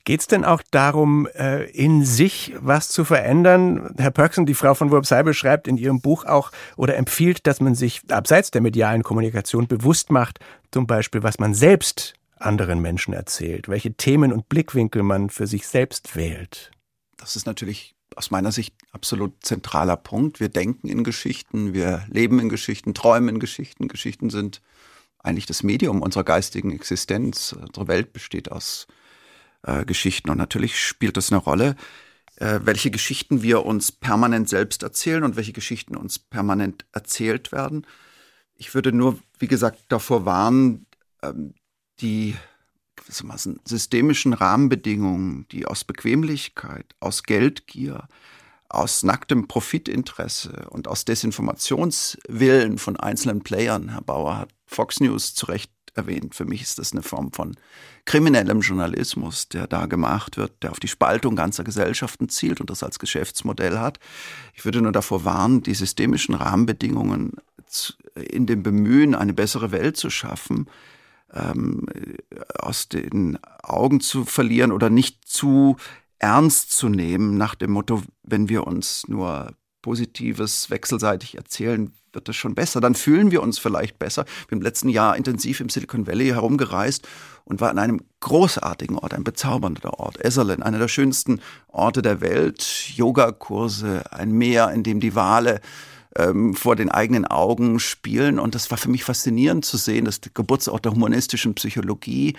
Geht 0.05 0.19
es 0.19 0.27
denn 0.27 0.45
auch 0.45 0.61
darum, 0.69 1.27
äh, 1.33 1.63
in 1.71 2.05
sich 2.05 2.53
was 2.59 2.89
zu 2.89 3.05
verändern? 3.05 3.95
Herr 3.97 4.11
Pörksen, 4.11 4.45
die 4.45 4.53
Frau 4.53 4.75
von 4.75 4.91
Wurb-Seibel 4.91 5.33
schreibt 5.33 5.67
in 5.67 5.77
ihrem 5.77 5.99
Buch 5.99 6.25
auch 6.25 6.51
oder 6.77 6.95
empfiehlt, 6.95 7.47
dass 7.47 7.59
man 7.59 7.73
sich 7.73 8.01
abseits 8.11 8.51
der 8.51 8.61
medialen 8.61 9.01
Kommunikation 9.01 9.67
bewusst 9.67 10.11
macht, 10.11 10.39
zum 10.71 10.85
Beispiel, 10.85 11.23
was 11.23 11.39
man 11.39 11.55
selbst 11.55 12.13
anderen 12.35 12.81
Menschen 12.81 13.13
erzählt, 13.13 13.69
welche 13.69 13.93
Themen 13.93 14.33
und 14.33 14.49
Blickwinkel 14.49 15.03
man 15.03 15.29
für 15.29 15.47
sich 15.47 15.67
selbst 15.67 16.15
wählt. 16.15 16.71
Das 17.17 17.35
ist 17.35 17.45
natürlich 17.45 17.95
aus 18.15 18.31
meiner 18.31 18.51
Sicht 18.51 18.75
absolut 18.91 19.43
zentraler 19.43 19.97
Punkt. 19.97 20.39
Wir 20.39 20.49
denken 20.49 20.87
in 20.87 21.03
Geschichten, 21.03 21.73
wir 21.73 22.05
leben 22.09 22.39
in 22.39 22.49
Geschichten, 22.49 22.93
träumen 22.93 23.29
in 23.29 23.39
Geschichten. 23.39 23.87
Geschichten 23.87 24.29
sind 24.29 24.61
eigentlich 25.19 25.45
das 25.45 25.63
Medium 25.63 26.01
unserer 26.01 26.23
geistigen 26.23 26.71
Existenz. 26.71 27.53
Unsere 27.53 27.87
Welt 27.87 28.13
besteht 28.13 28.51
aus 28.51 28.87
äh, 29.63 29.85
Geschichten 29.85 30.29
und 30.29 30.37
natürlich 30.37 30.79
spielt 30.79 31.17
das 31.17 31.31
eine 31.31 31.41
Rolle, 31.41 31.75
äh, 32.37 32.59
welche 32.63 32.91
Geschichten 32.91 33.41
wir 33.41 33.65
uns 33.65 33.91
permanent 33.91 34.49
selbst 34.49 34.83
erzählen 34.83 35.23
und 35.23 35.35
welche 35.35 35.53
Geschichten 35.53 35.95
uns 35.95 36.19
permanent 36.19 36.85
erzählt 36.91 37.51
werden. 37.51 37.85
Ich 38.55 38.73
würde 38.73 38.91
nur, 38.91 39.19
wie 39.39 39.47
gesagt, 39.47 39.79
davor 39.89 40.25
warnen, 40.25 40.85
ähm, 41.21 41.53
die 42.01 42.35
systemischen 43.63 44.33
Rahmenbedingungen, 44.33 45.47
die 45.51 45.65
aus 45.65 45.83
Bequemlichkeit, 45.83 46.85
aus 46.99 47.23
Geldgier, 47.23 48.07
aus 48.67 49.03
nacktem 49.03 49.47
Profitinteresse 49.47 50.67
und 50.69 50.87
aus 50.87 51.05
Desinformationswillen 51.05 52.77
von 52.77 52.97
einzelnen 52.97 53.41
Playern, 53.41 53.89
Herr 53.89 54.01
Bauer 54.01 54.37
hat 54.37 54.49
Fox 54.65 54.99
News 54.99 55.35
zu 55.35 55.45
Recht 55.45 55.71
erwähnt. 55.93 56.35
Für 56.35 56.45
mich 56.45 56.61
ist 56.61 56.79
das 56.79 56.91
eine 56.91 57.03
Form 57.03 57.31
von 57.31 57.55
kriminellem 58.05 58.61
Journalismus, 58.61 59.47
der 59.49 59.67
da 59.67 59.85
gemacht 59.85 60.37
wird, 60.37 60.61
der 60.61 60.71
auf 60.71 60.79
die 60.79 60.87
Spaltung 60.87 61.35
ganzer 61.35 61.63
Gesellschaften 61.63 62.27
zielt 62.27 62.59
und 62.59 62.69
das 62.69 62.83
als 62.83 62.99
Geschäftsmodell 62.99 63.79
hat. 63.79 63.99
Ich 64.53 64.65
würde 64.65 64.81
nur 64.81 64.91
davor 64.91 65.25
warnen, 65.25 65.63
die 65.63 65.73
systemischen 65.73 66.35
Rahmenbedingungen 66.35 67.33
in 68.15 68.45
dem 68.45 68.63
Bemühen, 68.63 69.15
eine 69.15 69.33
bessere 69.33 69.71
Welt 69.71 69.97
zu 69.97 70.09
schaffen, 70.09 70.67
ähm, 71.33 71.85
aus 72.57 72.89
den 72.89 73.37
Augen 73.61 73.99
zu 73.99 74.25
verlieren 74.25 74.71
oder 74.71 74.89
nicht 74.89 75.27
zu 75.27 75.77
ernst 76.19 76.71
zu 76.71 76.89
nehmen, 76.89 77.37
nach 77.37 77.55
dem 77.55 77.71
Motto, 77.71 78.01
wenn 78.23 78.49
wir 78.49 78.65
uns 78.65 79.07
nur 79.07 79.53
Positives 79.81 80.71
wechselseitig 80.71 81.35
erzählen, 81.35 81.91
wird 82.15 82.29
es 82.29 82.35
schon 82.35 82.55
besser. 82.55 82.81
Dann 82.81 82.95
fühlen 82.95 83.29
wir 83.29 83.43
uns 83.43 83.59
vielleicht 83.59 83.99
besser. 83.99 84.25
Ich 84.41 84.47
bin 84.47 84.59
im 84.59 84.63
letzten 84.63 84.89
Jahr 84.89 85.15
intensiv 85.15 85.59
im 85.59 85.69
Silicon 85.69 86.07
Valley 86.07 86.29
herumgereist 86.29 87.07
und 87.43 87.61
war 87.61 87.69
an 87.69 87.77
einem 87.77 88.01
großartigen 88.21 88.97
Ort, 88.97 89.13
ein 89.13 89.23
bezaubernder 89.23 89.99
Ort, 89.99 90.19
Esalen, 90.19 90.63
einer 90.63 90.79
der 90.79 90.87
schönsten 90.87 91.41
Orte 91.67 92.01
der 92.01 92.21
Welt. 92.21 92.89
Yogakurse, 92.95 94.11
ein 94.11 94.31
Meer, 94.31 94.71
in 94.71 94.81
dem 94.81 94.99
die 94.99 95.13
Wale 95.13 95.61
ähm, 96.17 96.53
vor 96.53 96.75
den 96.75 96.89
eigenen 96.89 97.25
Augen 97.25 97.79
spielen. 97.79 98.39
Und 98.39 98.55
das 98.55 98.71
war 98.71 98.77
für 98.77 98.89
mich 98.89 99.03
faszinierend 99.03 99.65
zu 99.65 99.77
sehen, 99.77 100.05
das 100.05 100.21
Geburtsort 100.33 100.85
der 100.85 100.93
humanistischen 100.93 101.55
Psychologie, 101.55 102.35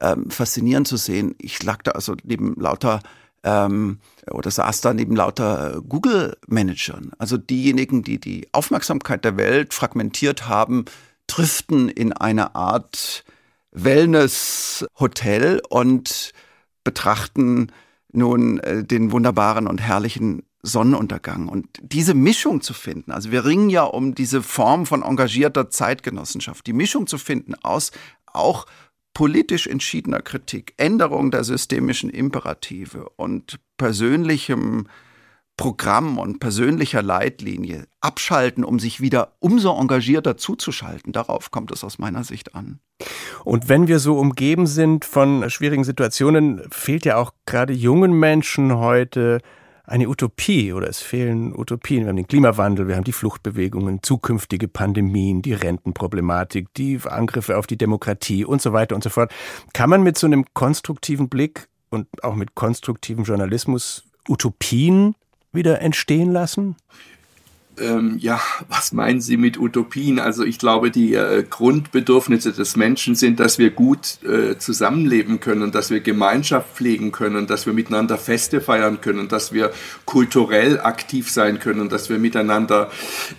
ähm, 0.00 0.30
faszinierend 0.30 0.88
zu 0.88 0.96
sehen. 0.96 1.34
Ich 1.38 1.62
lag 1.62 1.82
da 1.82 1.92
also 1.92 2.14
neben 2.24 2.54
lauter 2.56 3.00
ähm, 3.44 3.98
oder 4.30 4.50
saß 4.50 4.80
da 4.80 4.94
neben 4.94 5.16
lauter 5.16 5.76
äh, 5.76 5.80
Google-Managern. 5.80 7.12
Also 7.18 7.36
diejenigen, 7.36 8.02
die 8.02 8.18
die 8.18 8.48
Aufmerksamkeit 8.52 9.24
der 9.24 9.36
Welt 9.36 9.74
fragmentiert 9.74 10.48
haben, 10.48 10.84
driften 11.26 11.88
in 11.88 12.12
eine 12.12 12.54
Art 12.54 13.24
Wellness-Hotel 13.72 15.62
und 15.68 16.32
betrachten 16.84 17.72
nun 18.12 18.60
äh, 18.60 18.84
den 18.84 19.12
wunderbaren 19.12 19.66
und 19.66 19.80
herrlichen 19.80 20.42
Sonnenuntergang. 20.62 21.48
Und 21.48 21.68
diese 21.82 22.14
Mischung 22.14 22.60
zu 22.60 22.72
finden, 22.72 23.10
also 23.10 23.30
wir 23.32 23.44
ringen 23.44 23.68
ja 23.68 23.82
um 23.82 24.14
diese 24.14 24.42
Form 24.42 24.86
von 24.86 25.02
engagierter 25.02 25.70
Zeitgenossenschaft, 25.70 26.66
die 26.66 26.72
Mischung 26.72 27.06
zu 27.06 27.18
finden 27.18 27.54
aus 27.62 27.90
auch 28.26 28.66
politisch 29.14 29.66
entschiedener 29.66 30.20
Kritik, 30.20 30.74
Änderung 30.76 31.30
der 31.30 31.44
systemischen 31.44 32.10
Imperative 32.10 33.10
und 33.16 33.60
persönlichem 33.76 34.86
Programm 35.58 36.18
und 36.18 36.40
persönlicher 36.40 37.02
Leitlinie 37.02 37.86
abschalten, 38.00 38.64
um 38.64 38.78
sich 38.78 39.00
wieder 39.00 39.32
umso 39.38 39.78
engagierter 39.78 40.38
zuzuschalten. 40.38 41.12
Darauf 41.12 41.50
kommt 41.50 41.70
es 41.72 41.84
aus 41.84 41.98
meiner 41.98 42.24
Sicht 42.24 42.54
an. 42.54 42.80
Und 43.44 43.68
wenn 43.68 43.86
wir 43.86 43.98
so 43.98 44.18
umgeben 44.18 44.66
sind 44.66 45.04
von 45.04 45.48
schwierigen 45.50 45.84
Situationen, 45.84 46.62
fehlt 46.70 47.04
ja 47.04 47.16
auch 47.16 47.32
gerade 47.44 47.74
jungen 47.74 48.18
Menschen 48.18 48.76
heute 48.76 49.40
eine 49.84 50.08
Utopie 50.08 50.72
oder 50.72 50.88
es 50.88 51.00
fehlen 51.00 51.56
Utopien. 51.56 52.02
Wir 52.02 52.08
haben 52.08 52.16
den 52.16 52.28
Klimawandel, 52.28 52.88
wir 52.88 52.96
haben 52.96 53.04
die 53.04 53.12
Fluchtbewegungen, 53.12 54.02
zukünftige 54.02 54.68
Pandemien, 54.68 55.42
die 55.42 55.54
Rentenproblematik, 55.54 56.72
die 56.74 57.00
Angriffe 57.04 57.58
auf 57.58 57.66
die 57.66 57.76
Demokratie 57.76 58.44
und 58.44 58.62
so 58.62 58.72
weiter 58.72 58.94
und 58.94 59.02
so 59.02 59.10
fort. 59.10 59.32
Kann 59.72 59.90
man 59.90 60.02
mit 60.02 60.16
so 60.16 60.26
einem 60.26 60.44
konstruktiven 60.54 61.28
Blick 61.28 61.68
und 61.90 62.06
auch 62.22 62.34
mit 62.34 62.54
konstruktivem 62.54 63.24
Journalismus 63.24 64.04
Utopien 64.28 65.14
wieder 65.52 65.80
entstehen 65.80 66.30
lassen? 66.30 66.76
Ähm, 67.80 68.18
ja, 68.18 68.38
was 68.68 68.92
meinen 68.92 69.22
Sie 69.22 69.38
mit 69.38 69.58
Utopien? 69.58 70.18
Also 70.18 70.44
ich 70.44 70.58
glaube, 70.58 70.90
die 70.90 71.14
äh, 71.14 71.42
Grundbedürfnisse 71.48 72.52
des 72.52 72.76
Menschen 72.76 73.14
sind, 73.14 73.40
dass 73.40 73.58
wir 73.58 73.70
gut 73.70 74.18
äh, 74.24 74.58
zusammenleben 74.58 75.40
können, 75.40 75.72
dass 75.72 75.88
wir 75.88 76.00
Gemeinschaft 76.00 76.76
pflegen 76.76 77.12
können, 77.12 77.46
dass 77.46 77.64
wir 77.64 77.72
miteinander 77.72 78.18
Feste 78.18 78.60
feiern 78.60 79.00
können, 79.00 79.28
dass 79.28 79.54
wir 79.54 79.72
kulturell 80.04 80.80
aktiv 80.80 81.30
sein 81.30 81.60
können, 81.60 81.88
dass 81.88 82.10
wir 82.10 82.18
miteinander 82.18 82.90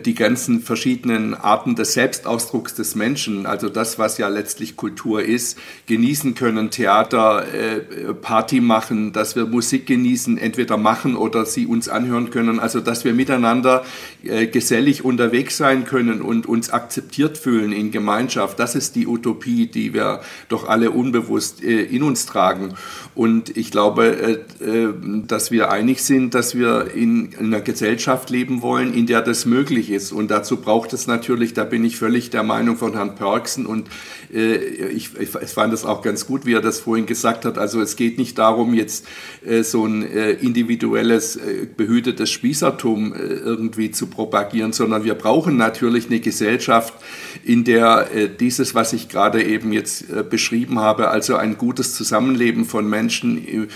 die 0.03 0.15
ganzen 0.15 0.61
verschiedenen 0.61 1.35
Arten 1.35 1.75
des 1.75 1.93
Selbstausdrucks 1.93 2.73
des 2.73 2.95
Menschen, 2.95 3.45
also 3.45 3.69
das, 3.69 3.99
was 3.99 4.17
ja 4.17 4.29
letztlich 4.29 4.75
Kultur 4.75 5.21
ist, 5.21 5.59
genießen 5.85 6.33
können, 6.33 6.71
Theater, 6.71 7.45
äh, 7.53 8.13
Party 8.15 8.61
machen, 8.61 9.13
dass 9.13 9.35
wir 9.35 9.45
Musik 9.45 9.85
genießen, 9.85 10.39
entweder 10.39 10.77
machen 10.77 11.15
oder 11.15 11.45
sie 11.45 11.67
uns 11.67 11.87
anhören 11.87 12.31
können, 12.31 12.59
also 12.59 12.79
dass 12.79 13.05
wir 13.05 13.13
miteinander 13.13 13.83
äh, 14.23 14.47
gesellig 14.47 15.03
unterwegs 15.03 15.57
sein 15.57 15.83
können 15.83 16.21
und 16.21 16.45
uns 16.45 16.69
akzeptiert 16.69 17.37
fühlen 17.37 17.73
in 17.73 17.91
Gemeinschaft. 17.91 18.57
Das 18.57 18.73
ist 18.73 18.95
die 18.95 19.05
Utopie, 19.05 19.67
die 19.67 19.93
wir 19.93 20.21
doch 20.47 20.67
alle 20.67 20.91
unbewusst 20.91 21.61
äh, 21.61 21.83
in 21.83 22.03
uns 22.03 22.25
tragen. 22.25 22.75
Und 23.15 23.57
ich 23.57 23.69
glaube, 23.69 24.41
äh, 24.61 24.93
dass 25.27 25.51
wir 25.51 25.71
einig 25.71 26.03
sind, 26.03 26.33
dass 26.35 26.55
wir 26.55 26.93
in 26.95 27.35
einer 27.37 27.59
Gesellschaft 27.59 28.29
leben 28.29 28.61
wollen, 28.61 28.93
in 28.93 29.07
der 29.07 29.21
das 29.21 29.45
möglich 29.45 29.89
ist. 29.89 30.13
Und 30.13 30.31
dazu 30.31 30.57
braucht 30.57 30.93
es 30.93 31.05
natürlich, 31.05 31.53
da 31.53 31.65
bin 31.65 31.83
ich 31.83 31.97
völlig 31.97 32.29
der 32.29 32.43
Meinung 32.43 32.77
von 32.77 32.93
Herrn 32.93 33.15
Perksen 33.15 33.65
und 33.65 33.87
ich, 34.33 35.11
ich 35.19 35.29
fand 35.29 35.73
es 35.73 35.85
auch 35.85 36.01
ganz 36.01 36.25
gut, 36.25 36.45
wie 36.45 36.53
er 36.53 36.61
das 36.61 36.79
vorhin 36.79 37.05
gesagt 37.05 37.45
hat. 37.45 37.57
Also 37.57 37.81
es 37.81 37.95
geht 37.95 38.17
nicht 38.17 38.37
darum, 38.37 38.73
jetzt 38.73 39.05
so 39.61 39.85
ein 39.85 40.01
individuelles, 40.01 41.39
behütetes 41.77 42.31
Spießertum 42.31 43.13
irgendwie 43.13 43.91
zu 43.91 44.07
propagieren, 44.07 44.73
sondern 44.73 45.03
wir 45.03 45.15
brauchen 45.15 45.57
natürlich 45.57 46.07
eine 46.07 46.19
Gesellschaft, 46.19 46.93
in 47.43 47.63
der 47.63 48.09
äh, 48.13 48.29
dieses, 48.29 48.75
was 48.75 48.93
ich 48.93 49.09
gerade 49.09 49.43
eben 49.43 49.73
jetzt 49.73 50.09
äh, 50.09 50.23
beschrieben 50.23 50.79
habe, 50.79 51.09
also 51.09 51.35
ein 51.35 51.57
gutes 51.57 51.93
Zusammenleben 51.93 52.65
von 52.65 52.89
Menschen 52.89 53.37
äh, 53.37 53.67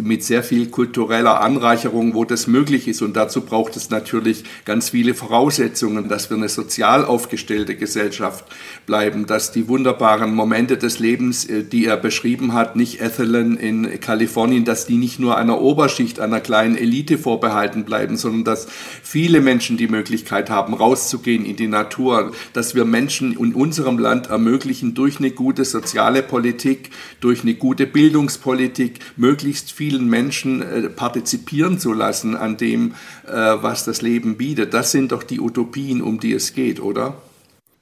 mit 0.00 0.24
sehr 0.24 0.42
viel 0.42 0.68
kultureller 0.68 1.40
Anreicherung, 1.40 2.14
wo 2.14 2.24
das 2.24 2.46
möglich 2.46 2.88
ist. 2.88 3.02
Und 3.02 3.16
dazu 3.16 3.42
braucht 3.42 3.76
es 3.76 3.90
natürlich 3.90 4.44
ganz 4.64 4.90
viele 4.90 5.14
Voraussetzungen, 5.14 6.08
dass 6.08 6.30
wir 6.30 6.36
eine 6.36 6.48
sozial 6.48 7.04
aufgestellte 7.04 7.76
Gesellschaft 7.76 8.44
bleiben, 8.86 9.26
dass 9.26 9.52
die 9.52 9.68
wunderbaren 9.98 10.32
Momente 10.32 10.76
des 10.78 11.00
Lebens, 11.00 11.44
äh, 11.44 11.64
die 11.64 11.86
er 11.86 11.96
beschrieben 11.96 12.52
hat, 12.52 12.76
nicht 12.76 13.00
Ethelyn 13.00 13.56
in 13.56 13.98
Kalifornien, 14.00 14.64
dass 14.64 14.86
die 14.86 14.96
nicht 14.96 15.18
nur 15.18 15.36
einer 15.36 15.60
Oberschicht, 15.60 16.20
einer 16.20 16.40
kleinen 16.40 16.76
Elite 16.76 17.18
vorbehalten 17.18 17.84
bleiben, 17.84 18.16
sondern 18.16 18.44
dass 18.44 18.68
viele 19.02 19.40
Menschen 19.40 19.76
die 19.76 19.88
Möglichkeit 19.88 20.50
haben, 20.50 20.74
rauszugehen 20.74 21.44
in 21.44 21.56
die 21.56 21.66
Natur, 21.66 22.30
dass 22.52 22.76
wir 22.76 22.84
Menschen 22.84 23.36
in 23.36 23.54
unserem 23.54 23.98
Land 23.98 24.28
ermöglichen, 24.28 24.94
durch 24.94 25.18
eine 25.18 25.32
gute 25.32 25.64
soziale 25.64 26.22
Politik, 26.22 26.90
durch 27.20 27.42
eine 27.42 27.54
gute 27.54 27.86
Bildungspolitik, 27.86 29.00
möglichst 29.16 29.72
vielen 29.72 30.08
Menschen 30.08 30.62
äh, 30.62 30.88
partizipieren 30.88 31.80
zu 31.80 31.92
lassen 31.92 32.36
an 32.36 32.56
dem, 32.56 32.94
äh, 33.26 33.32
was 33.32 33.84
das 33.84 34.00
Leben 34.00 34.36
bietet. 34.36 34.74
Das 34.74 34.92
sind 34.92 35.10
doch 35.10 35.24
die 35.24 35.40
Utopien, 35.40 36.02
um 36.02 36.20
die 36.20 36.34
es 36.34 36.54
geht, 36.54 36.80
oder? 36.80 37.16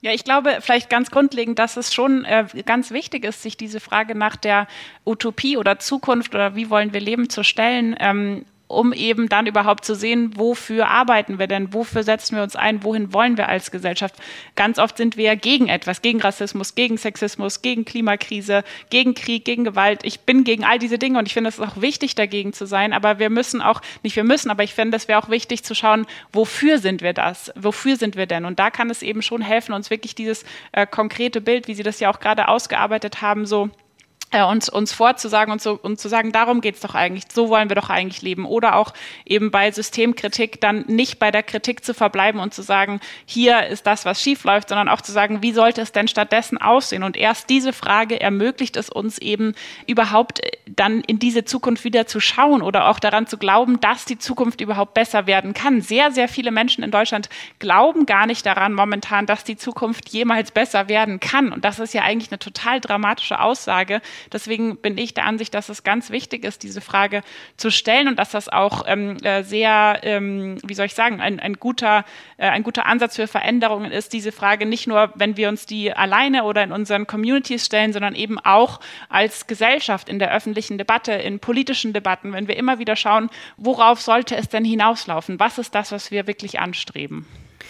Ja, 0.00 0.12
ich 0.12 0.24
glaube 0.24 0.58
vielleicht 0.60 0.90
ganz 0.90 1.10
grundlegend, 1.10 1.58
dass 1.58 1.76
es 1.76 1.92
schon 1.92 2.24
äh, 2.24 2.46
ganz 2.64 2.90
wichtig 2.90 3.24
ist, 3.24 3.42
sich 3.42 3.56
diese 3.56 3.80
Frage 3.80 4.14
nach 4.14 4.36
der 4.36 4.66
Utopie 5.04 5.56
oder 5.56 5.78
Zukunft 5.78 6.34
oder 6.34 6.54
wie 6.54 6.70
wollen 6.70 6.92
wir 6.92 7.00
leben 7.00 7.30
zu 7.30 7.42
stellen. 7.42 7.96
Ähm, 7.98 8.44
um 8.68 8.92
eben 8.92 9.28
dann 9.28 9.46
überhaupt 9.46 9.84
zu 9.84 9.94
sehen, 9.94 10.32
wofür 10.36 10.88
arbeiten 10.88 11.38
wir 11.38 11.46
denn, 11.46 11.72
wofür 11.72 12.02
setzen 12.02 12.36
wir 12.36 12.42
uns 12.42 12.56
ein, 12.56 12.82
wohin 12.82 13.12
wollen 13.12 13.36
wir 13.36 13.48
als 13.48 13.70
Gesellschaft. 13.70 14.16
Ganz 14.56 14.78
oft 14.78 14.96
sind 14.96 15.16
wir 15.16 15.36
gegen 15.36 15.68
etwas, 15.68 16.02
gegen 16.02 16.20
Rassismus, 16.20 16.74
gegen 16.74 16.98
Sexismus, 16.98 17.62
gegen 17.62 17.84
Klimakrise, 17.84 18.64
gegen 18.90 19.14
Krieg, 19.14 19.44
gegen 19.44 19.64
Gewalt. 19.64 20.00
Ich 20.02 20.20
bin 20.20 20.42
gegen 20.42 20.64
all 20.64 20.78
diese 20.78 20.98
Dinge 20.98 21.18
und 21.18 21.26
ich 21.26 21.34
finde 21.34 21.48
es 21.48 21.60
auch 21.60 21.80
wichtig, 21.80 22.14
dagegen 22.16 22.52
zu 22.52 22.66
sein, 22.66 22.92
aber 22.92 23.18
wir 23.18 23.30
müssen 23.30 23.62
auch, 23.62 23.80
nicht 24.02 24.16
wir 24.16 24.24
müssen, 24.24 24.50
aber 24.50 24.64
ich 24.64 24.74
finde, 24.74 24.96
es 24.96 25.06
wäre 25.06 25.22
auch 25.22 25.28
wichtig 25.28 25.62
zu 25.62 25.74
schauen, 25.74 26.06
wofür 26.32 26.78
sind 26.78 27.02
wir 27.02 27.12
das, 27.12 27.52
wofür 27.54 27.96
sind 27.96 28.16
wir 28.16 28.26
denn? 28.26 28.44
Und 28.44 28.58
da 28.58 28.70
kann 28.70 28.90
es 28.90 29.02
eben 29.02 29.22
schon 29.22 29.42
helfen, 29.42 29.74
uns 29.74 29.90
wirklich 29.90 30.14
dieses 30.14 30.44
äh, 30.72 30.86
konkrete 30.86 31.40
Bild, 31.40 31.68
wie 31.68 31.74
Sie 31.74 31.82
das 31.82 32.00
ja 32.00 32.10
auch 32.10 32.18
gerade 32.18 32.48
ausgearbeitet 32.48 33.22
haben, 33.22 33.46
so 33.46 33.70
äh, 34.32 34.42
uns, 34.42 34.68
uns 34.68 34.92
vorzusagen 34.92 35.52
und, 35.52 35.62
so, 35.62 35.78
und 35.80 36.00
zu 36.00 36.08
sagen, 36.08 36.32
darum 36.32 36.60
geht's 36.60 36.80
doch 36.80 36.94
eigentlich, 36.94 37.24
so 37.32 37.48
wollen 37.48 37.70
wir 37.70 37.76
doch 37.76 37.90
eigentlich 37.90 38.22
leben. 38.22 38.44
Oder 38.44 38.76
auch 38.76 38.92
eben 39.24 39.50
bei 39.50 39.70
Systemkritik 39.70 40.60
dann 40.60 40.84
nicht 40.88 41.18
bei 41.18 41.30
der 41.30 41.44
Kritik 41.44 41.84
zu 41.84 41.94
verbleiben 41.94 42.40
und 42.40 42.52
zu 42.52 42.62
sagen, 42.62 43.00
hier 43.24 43.66
ist 43.66 43.86
das, 43.86 44.04
was 44.04 44.20
schief 44.20 44.42
läuft, 44.44 44.68
sondern 44.68 44.88
auch 44.88 45.00
zu 45.00 45.12
sagen, 45.12 45.42
wie 45.42 45.52
sollte 45.52 45.80
es 45.80 45.92
denn 45.92 46.08
stattdessen 46.08 46.58
aussehen? 46.58 47.04
Und 47.04 47.16
erst 47.16 47.48
diese 47.50 47.72
Frage 47.72 48.20
ermöglicht 48.20 48.76
es 48.76 48.90
uns 48.90 49.18
eben 49.18 49.54
überhaupt 49.86 50.44
äh, 50.44 50.50
dann 50.66 51.02
in 51.02 51.18
diese 51.20 51.44
Zukunft 51.44 51.84
wieder 51.84 52.06
zu 52.06 52.18
schauen 52.18 52.62
oder 52.62 52.88
auch 52.88 52.98
daran 52.98 53.28
zu 53.28 53.38
glauben, 53.38 53.80
dass 53.80 54.06
die 54.06 54.18
Zukunft 54.18 54.60
überhaupt 54.60 54.94
besser 54.94 55.28
werden 55.28 55.54
kann. 55.54 55.80
Sehr, 55.80 56.10
sehr 56.10 56.28
viele 56.28 56.50
Menschen 56.50 56.82
in 56.82 56.90
Deutschland 56.90 57.28
glauben 57.60 58.06
gar 58.06 58.26
nicht 58.26 58.44
daran 58.44 58.72
momentan, 58.72 59.26
dass 59.26 59.44
die 59.44 59.56
Zukunft 59.56 60.08
jemals 60.08 60.50
besser 60.50 60.88
werden 60.88 61.20
kann. 61.20 61.52
Und 61.52 61.64
das 61.64 61.78
ist 61.78 61.94
ja 61.94 62.02
eigentlich 62.02 62.32
eine 62.32 62.40
total 62.40 62.80
dramatische 62.80 63.40
Aussage 63.40 64.00
Deswegen 64.32 64.76
bin 64.76 64.98
ich 64.98 65.14
der 65.14 65.24
Ansicht, 65.24 65.54
dass 65.54 65.68
es 65.68 65.84
ganz 65.84 66.10
wichtig 66.10 66.44
ist, 66.44 66.62
diese 66.62 66.80
Frage 66.80 67.22
zu 67.56 67.70
stellen 67.70 68.08
und 68.08 68.18
dass 68.18 68.30
das 68.30 68.48
auch 68.48 68.84
ähm, 68.86 69.16
äh, 69.22 69.42
sehr, 69.42 70.00
ähm, 70.02 70.58
wie 70.64 70.74
soll 70.74 70.86
ich 70.86 70.94
sagen, 70.94 71.20
ein, 71.20 71.40
ein, 71.40 71.54
guter, 71.54 72.04
äh, 72.36 72.48
ein 72.48 72.62
guter 72.62 72.86
Ansatz 72.86 73.16
für 73.16 73.26
Veränderungen 73.26 73.92
ist, 73.92 74.12
diese 74.12 74.32
Frage 74.32 74.66
nicht 74.66 74.86
nur, 74.86 75.12
wenn 75.14 75.36
wir 75.36 75.48
uns 75.48 75.66
die 75.66 75.92
alleine 75.92 76.44
oder 76.44 76.62
in 76.62 76.72
unseren 76.72 77.06
Communities 77.06 77.66
stellen, 77.66 77.92
sondern 77.92 78.14
eben 78.14 78.38
auch 78.38 78.80
als 79.08 79.46
Gesellschaft 79.46 80.08
in 80.08 80.18
der 80.18 80.32
öffentlichen 80.34 80.78
Debatte, 80.78 81.12
in 81.12 81.38
politischen 81.38 81.92
Debatten, 81.92 82.32
wenn 82.32 82.48
wir 82.48 82.56
immer 82.56 82.78
wieder 82.78 82.96
schauen, 82.96 83.30
worauf 83.56 84.00
sollte 84.00 84.36
es 84.36 84.48
denn 84.48 84.64
hinauslaufen? 84.64 85.40
Was 85.40 85.58
ist 85.58 85.74
das, 85.74 85.92
was 85.92 86.10
wir 86.10 86.26
wirklich 86.26 86.60
anstreben? 86.60 87.26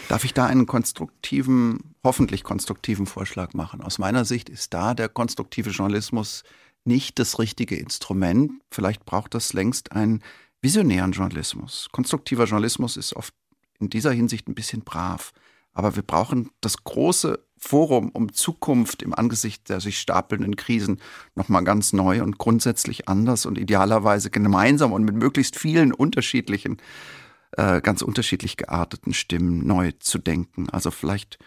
Darf 0.09 0.25
ich 0.25 0.35
da 0.35 0.47
einen 0.47 0.67
konstruktiven, 0.67 1.95
hoffentlich 2.05 2.45
konstruktiven 2.45 3.07
Vorschlag 3.07 3.55
machen? 3.55 3.81
Aus 3.81 3.99
meiner 3.99 4.25
Sicht 4.25 4.49
ist 4.49 4.73
da 4.73 4.95
der 4.95 5.09
konstruktive 5.09 5.71
Journalismus 5.71 6.45
nicht 6.85 7.19
das 7.19 7.41
richtige 7.41 7.75
Instrument. 7.75 8.53
Vielleicht 8.71 9.05
braucht 9.05 9.35
das 9.35 9.53
längst 9.53 9.91
einen 9.93 10.23
visionären 10.63 11.11
Journalismus. 11.11 11.89
Konstruktiver 11.91 12.45
Journalismus 12.45 12.97
ist 12.97 13.17
oft 13.17 13.35
in 13.81 13.91
dieser 13.91 14.13
Hinsicht 14.13 14.47
ein 14.47 14.55
bisschen 14.55 14.83
brav. 14.83 15.33
Aber 15.73 15.97
wir 15.97 16.03
brauchen 16.03 16.51
das 16.61 16.85
große 16.85 17.41
Forum 17.59 18.11
um 18.11 18.33
Zukunft 18.33 19.03
im 19.03 19.13
Angesicht 19.13 19.69
der 19.69 19.81
sich 19.81 19.99
stapelnden 19.99 20.57
Krisen 20.57 21.01
nochmal 21.35 21.65
ganz 21.65 21.93
neu 21.93 22.23
und 22.23 22.39
grundsätzlich 22.39 23.09
anders 23.09 23.45
und 23.45 23.59
idealerweise 23.59 24.31
gemeinsam 24.31 24.93
und 24.93 25.05
mit 25.05 25.17
möglichst 25.17 25.57
vielen 25.57 25.93
unterschiedlichen 25.93 26.77
äh, 27.53 27.81
ganz 27.81 28.03
unterschiedlich 28.03 28.57
gearteten 28.57 29.15
Stimmen 29.15 29.67
neu 29.67 29.93
zu 29.99 30.19
denken. 30.19 30.69
Also 30.71 30.91
vielleicht 30.91 31.39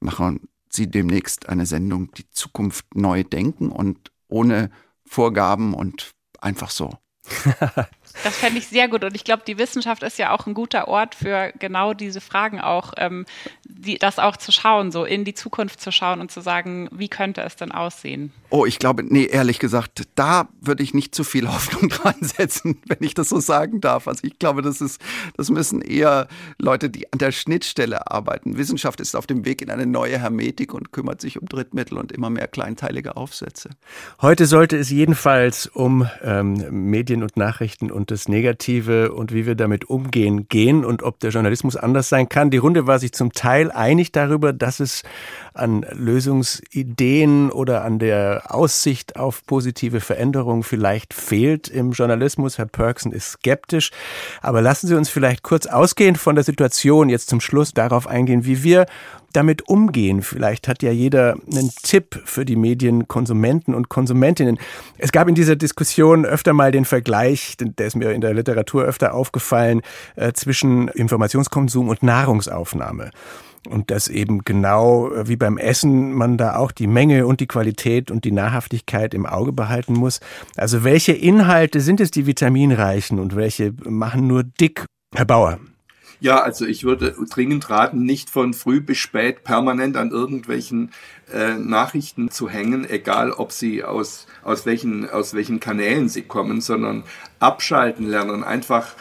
machen 0.00 0.48
Sie 0.70 0.90
demnächst 0.90 1.48
eine 1.48 1.66
Sendung, 1.66 2.12
die 2.12 2.28
Zukunft 2.30 2.94
neu 2.94 3.24
denken 3.24 3.70
und 3.70 4.12
ohne 4.28 4.70
Vorgaben 5.06 5.74
und 5.74 6.12
einfach 6.40 6.70
so. 6.70 6.92
Das 8.24 8.36
fände 8.36 8.58
ich 8.58 8.66
sehr 8.66 8.88
gut 8.88 9.04
und 9.04 9.14
ich 9.14 9.24
glaube, 9.24 9.42
die 9.46 9.58
Wissenschaft 9.58 10.02
ist 10.02 10.18
ja 10.18 10.32
auch 10.32 10.46
ein 10.46 10.54
guter 10.54 10.88
Ort 10.88 11.14
für 11.14 11.52
genau 11.58 11.94
diese 11.94 12.20
Fragen 12.20 12.60
auch, 12.60 12.92
ähm, 12.96 13.26
die, 13.64 13.98
das 13.98 14.18
auch 14.18 14.36
zu 14.36 14.52
schauen, 14.52 14.90
so 14.90 15.04
in 15.04 15.24
die 15.24 15.34
Zukunft 15.34 15.80
zu 15.80 15.92
schauen 15.92 16.20
und 16.20 16.30
zu 16.30 16.40
sagen, 16.40 16.88
wie 16.90 17.08
könnte 17.08 17.42
es 17.42 17.56
denn 17.56 17.70
aussehen? 17.70 18.32
Oh, 18.50 18.64
ich 18.64 18.78
glaube, 18.78 19.04
nee, 19.04 19.26
ehrlich 19.26 19.58
gesagt, 19.58 20.04
da 20.14 20.48
würde 20.60 20.82
ich 20.82 20.94
nicht 20.94 21.14
zu 21.14 21.22
viel 21.22 21.48
Hoffnung 21.52 21.88
dran 21.88 22.16
setzen, 22.20 22.80
wenn 22.86 22.98
ich 23.00 23.14
das 23.14 23.28
so 23.28 23.38
sagen 23.40 23.80
darf. 23.80 24.08
Also 24.08 24.24
ich 24.24 24.38
glaube, 24.38 24.62
das 24.62 24.80
ist, 24.80 25.00
das 25.36 25.50
müssen 25.50 25.82
eher 25.82 26.28
Leute, 26.58 26.90
die 26.90 27.12
an 27.12 27.18
der 27.18 27.30
Schnittstelle 27.30 28.10
arbeiten. 28.10 28.56
Wissenschaft 28.56 29.00
ist 29.00 29.14
auf 29.14 29.26
dem 29.26 29.44
Weg 29.44 29.62
in 29.62 29.70
eine 29.70 29.86
neue 29.86 30.18
Hermetik 30.18 30.74
und 30.74 30.92
kümmert 30.92 31.20
sich 31.20 31.40
um 31.40 31.46
Drittmittel 31.46 31.98
und 31.98 32.10
immer 32.10 32.30
mehr 32.30 32.48
kleinteilige 32.48 33.16
Aufsätze. 33.16 33.70
Heute 34.20 34.46
sollte 34.46 34.76
es 34.76 34.90
jedenfalls 34.90 35.66
um 35.66 36.08
ähm, 36.22 36.90
Medien 36.90 37.22
und 37.22 37.36
Nachrichten 37.36 37.90
und 37.90 38.07
das 38.10 38.28
Negative 38.28 39.12
und 39.12 39.32
wie 39.32 39.46
wir 39.46 39.54
damit 39.54 39.88
umgehen 39.88 40.48
gehen 40.48 40.84
und 40.84 41.02
ob 41.02 41.20
der 41.20 41.30
Journalismus 41.30 41.76
anders 41.76 42.08
sein 42.08 42.28
kann. 42.28 42.50
Die 42.50 42.56
Runde 42.56 42.86
war 42.86 42.98
sich 42.98 43.12
zum 43.12 43.32
Teil 43.32 43.70
einig 43.70 44.12
darüber, 44.12 44.52
dass 44.52 44.80
es 44.80 45.02
an 45.54 45.84
Lösungsideen 45.92 47.50
oder 47.50 47.84
an 47.84 47.98
der 47.98 48.42
Aussicht 48.48 49.16
auf 49.16 49.44
positive 49.46 50.00
Veränderungen 50.00 50.62
vielleicht 50.62 51.14
fehlt 51.14 51.68
im 51.68 51.92
Journalismus. 51.92 52.58
Herr 52.58 52.66
Perksen 52.66 53.12
ist 53.12 53.32
skeptisch. 53.32 53.90
Aber 54.40 54.62
lassen 54.62 54.86
Sie 54.86 54.94
uns 54.94 55.08
vielleicht 55.08 55.42
kurz 55.42 55.66
ausgehend 55.66 56.18
von 56.18 56.34
der 56.34 56.44
Situation 56.44 57.08
jetzt 57.08 57.28
zum 57.28 57.40
Schluss 57.40 57.72
darauf 57.72 58.06
eingehen, 58.06 58.44
wie 58.44 58.62
wir 58.62 58.86
damit 59.32 59.68
umgehen. 59.68 60.22
Vielleicht 60.22 60.68
hat 60.68 60.82
ja 60.82 60.90
jeder 60.90 61.36
einen 61.50 61.70
Tipp 61.82 62.20
für 62.24 62.44
die 62.44 62.56
Medienkonsumenten 62.56 63.74
und 63.74 63.88
Konsumentinnen. 63.88 64.58
Es 64.96 65.12
gab 65.12 65.28
in 65.28 65.34
dieser 65.34 65.56
Diskussion 65.56 66.24
öfter 66.24 66.52
mal 66.52 66.72
den 66.72 66.84
Vergleich, 66.84 67.56
der 67.58 67.86
ist 67.86 67.96
mir 67.96 68.12
in 68.12 68.20
der 68.20 68.34
Literatur 68.34 68.84
öfter 68.84 69.14
aufgefallen, 69.14 69.82
äh, 70.16 70.32
zwischen 70.32 70.88
Informationskonsum 70.88 71.88
und 71.88 72.02
Nahrungsaufnahme. 72.02 73.10
Und 73.68 73.90
dass 73.90 74.08
eben 74.08 74.44
genau 74.44 75.12
äh, 75.12 75.28
wie 75.28 75.36
beim 75.36 75.58
Essen 75.58 76.12
man 76.12 76.38
da 76.38 76.56
auch 76.56 76.72
die 76.72 76.86
Menge 76.86 77.26
und 77.26 77.40
die 77.40 77.46
Qualität 77.46 78.10
und 78.10 78.24
die 78.24 78.32
Nahrhaftigkeit 78.32 79.14
im 79.14 79.26
Auge 79.26 79.52
behalten 79.52 79.92
muss. 79.92 80.20
Also 80.56 80.84
welche 80.84 81.12
Inhalte 81.12 81.80
sind 81.80 82.00
es, 82.00 82.10
die 82.10 82.26
vitaminreichen 82.26 83.18
und 83.18 83.36
welche 83.36 83.74
machen 83.84 84.26
nur 84.26 84.42
dick? 84.44 84.86
Herr 85.14 85.24
Bauer. 85.24 85.58
Ja, 86.20 86.40
also 86.40 86.66
ich 86.66 86.82
würde 86.82 87.14
dringend 87.30 87.70
raten, 87.70 88.02
nicht 88.02 88.30
von 88.30 88.52
früh 88.52 88.80
bis 88.80 88.98
spät 88.98 89.44
permanent 89.44 89.96
an 89.96 90.10
irgendwelchen 90.10 90.90
äh, 91.32 91.54
Nachrichten 91.54 92.30
zu 92.30 92.48
hängen, 92.48 92.88
egal 92.88 93.30
ob 93.30 93.52
sie 93.52 93.84
aus, 93.84 94.26
aus, 94.42 94.66
welchen, 94.66 95.08
aus 95.08 95.34
welchen 95.34 95.60
Kanälen 95.60 96.08
sie 96.08 96.22
kommen, 96.22 96.60
sondern 96.60 97.04
abschalten 97.38 98.06
lernen, 98.08 98.42
einfach 98.42 98.94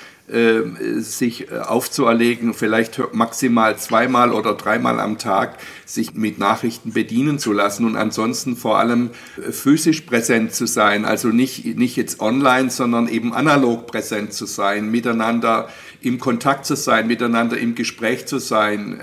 sich 0.99 1.49
äh, 1.51 1.59
aufzuerlegen, 1.59 2.53
vielleicht 2.53 3.13
maximal 3.13 3.78
zweimal 3.78 4.34
oder 4.34 4.55
dreimal 4.55 4.99
am 4.99 5.17
Tag 5.17 5.57
sich 5.86 6.15
mit 6.15 6.38
Nachrichten 6.38 6.91
bedienen 6.91 7.39
zu 7.39 7.53
lassen 7.53 7.86
und 7.86 7.95
ansonsten 7.95 8.57
vor 8.57 8.78
allem 8.78 9.11
äh, 9.38 9.53
physisch 9.53 10.01
präsent 10.01 10.53
zu 10.53 10.65
sein, 10.65 11.05
also 11.05 11.30
nicht, 11.30 11.78
nicht 11.78 11.95
jetzt 11.95 12.19
online, 12.19 12.69
sondern 12.69 13.07
eben 13.07 13.34
analog 13.34 13.88
präsent 13.88 14.34
zu 14.34 14.45
sein, 14.45 14.91
miteinander 14.91 15.69
im 16.01 16.19
Kontakt 16.19 16.65
zu 16.65 16.75
sein, 16.75 17.07
miteinander 17.07 17.57
im 17.57 17.73
Gespräch 17.73 18.25
zu 18.28 18.39
sein. 18.39 18.99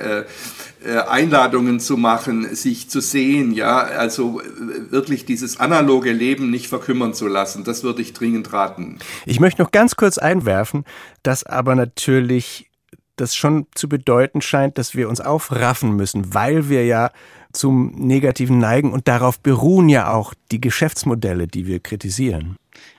Äh, 0.84 0.98
Einladungen 1.08 1.80
zu 1.80 1.96
machen, 1.96 2.54
sich 2.54 2.90
zu 2.90 3.00
sehen, 3.00 3.52
ja, 3.52 3.78
also 3.78 4.40
äh, 4.40 4.90
wirklich 4.90 5.24
dieses 5.24 5.58
analoge 5.58 6.12
Leben 6.12 6.50
nicht 6.50 6.68
verkümmern 6.68 7.14
zu 7.14 7.26
lassen. 7.26 7.64
Das 7.64 7.82
würde 7.84 8.02
ich 8.02 8.12
dringend 8.12 8.52
raten. 8.52 8.98
Ich 9.24 9.40
möchte 9.40 9.62
noch 9.62 9.70
ganz 9.70 9.96
kurz 9.96 10.18
einwerfen, 10.18 10.84
dass 11.22 11.44
aber 11.44 11.74
natürlich 11.74 12.70
das 13.16 13.34
schon 13.34 13.66
zu 13.74 13.88
bedeuten 13.88 14.42
scheint, 14.42 14.76
dass 14.76 14.94
wir 14.94 15.08
uns 15.08 15.22
aufraffen 15.22 15.96
müssen, 15.96 16.34
weil 16.34 16.68
wir 16.68 16.84
ja 16.84 17.12
zum 17.52 17.94
Negativen 17.94 18.58
neigen 18.58 18.92
und 18.92 19.08
darauf 19.08 19.40
beruhen 19.40 19.88
ja 19.88 20.12
auch 20.12 20.34
die 20.52 20.60
Geschäftsmodelle, 20.60 21.46
die 21.46 21.66
wir 21.66 21.80
kritisieren. 21.80 22.56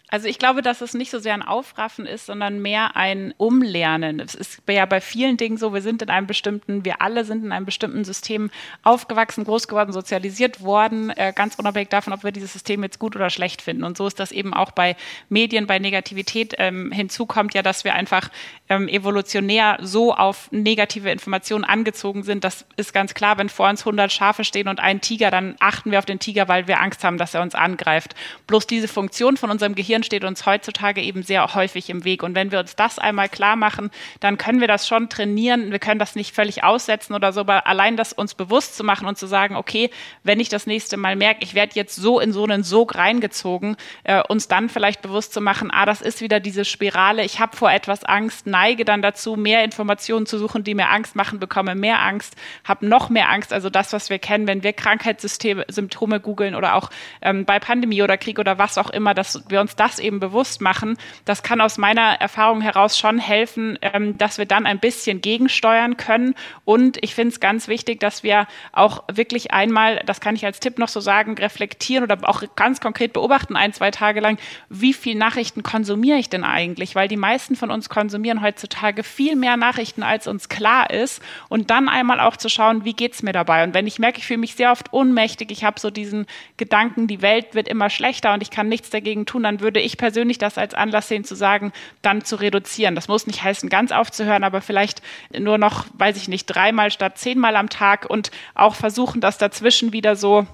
Also 0.09 0.27
ich 0.27 0.37
glaube, 0.37 0.61
dass 0.61 0.81
es 0.81 0.93
nicht 0.93 1.09
so 1.09 1.17
sehr 1.19 1.33
ein 1.33 1.41
Aufraffen 1.41 2.05
ist, 2.05 2.27
sondern 2.27 2.61
mehr 2.61 2.95
ein 2.95 3.33
Umlernen. 3.37 4.19
Es 4.19 4.35
ist 4.35 4.61
ja 4.69 4.85
bei 4.85 5.01
vielen 5.01 5.37
Dingen 5.37 5.57
so, 5.57 5.73
wir 5.73 5.81
sind 5.81 6.01
in 6.01 6.09
einem 6.09 6.27
bestimmten, 6.27 6.85
wir 6.85 7.01
alle 7.01 7.25
sind 7.25 7.43
in 7.43 7.51
einem 7.51 7.65
bestimmten 7.65 8.05
System 8.05 8.51
aufgewachsen, 8.83 9.45
groß 9.45 9.67
geworden, 9.67 9.93
sozialisiert 9.93 10.61
worden, 10.61 11.09
äh, 11.09 11.33
ganz 11.35 11.55
unabhängig 11.55 11.89
davon, 11.89 12.13
ob 12.13 12.23
wir 12.23 12.31
dieses 12.31 12.53
System 12.53 12.83
jetzt 12.83 12.99
gut 12.99 13.15
oder 13.15 13.31
schlecht 13.31 13.63
finden. 13.63 13.83
Und 13.83 13.97
so 13.97 14.05
ist 14.05 14.19
das 14.19 14.31
eben 14.31 14.53
auch 14.53 14.71
bei 14.71 14.95
Medien, 15.29 15.65
bei 15.65 15.79
Negativität. 15.79 16.53
Ähm, 16.59 16.91
hinzu 16.91 17.25
kommt 17.25 17.55
ja, 17.55 17.63
dass 17.63 17.83
wir 17.83 17.95
einfach 17.95 18.29
ähm, 18.69 18.87
evolutionär 18.87 19.77
so 19.81 20.13
auf 20.13 20.51
negative 20.51 21.11
Informationen 21.11 21.63
angezogen 21.63 22.23
sind. 22.23 22.43
Das 22.43 22.65
ist 22.77 22.93
ganz 22.93 23.13
klar, 23.13 23.37
wenn 23.37 23.49
vor 23.49 23.69
uns 23.69 23.81
100 23.81 24.11
Schafe 24.11 24.43
stehen 24.43 24.67
und 24.67 24.79
ein 24.79 25.01
Tiger, 25.01 25.31
dann 25.31 25.55
achten 25.59 25.91
wir 25.91 25.99
auf 25.99 26.05
den 26.05 26.19
Tiger, 26.19 26.47
weil 26.47 26.67
wir 26.67 26.81
Angst 26.81 27.03
haben, 27.03 27.17
dass 27.17 27.33
er 27.33 27.41
uns 27.41 27.53
angreift. 27.53 28.15
Bloß 28.47 28.65
diese 28.67 28.87
Funktion 28.87 29.37
von 29.37 29.51
unserem 29.51 29.75
Gehirn 29.75 30.03
steht 30.03 30.23
uns 30.23 30.45
heutzutage 30.45 31.01
eben 31.01 31.23
sehr 31.23 31.53
häufig 31.53 31.89
im 31.89 32.03
Weg. 32.05 32.23
Und 32.23 32.35
wenn 32.35 32.51
wir 32.51 32.59
uns 32.59 32.75
das 32.75 32.97
einmal 32.97 33.29
klar 33.29 33.55
machen, 33.55 33.91
dann 34.19 34.37
können 34.37 34.61
wir 34.61 34.67
das 34.67 34.87
schon 34.87 35.09
trainieren. 35.09 35.71
Wir 35.71 35.79
können 35.79 35.99
das 35.99 36.15
nicht 36.15 36.33
völlig 36.33 36.63
aussetzen 36.63 37.13
oder 37.13 37.33
so, 37.33 37.41
aber 37.41 37.67
allein 37.67 37.97
das 37.97 38.13
uns 38.13 38.33
bewusst 38.33 38.75
zu 38.75 38.83
machen 38.83 39.07
und 39.07 39.17
zu 39.17 39.27
sagen, 39.27 39.55
okay, 39.55 39.91
wenn 40.23 40.39
ich 40.39 40.49
das 40.49 40.65
nächste 40.65 40.97
Mal 40.97 41.15
merke, 41.15 41.43
ich 41.43 41.53
werde 41.53 41.75
jetzt 41.75 41.95
so 41.95 42.19
in 42.19 42.31
so 42.31 42.43
einen 42.43 42.63
Sog 42.63 42.95
reingezogen, 42.95 43.77
äh, 44.03 44.23
uns 44.27 44.47
dann 44.47 44.69
vielleicht 44.69 45.01
bewusst 45.01 45.33
zu 45.33 45.41
machen, 45.41 45.69
ah, 45.71 45.85
das 45.85 46.01
ist 46.01 46.21
wieder 46.21 46.39
diese 46.39 46.65
Spirale, 46.65 47.23
ich 47.23 47.39
habe 47.39 47.55
vor 47.55 47.71
etwas 47.71 48.03
Angst, 48.03 48.47
neige 48.55 48.85
dann 48.85 49.01
dazu, 49.01 49.35
mehr 49.35 49.63
Informationen 49.63 50.25
zu 50.25 50.37
suchen, 50.37 50.63
die 50.63 50.75
mir 50.75 50.89
Angst 50.89 51.15
machen, 51.15 51.39
bekomme 51.39 51.73
mehr 51.75 52.01
Angst, 52.01 52.35
habe 52.63 52.85
noch 52.85 53.09
mehr 53.09 53.29
Angst. 53.29 53.53
Also 53.53 53.69
das, 53.69 53.93
was 53.93 54.09
wir 54.09 54.19
kennen, 54.19 54.47
wenn 54.47 54.61
wir 54.61 54.73
Krankheitssysteme, 54.73 55.65
Symptome 55.67 56.19
googeln 56.19 56.53
oder 56.53 56.75
auch 56.75 56.89
ähm, 57.21 57.45
bei 57.45 57.59
Pandemie 57.59 58.01
oder 58.01 58.17
Krieg 58.17 58.39
oder 58.39 58.57
was 58.57 58.77
auch 58.77 58.89
immer, 58.89 59.13
dass 59.13 59.43
wir 59.49 59.61
uns 59.61 59.75
das 59.75 59.85
das 59.85 59.99
eben 59.99 60.19
bewusst 60.19 60.61
machen, 60.61 60.97
das 61.25 61.43
kann 61.43 61.61
aus 61.61 61.77
meiner 61.77 62.19
Erfahrung 62.19 62.61
heraus 62.61 62.97
schon 62.97 63.19
helfen, 63.19 63.77
ähm, 63.81 64.17
dass 64.17 64.37
wir 64.37 64.45
dann 64.45 64.65
ein 64.65 64.79
bisschen 64.79 65.21
gegensteuern 65.21 65.95
können. 65.95 66.35
Und 66.65 66.97
ich 67.01 67.15
finde 67.15 67.33
es 67.33 67.39
ganz 67.39 67.67
wichtig, 67.67 67.99
dass 67.99 68.23
wir 68.23 68.47
auch 68.71 69.03
wirklich 69.11 69.53
einmal, 69.53 70.01
das 70.05 70.21
kann 70.21 70.35
ich 70.35 70.45
als 70.45 70.59
Tipp 70.59 70.79
noch 70.79 70.87
so 70.87 70.99
sagen, 70.99 71.35
reflektieren 71.35 72.03
oder 72.03 72.17
auch 72.27 72.43
ganz 72.55 72.81
konkret 72.81 73.13
beobachten, 73.13 73.55
ein, 73.55 73.73
zwei 73.73 73.91
Tage 73.91 74.19
lang, 74.19 74.37
wie 74.69 74.93
viel 74.93 75.15
Nachrichten 75.15 75.63
konsumiere 75.63 76.17
ich 76.17 76.29
denn 76.29 76.43
eigentlich? 76.43 76.95
Weil 76.95 77.07
die 77.07 77.17
meisten 77.17 77.55
von 77.55 77.71
uns 77.71 77.89
konsumieren 77.89 78.41
heutzutage 78.45 79.03
viel 79.03 79.35
mehr 79.35 79.57
Nachrichten, 79.57 80.03
als 80.03 80.27
uns 80.27 80.47
klar 80.47 80.89
ist. 80.89 81.21
Und 81.49 81.69
dann 81.71 81.89
einmal 81.89 82.19
auch 82.19 82.37
zu 82.37 82.47
schauen, 82.47 82.85
wie 82.85 82.93
geht 82.93 83.13
es 83.13 83.23
mir 83.23 83.33
dabei? 83.33 83.63
Und 83.63 83.73
wenn 83.73 83.87
ich 83.87 83.99
merke, 83.99 84.19
ich 84.19 84.27
fühle 84.27 84.39
mich 84.39 84.55
sehr 84.55 84.71
oft 84.71 84.93
ohnmächtig, 84.93 85.51
ich 85.51 85.63
habe 85.63 85.79
so 85.79 85.89
diesen 85.89 86.27
Gedanken, 86.57 87.07
die 87.07 87.21
Welt 87.21 87.55
wird 87.55 87.67
immer 87.67 87.89
schlechter 87.89 88.33
und 88.33 88.41
ich 88.41 88.51
kann 88.51 88.69
nichts 88.69 88.89
dagegen 88.89 89.25
tun, 89.25 89.43
dann 89.43 89.59
würde 89.59 89.79
ich 89.79 89.97
persönlich 89.97 90.37
das 90.37 90.57
als 90.57 90.73
Anlass 90.73 91.07
sehen, 91.07 91.23
zu 91.23 91.35
sagen, 91.35 91.73
dann 92.01 92.23
zu 92.23 92.37
reduzieren. 92.37 92.95
Das 92.95 93.07
muss 93.07 93.27
nicht 93.27 93.43
heißen, 93.43 93.69
ganz 93.69 93.91
aufzuhören, 93.91 94.43
aber 94.43 94.61
vielleicht 94.61 95.01
nur 95.37 95.57
noch, 95.57 95.85
weiß 95.93 96.17
ich 96.17 96.27
nicht, 96.27 96.45
dreimal 96.45 96.91
statt 96.91 97.17
zehnmal 97.17 97.55
am 97.55 97.69
Tag 97.69 98.09
und 98.09 98.31
auch 98.53 98.75
versuchen, 98.75 99.21
das 99.21 99.37
dazwischen 99.37 99.91
wieder 99.91 100.15
so 100.15 100.45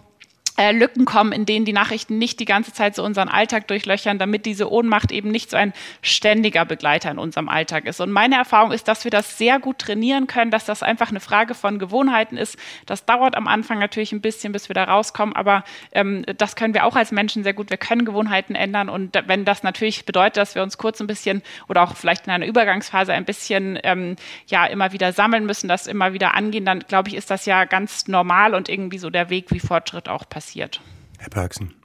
äh, 0.58 0.72
Lücken 0.72 1.06
kommen, 1.06 1.32
in 1.32 1.45
denen 1.45 1.66
die 1.66 1.74
Nachrichten 1.74 2.18
nicht 2.18 2.39
die 2.39 2.45
ganze 2.45 2.74
Zeit 2.74 2.95
so 2.95 3.04
unseren 3.04 3.30
Alltag 3.30 3.68
durchlöchern, 3.68 4.20
damit 4.20 4.45
diese 4.45 4.72
Ohnmacht 4.72 5.12
eben 5.12 5.32
nicht 5.32 5.49
so 5.49 5.58
ein 5.58 5.74
ständiger 6.02 6.66
Begleiter 6.66 7.10
in 7.10 7.18
unserem 7.18 7.47
Alltag 7.47 7.86
ist. 7.86 8.02
Und 8.02 8.12
meine 8.12 8.36
Erfahrung 8.36 8.72
ist, 8.72 8.88
dass 8.88 9.04
wir 9.04 9.12
das 9.12 9.38
sehr 9.38 9.60
gut 9.60 9.80
trainieren 9.80 10.28
können, 10.28 10.52
dass 10.52 10.66
das 10.66 10.84
einfach 10.84 11.10
eine 11.10 11.22
Frage 11.22 11.54
von 11.56 11.80
Gewohnheiten 11.80 12.38
ist. 12.38 12.58
Das 12.86 13.06
dauert 13.06 13.36
am 13.36 13.47
Anfang 13.47 13.80
natürlich 13.80 14.12
ein 14.12 14.22
bisschen, 14.22 14.52
bis 14.52 14.70
wir 14.70 14.74
da 14.74 14.84
rauskommen, 14.84 15.36
aber 15.36 15.64
ähm, 15.93 16.26
das 16.38 16.56
können 16.56 16.74
wir 16.74 16.86
auch 16.86 16.95
als 16.95 17.12
Menschen 17.12 17.43
sehr 17.43 17.54
gut. 17.54 17.70
Wir 17.70 17.78
können 17.78 18.04
Gewohnheiten 18.04 18.56
ändern 18.56 18.89
und 18.89 19.18
wenn 19.28 19.45
das 19.45 19.64
natürlich 19.64 20.06
bedeutet, 20.06 20.38
dass 20.38 20.56
wir 20.56 20.64
uns 20.64 20.78
kurz 20.78 20.99
ein 20.99 21.08
bisschen 21.08 21.41
oder 21.70 21.84
auch 21.84 21.95
vielleicht 21.95 22.28
in 22.28 22.34
einer 22.34 22.45
Übergangsphase 22.45 23.14
ein 23.14 23.26
bisschen 23.26 23.80
ähm, 23.84 24.16
ja 24.47 24.66
immer 24.66 24.91
wieder 24.91 25.14
sammeln 25.14 25.45
müssen, 25.45 25.68
das 25.68 25.88
immer 25.88 26.14
wieder 26.14 26.36
angehen, 26.36 26.66
dann 26.66 26.80
glaube 26.80 27.10
ich, 27.10 27.16
ist 27.16 27.32
das 27.32 27.45
ja 27.45 27.66
ganz 27.66 28.08
normal 28.08 28.54
und 28.54 28.68
irgendwie 28.68 28.97
so 28.97 29.10
der 29.10 29.30
Weg, 29.30 29.52
wie 29.52 29.60
Fortschritt 29.60 30.10
auch 30.10 30.28
passiert 30.28 30.40
passiert. 30.41 30.81
Herr 31.19 31.29
Parksen. 31.29 31.75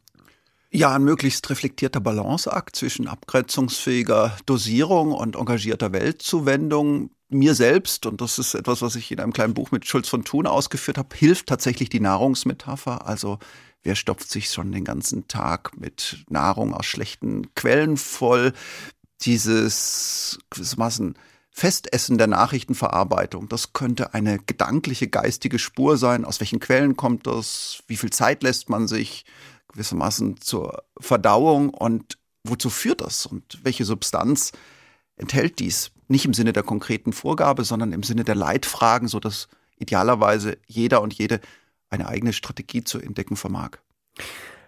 Ja, 0.70 0.94
ein 0.94 1.04
möglichst 1.04 1.48
reflektierter 1.50 2.00
Balanceakt 2.00 2.74
zwischen 2.74 3.06
abgrenzungsfähiger 3.06 4.34
Dosierung 4.46 5.12
und 5.12 5.36
engagierter 5.36 5.92
Weltzuwendung. 5.92 7.10
Mir 7.28 7.54
selbst, 7.54 8.06
und 8.06 8.20
das 8.22 8.38
ist 8.38 8.54
etwas, 8.54 8.80
was 8.80 8.96
ich 8.96 9.12
in 9.12 9.20
einem 9.20 9.34
kleinen 9.34 9.52
Buch 9.52 9.72
mit 9.72 9.86
Schulz 9.86 10.08
von 10.08 10.24
Thun 10.24 10.46
ausgeführt 10.46 10.96
habe, 10.96 11.14
hilft 11.14 11.48
tatsächlich 11.48 11.90
die 11.90 12.00
Nahrungsmetapher. 12.00 13.06
Also 13.06 13.38
wer 13.82 13.94
stopft 13.94 14.30
sich 14.30 14.48
schon 14.48 14.72
den 14.72 14.84
ganzen 14.84 15.28
Tag 15.28 15.76
mit 15.78 16.24
Nahrung 16.30 16.72
aus 16.72 16.86
schlechten 16.86 17.54
Quellen 17.54 17.98
voll? 17.98 18.54
Dieses 19.20 20.38
gewissermaßen 20.48 21.14
Festessen 21.58 22.18
der 22.18 22.26
Nachrichtenverarbeitung. 22.26 23.48
Das 23.48 23.72
könnte 23.72 24.12
eine 24.12 24.38
gedankliche, 24.38 25.08
geistige 25.08 25.58
Spur 25.58 25.96
sein. 25.96 26.26
Aus 26.26 26.38
welchen 26.38 26.60
Quellen 26.60 26.98
kommt 26.98 27.26
das? 27.26 27.82
Wie 27.86 27.96
viel 27.96 28.10
Zeit 28.10 28.42
lässt 28.42 28.68
man 28.68 28.86
sich 28.86 29.24
gewissermaßen 29.72 30.38
zur 30.38 30.84
Verdauung? 31.00 31.70
Und 31.70 32.18
wozu 32.44 32.68
führt 32.68 33.00
das 33.00 33.24
und 33.24 33.60
welche 33.62 33.86
Substanz 33.86 34.52
enthält 35.16 35.58
dies? 35.58 35.92
Nicht 36.08 36.26
im 36.26 36.34
Sinne 36.34 36.52
der 36.52 36.62
konkreten 36.62 37.14
Vorgabe, 37.14 37.64
sondern 37.64 37.94
im 37.94 38.02
Sinne 38.02 38.24
der 38.24 38.34
Leitfragen, 38.34 39.08
so 39.08 39.18
dass 39.18 39.48
idealerweise 39.78 40.58
jeder 40.66 41.00
und 41.00 41.14
jede 41.14 41.40
eine 41.88 42.06
eigene 42.06 42.34
Strategie 42.34 42.84
zu 42.84 42.98
entdecken 42.98 43.36
vermag. 43.36 43.78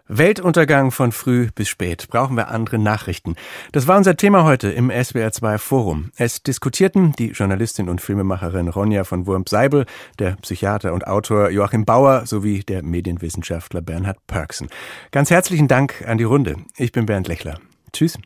Weltuntergang 0.09 0.91
von 0.91 1.13
früh 1.13 1.49
bis 1.55 1.69
spät. 1.69 2.09
Brauchen 2.09 2.37
wir 2.37 2.49
andere 2.49 2.79
Nachrichten? 2.79 3.37
Das 3.73 3.87
war 3.87 3.99
unser 3.99 4.17
Thema 4.17 4.45
heute 4.45 4.71
im 4.71 4.91
SWR2 4.91 5.59
Forum. 5.59 6.11
Es 6.17 6.43
diskutierten 6.43 7.13
die 7.13 7.29
Journalistin 7.29 7.89
und 7.89 8.01
Filmemacherin 8.01 8.69
Ronja 8.69 9.05
von 9.05 9.27
Wurmp-Seibel, 9.27 9.85
der 10.19 10.37
Psychiater 10.43 10.95
und 10.95 11.07
Autor 11.07 11.51
Joachim 11.51 11.85
Bauer 11.85 12.27
sowie 12.27 12.61
der 12.61 12.83
Medienwissenschaftler 12.83 13.83
Bernhard 13.83 14.27
Pörksen. 14.27 14.69
Ganz 15.11 15.31
herzlichen 15.31 15.69
Dank 15.69 16.05
an 16.07 16.19
die 16.19 16.25
Runde. 16.25 16.57
Ich 16.77 16.93
bin 16.93 17.07
Bernd 17.07 17.29
Lechler. 17.29 17.59
Tschüss. 17.93 18.19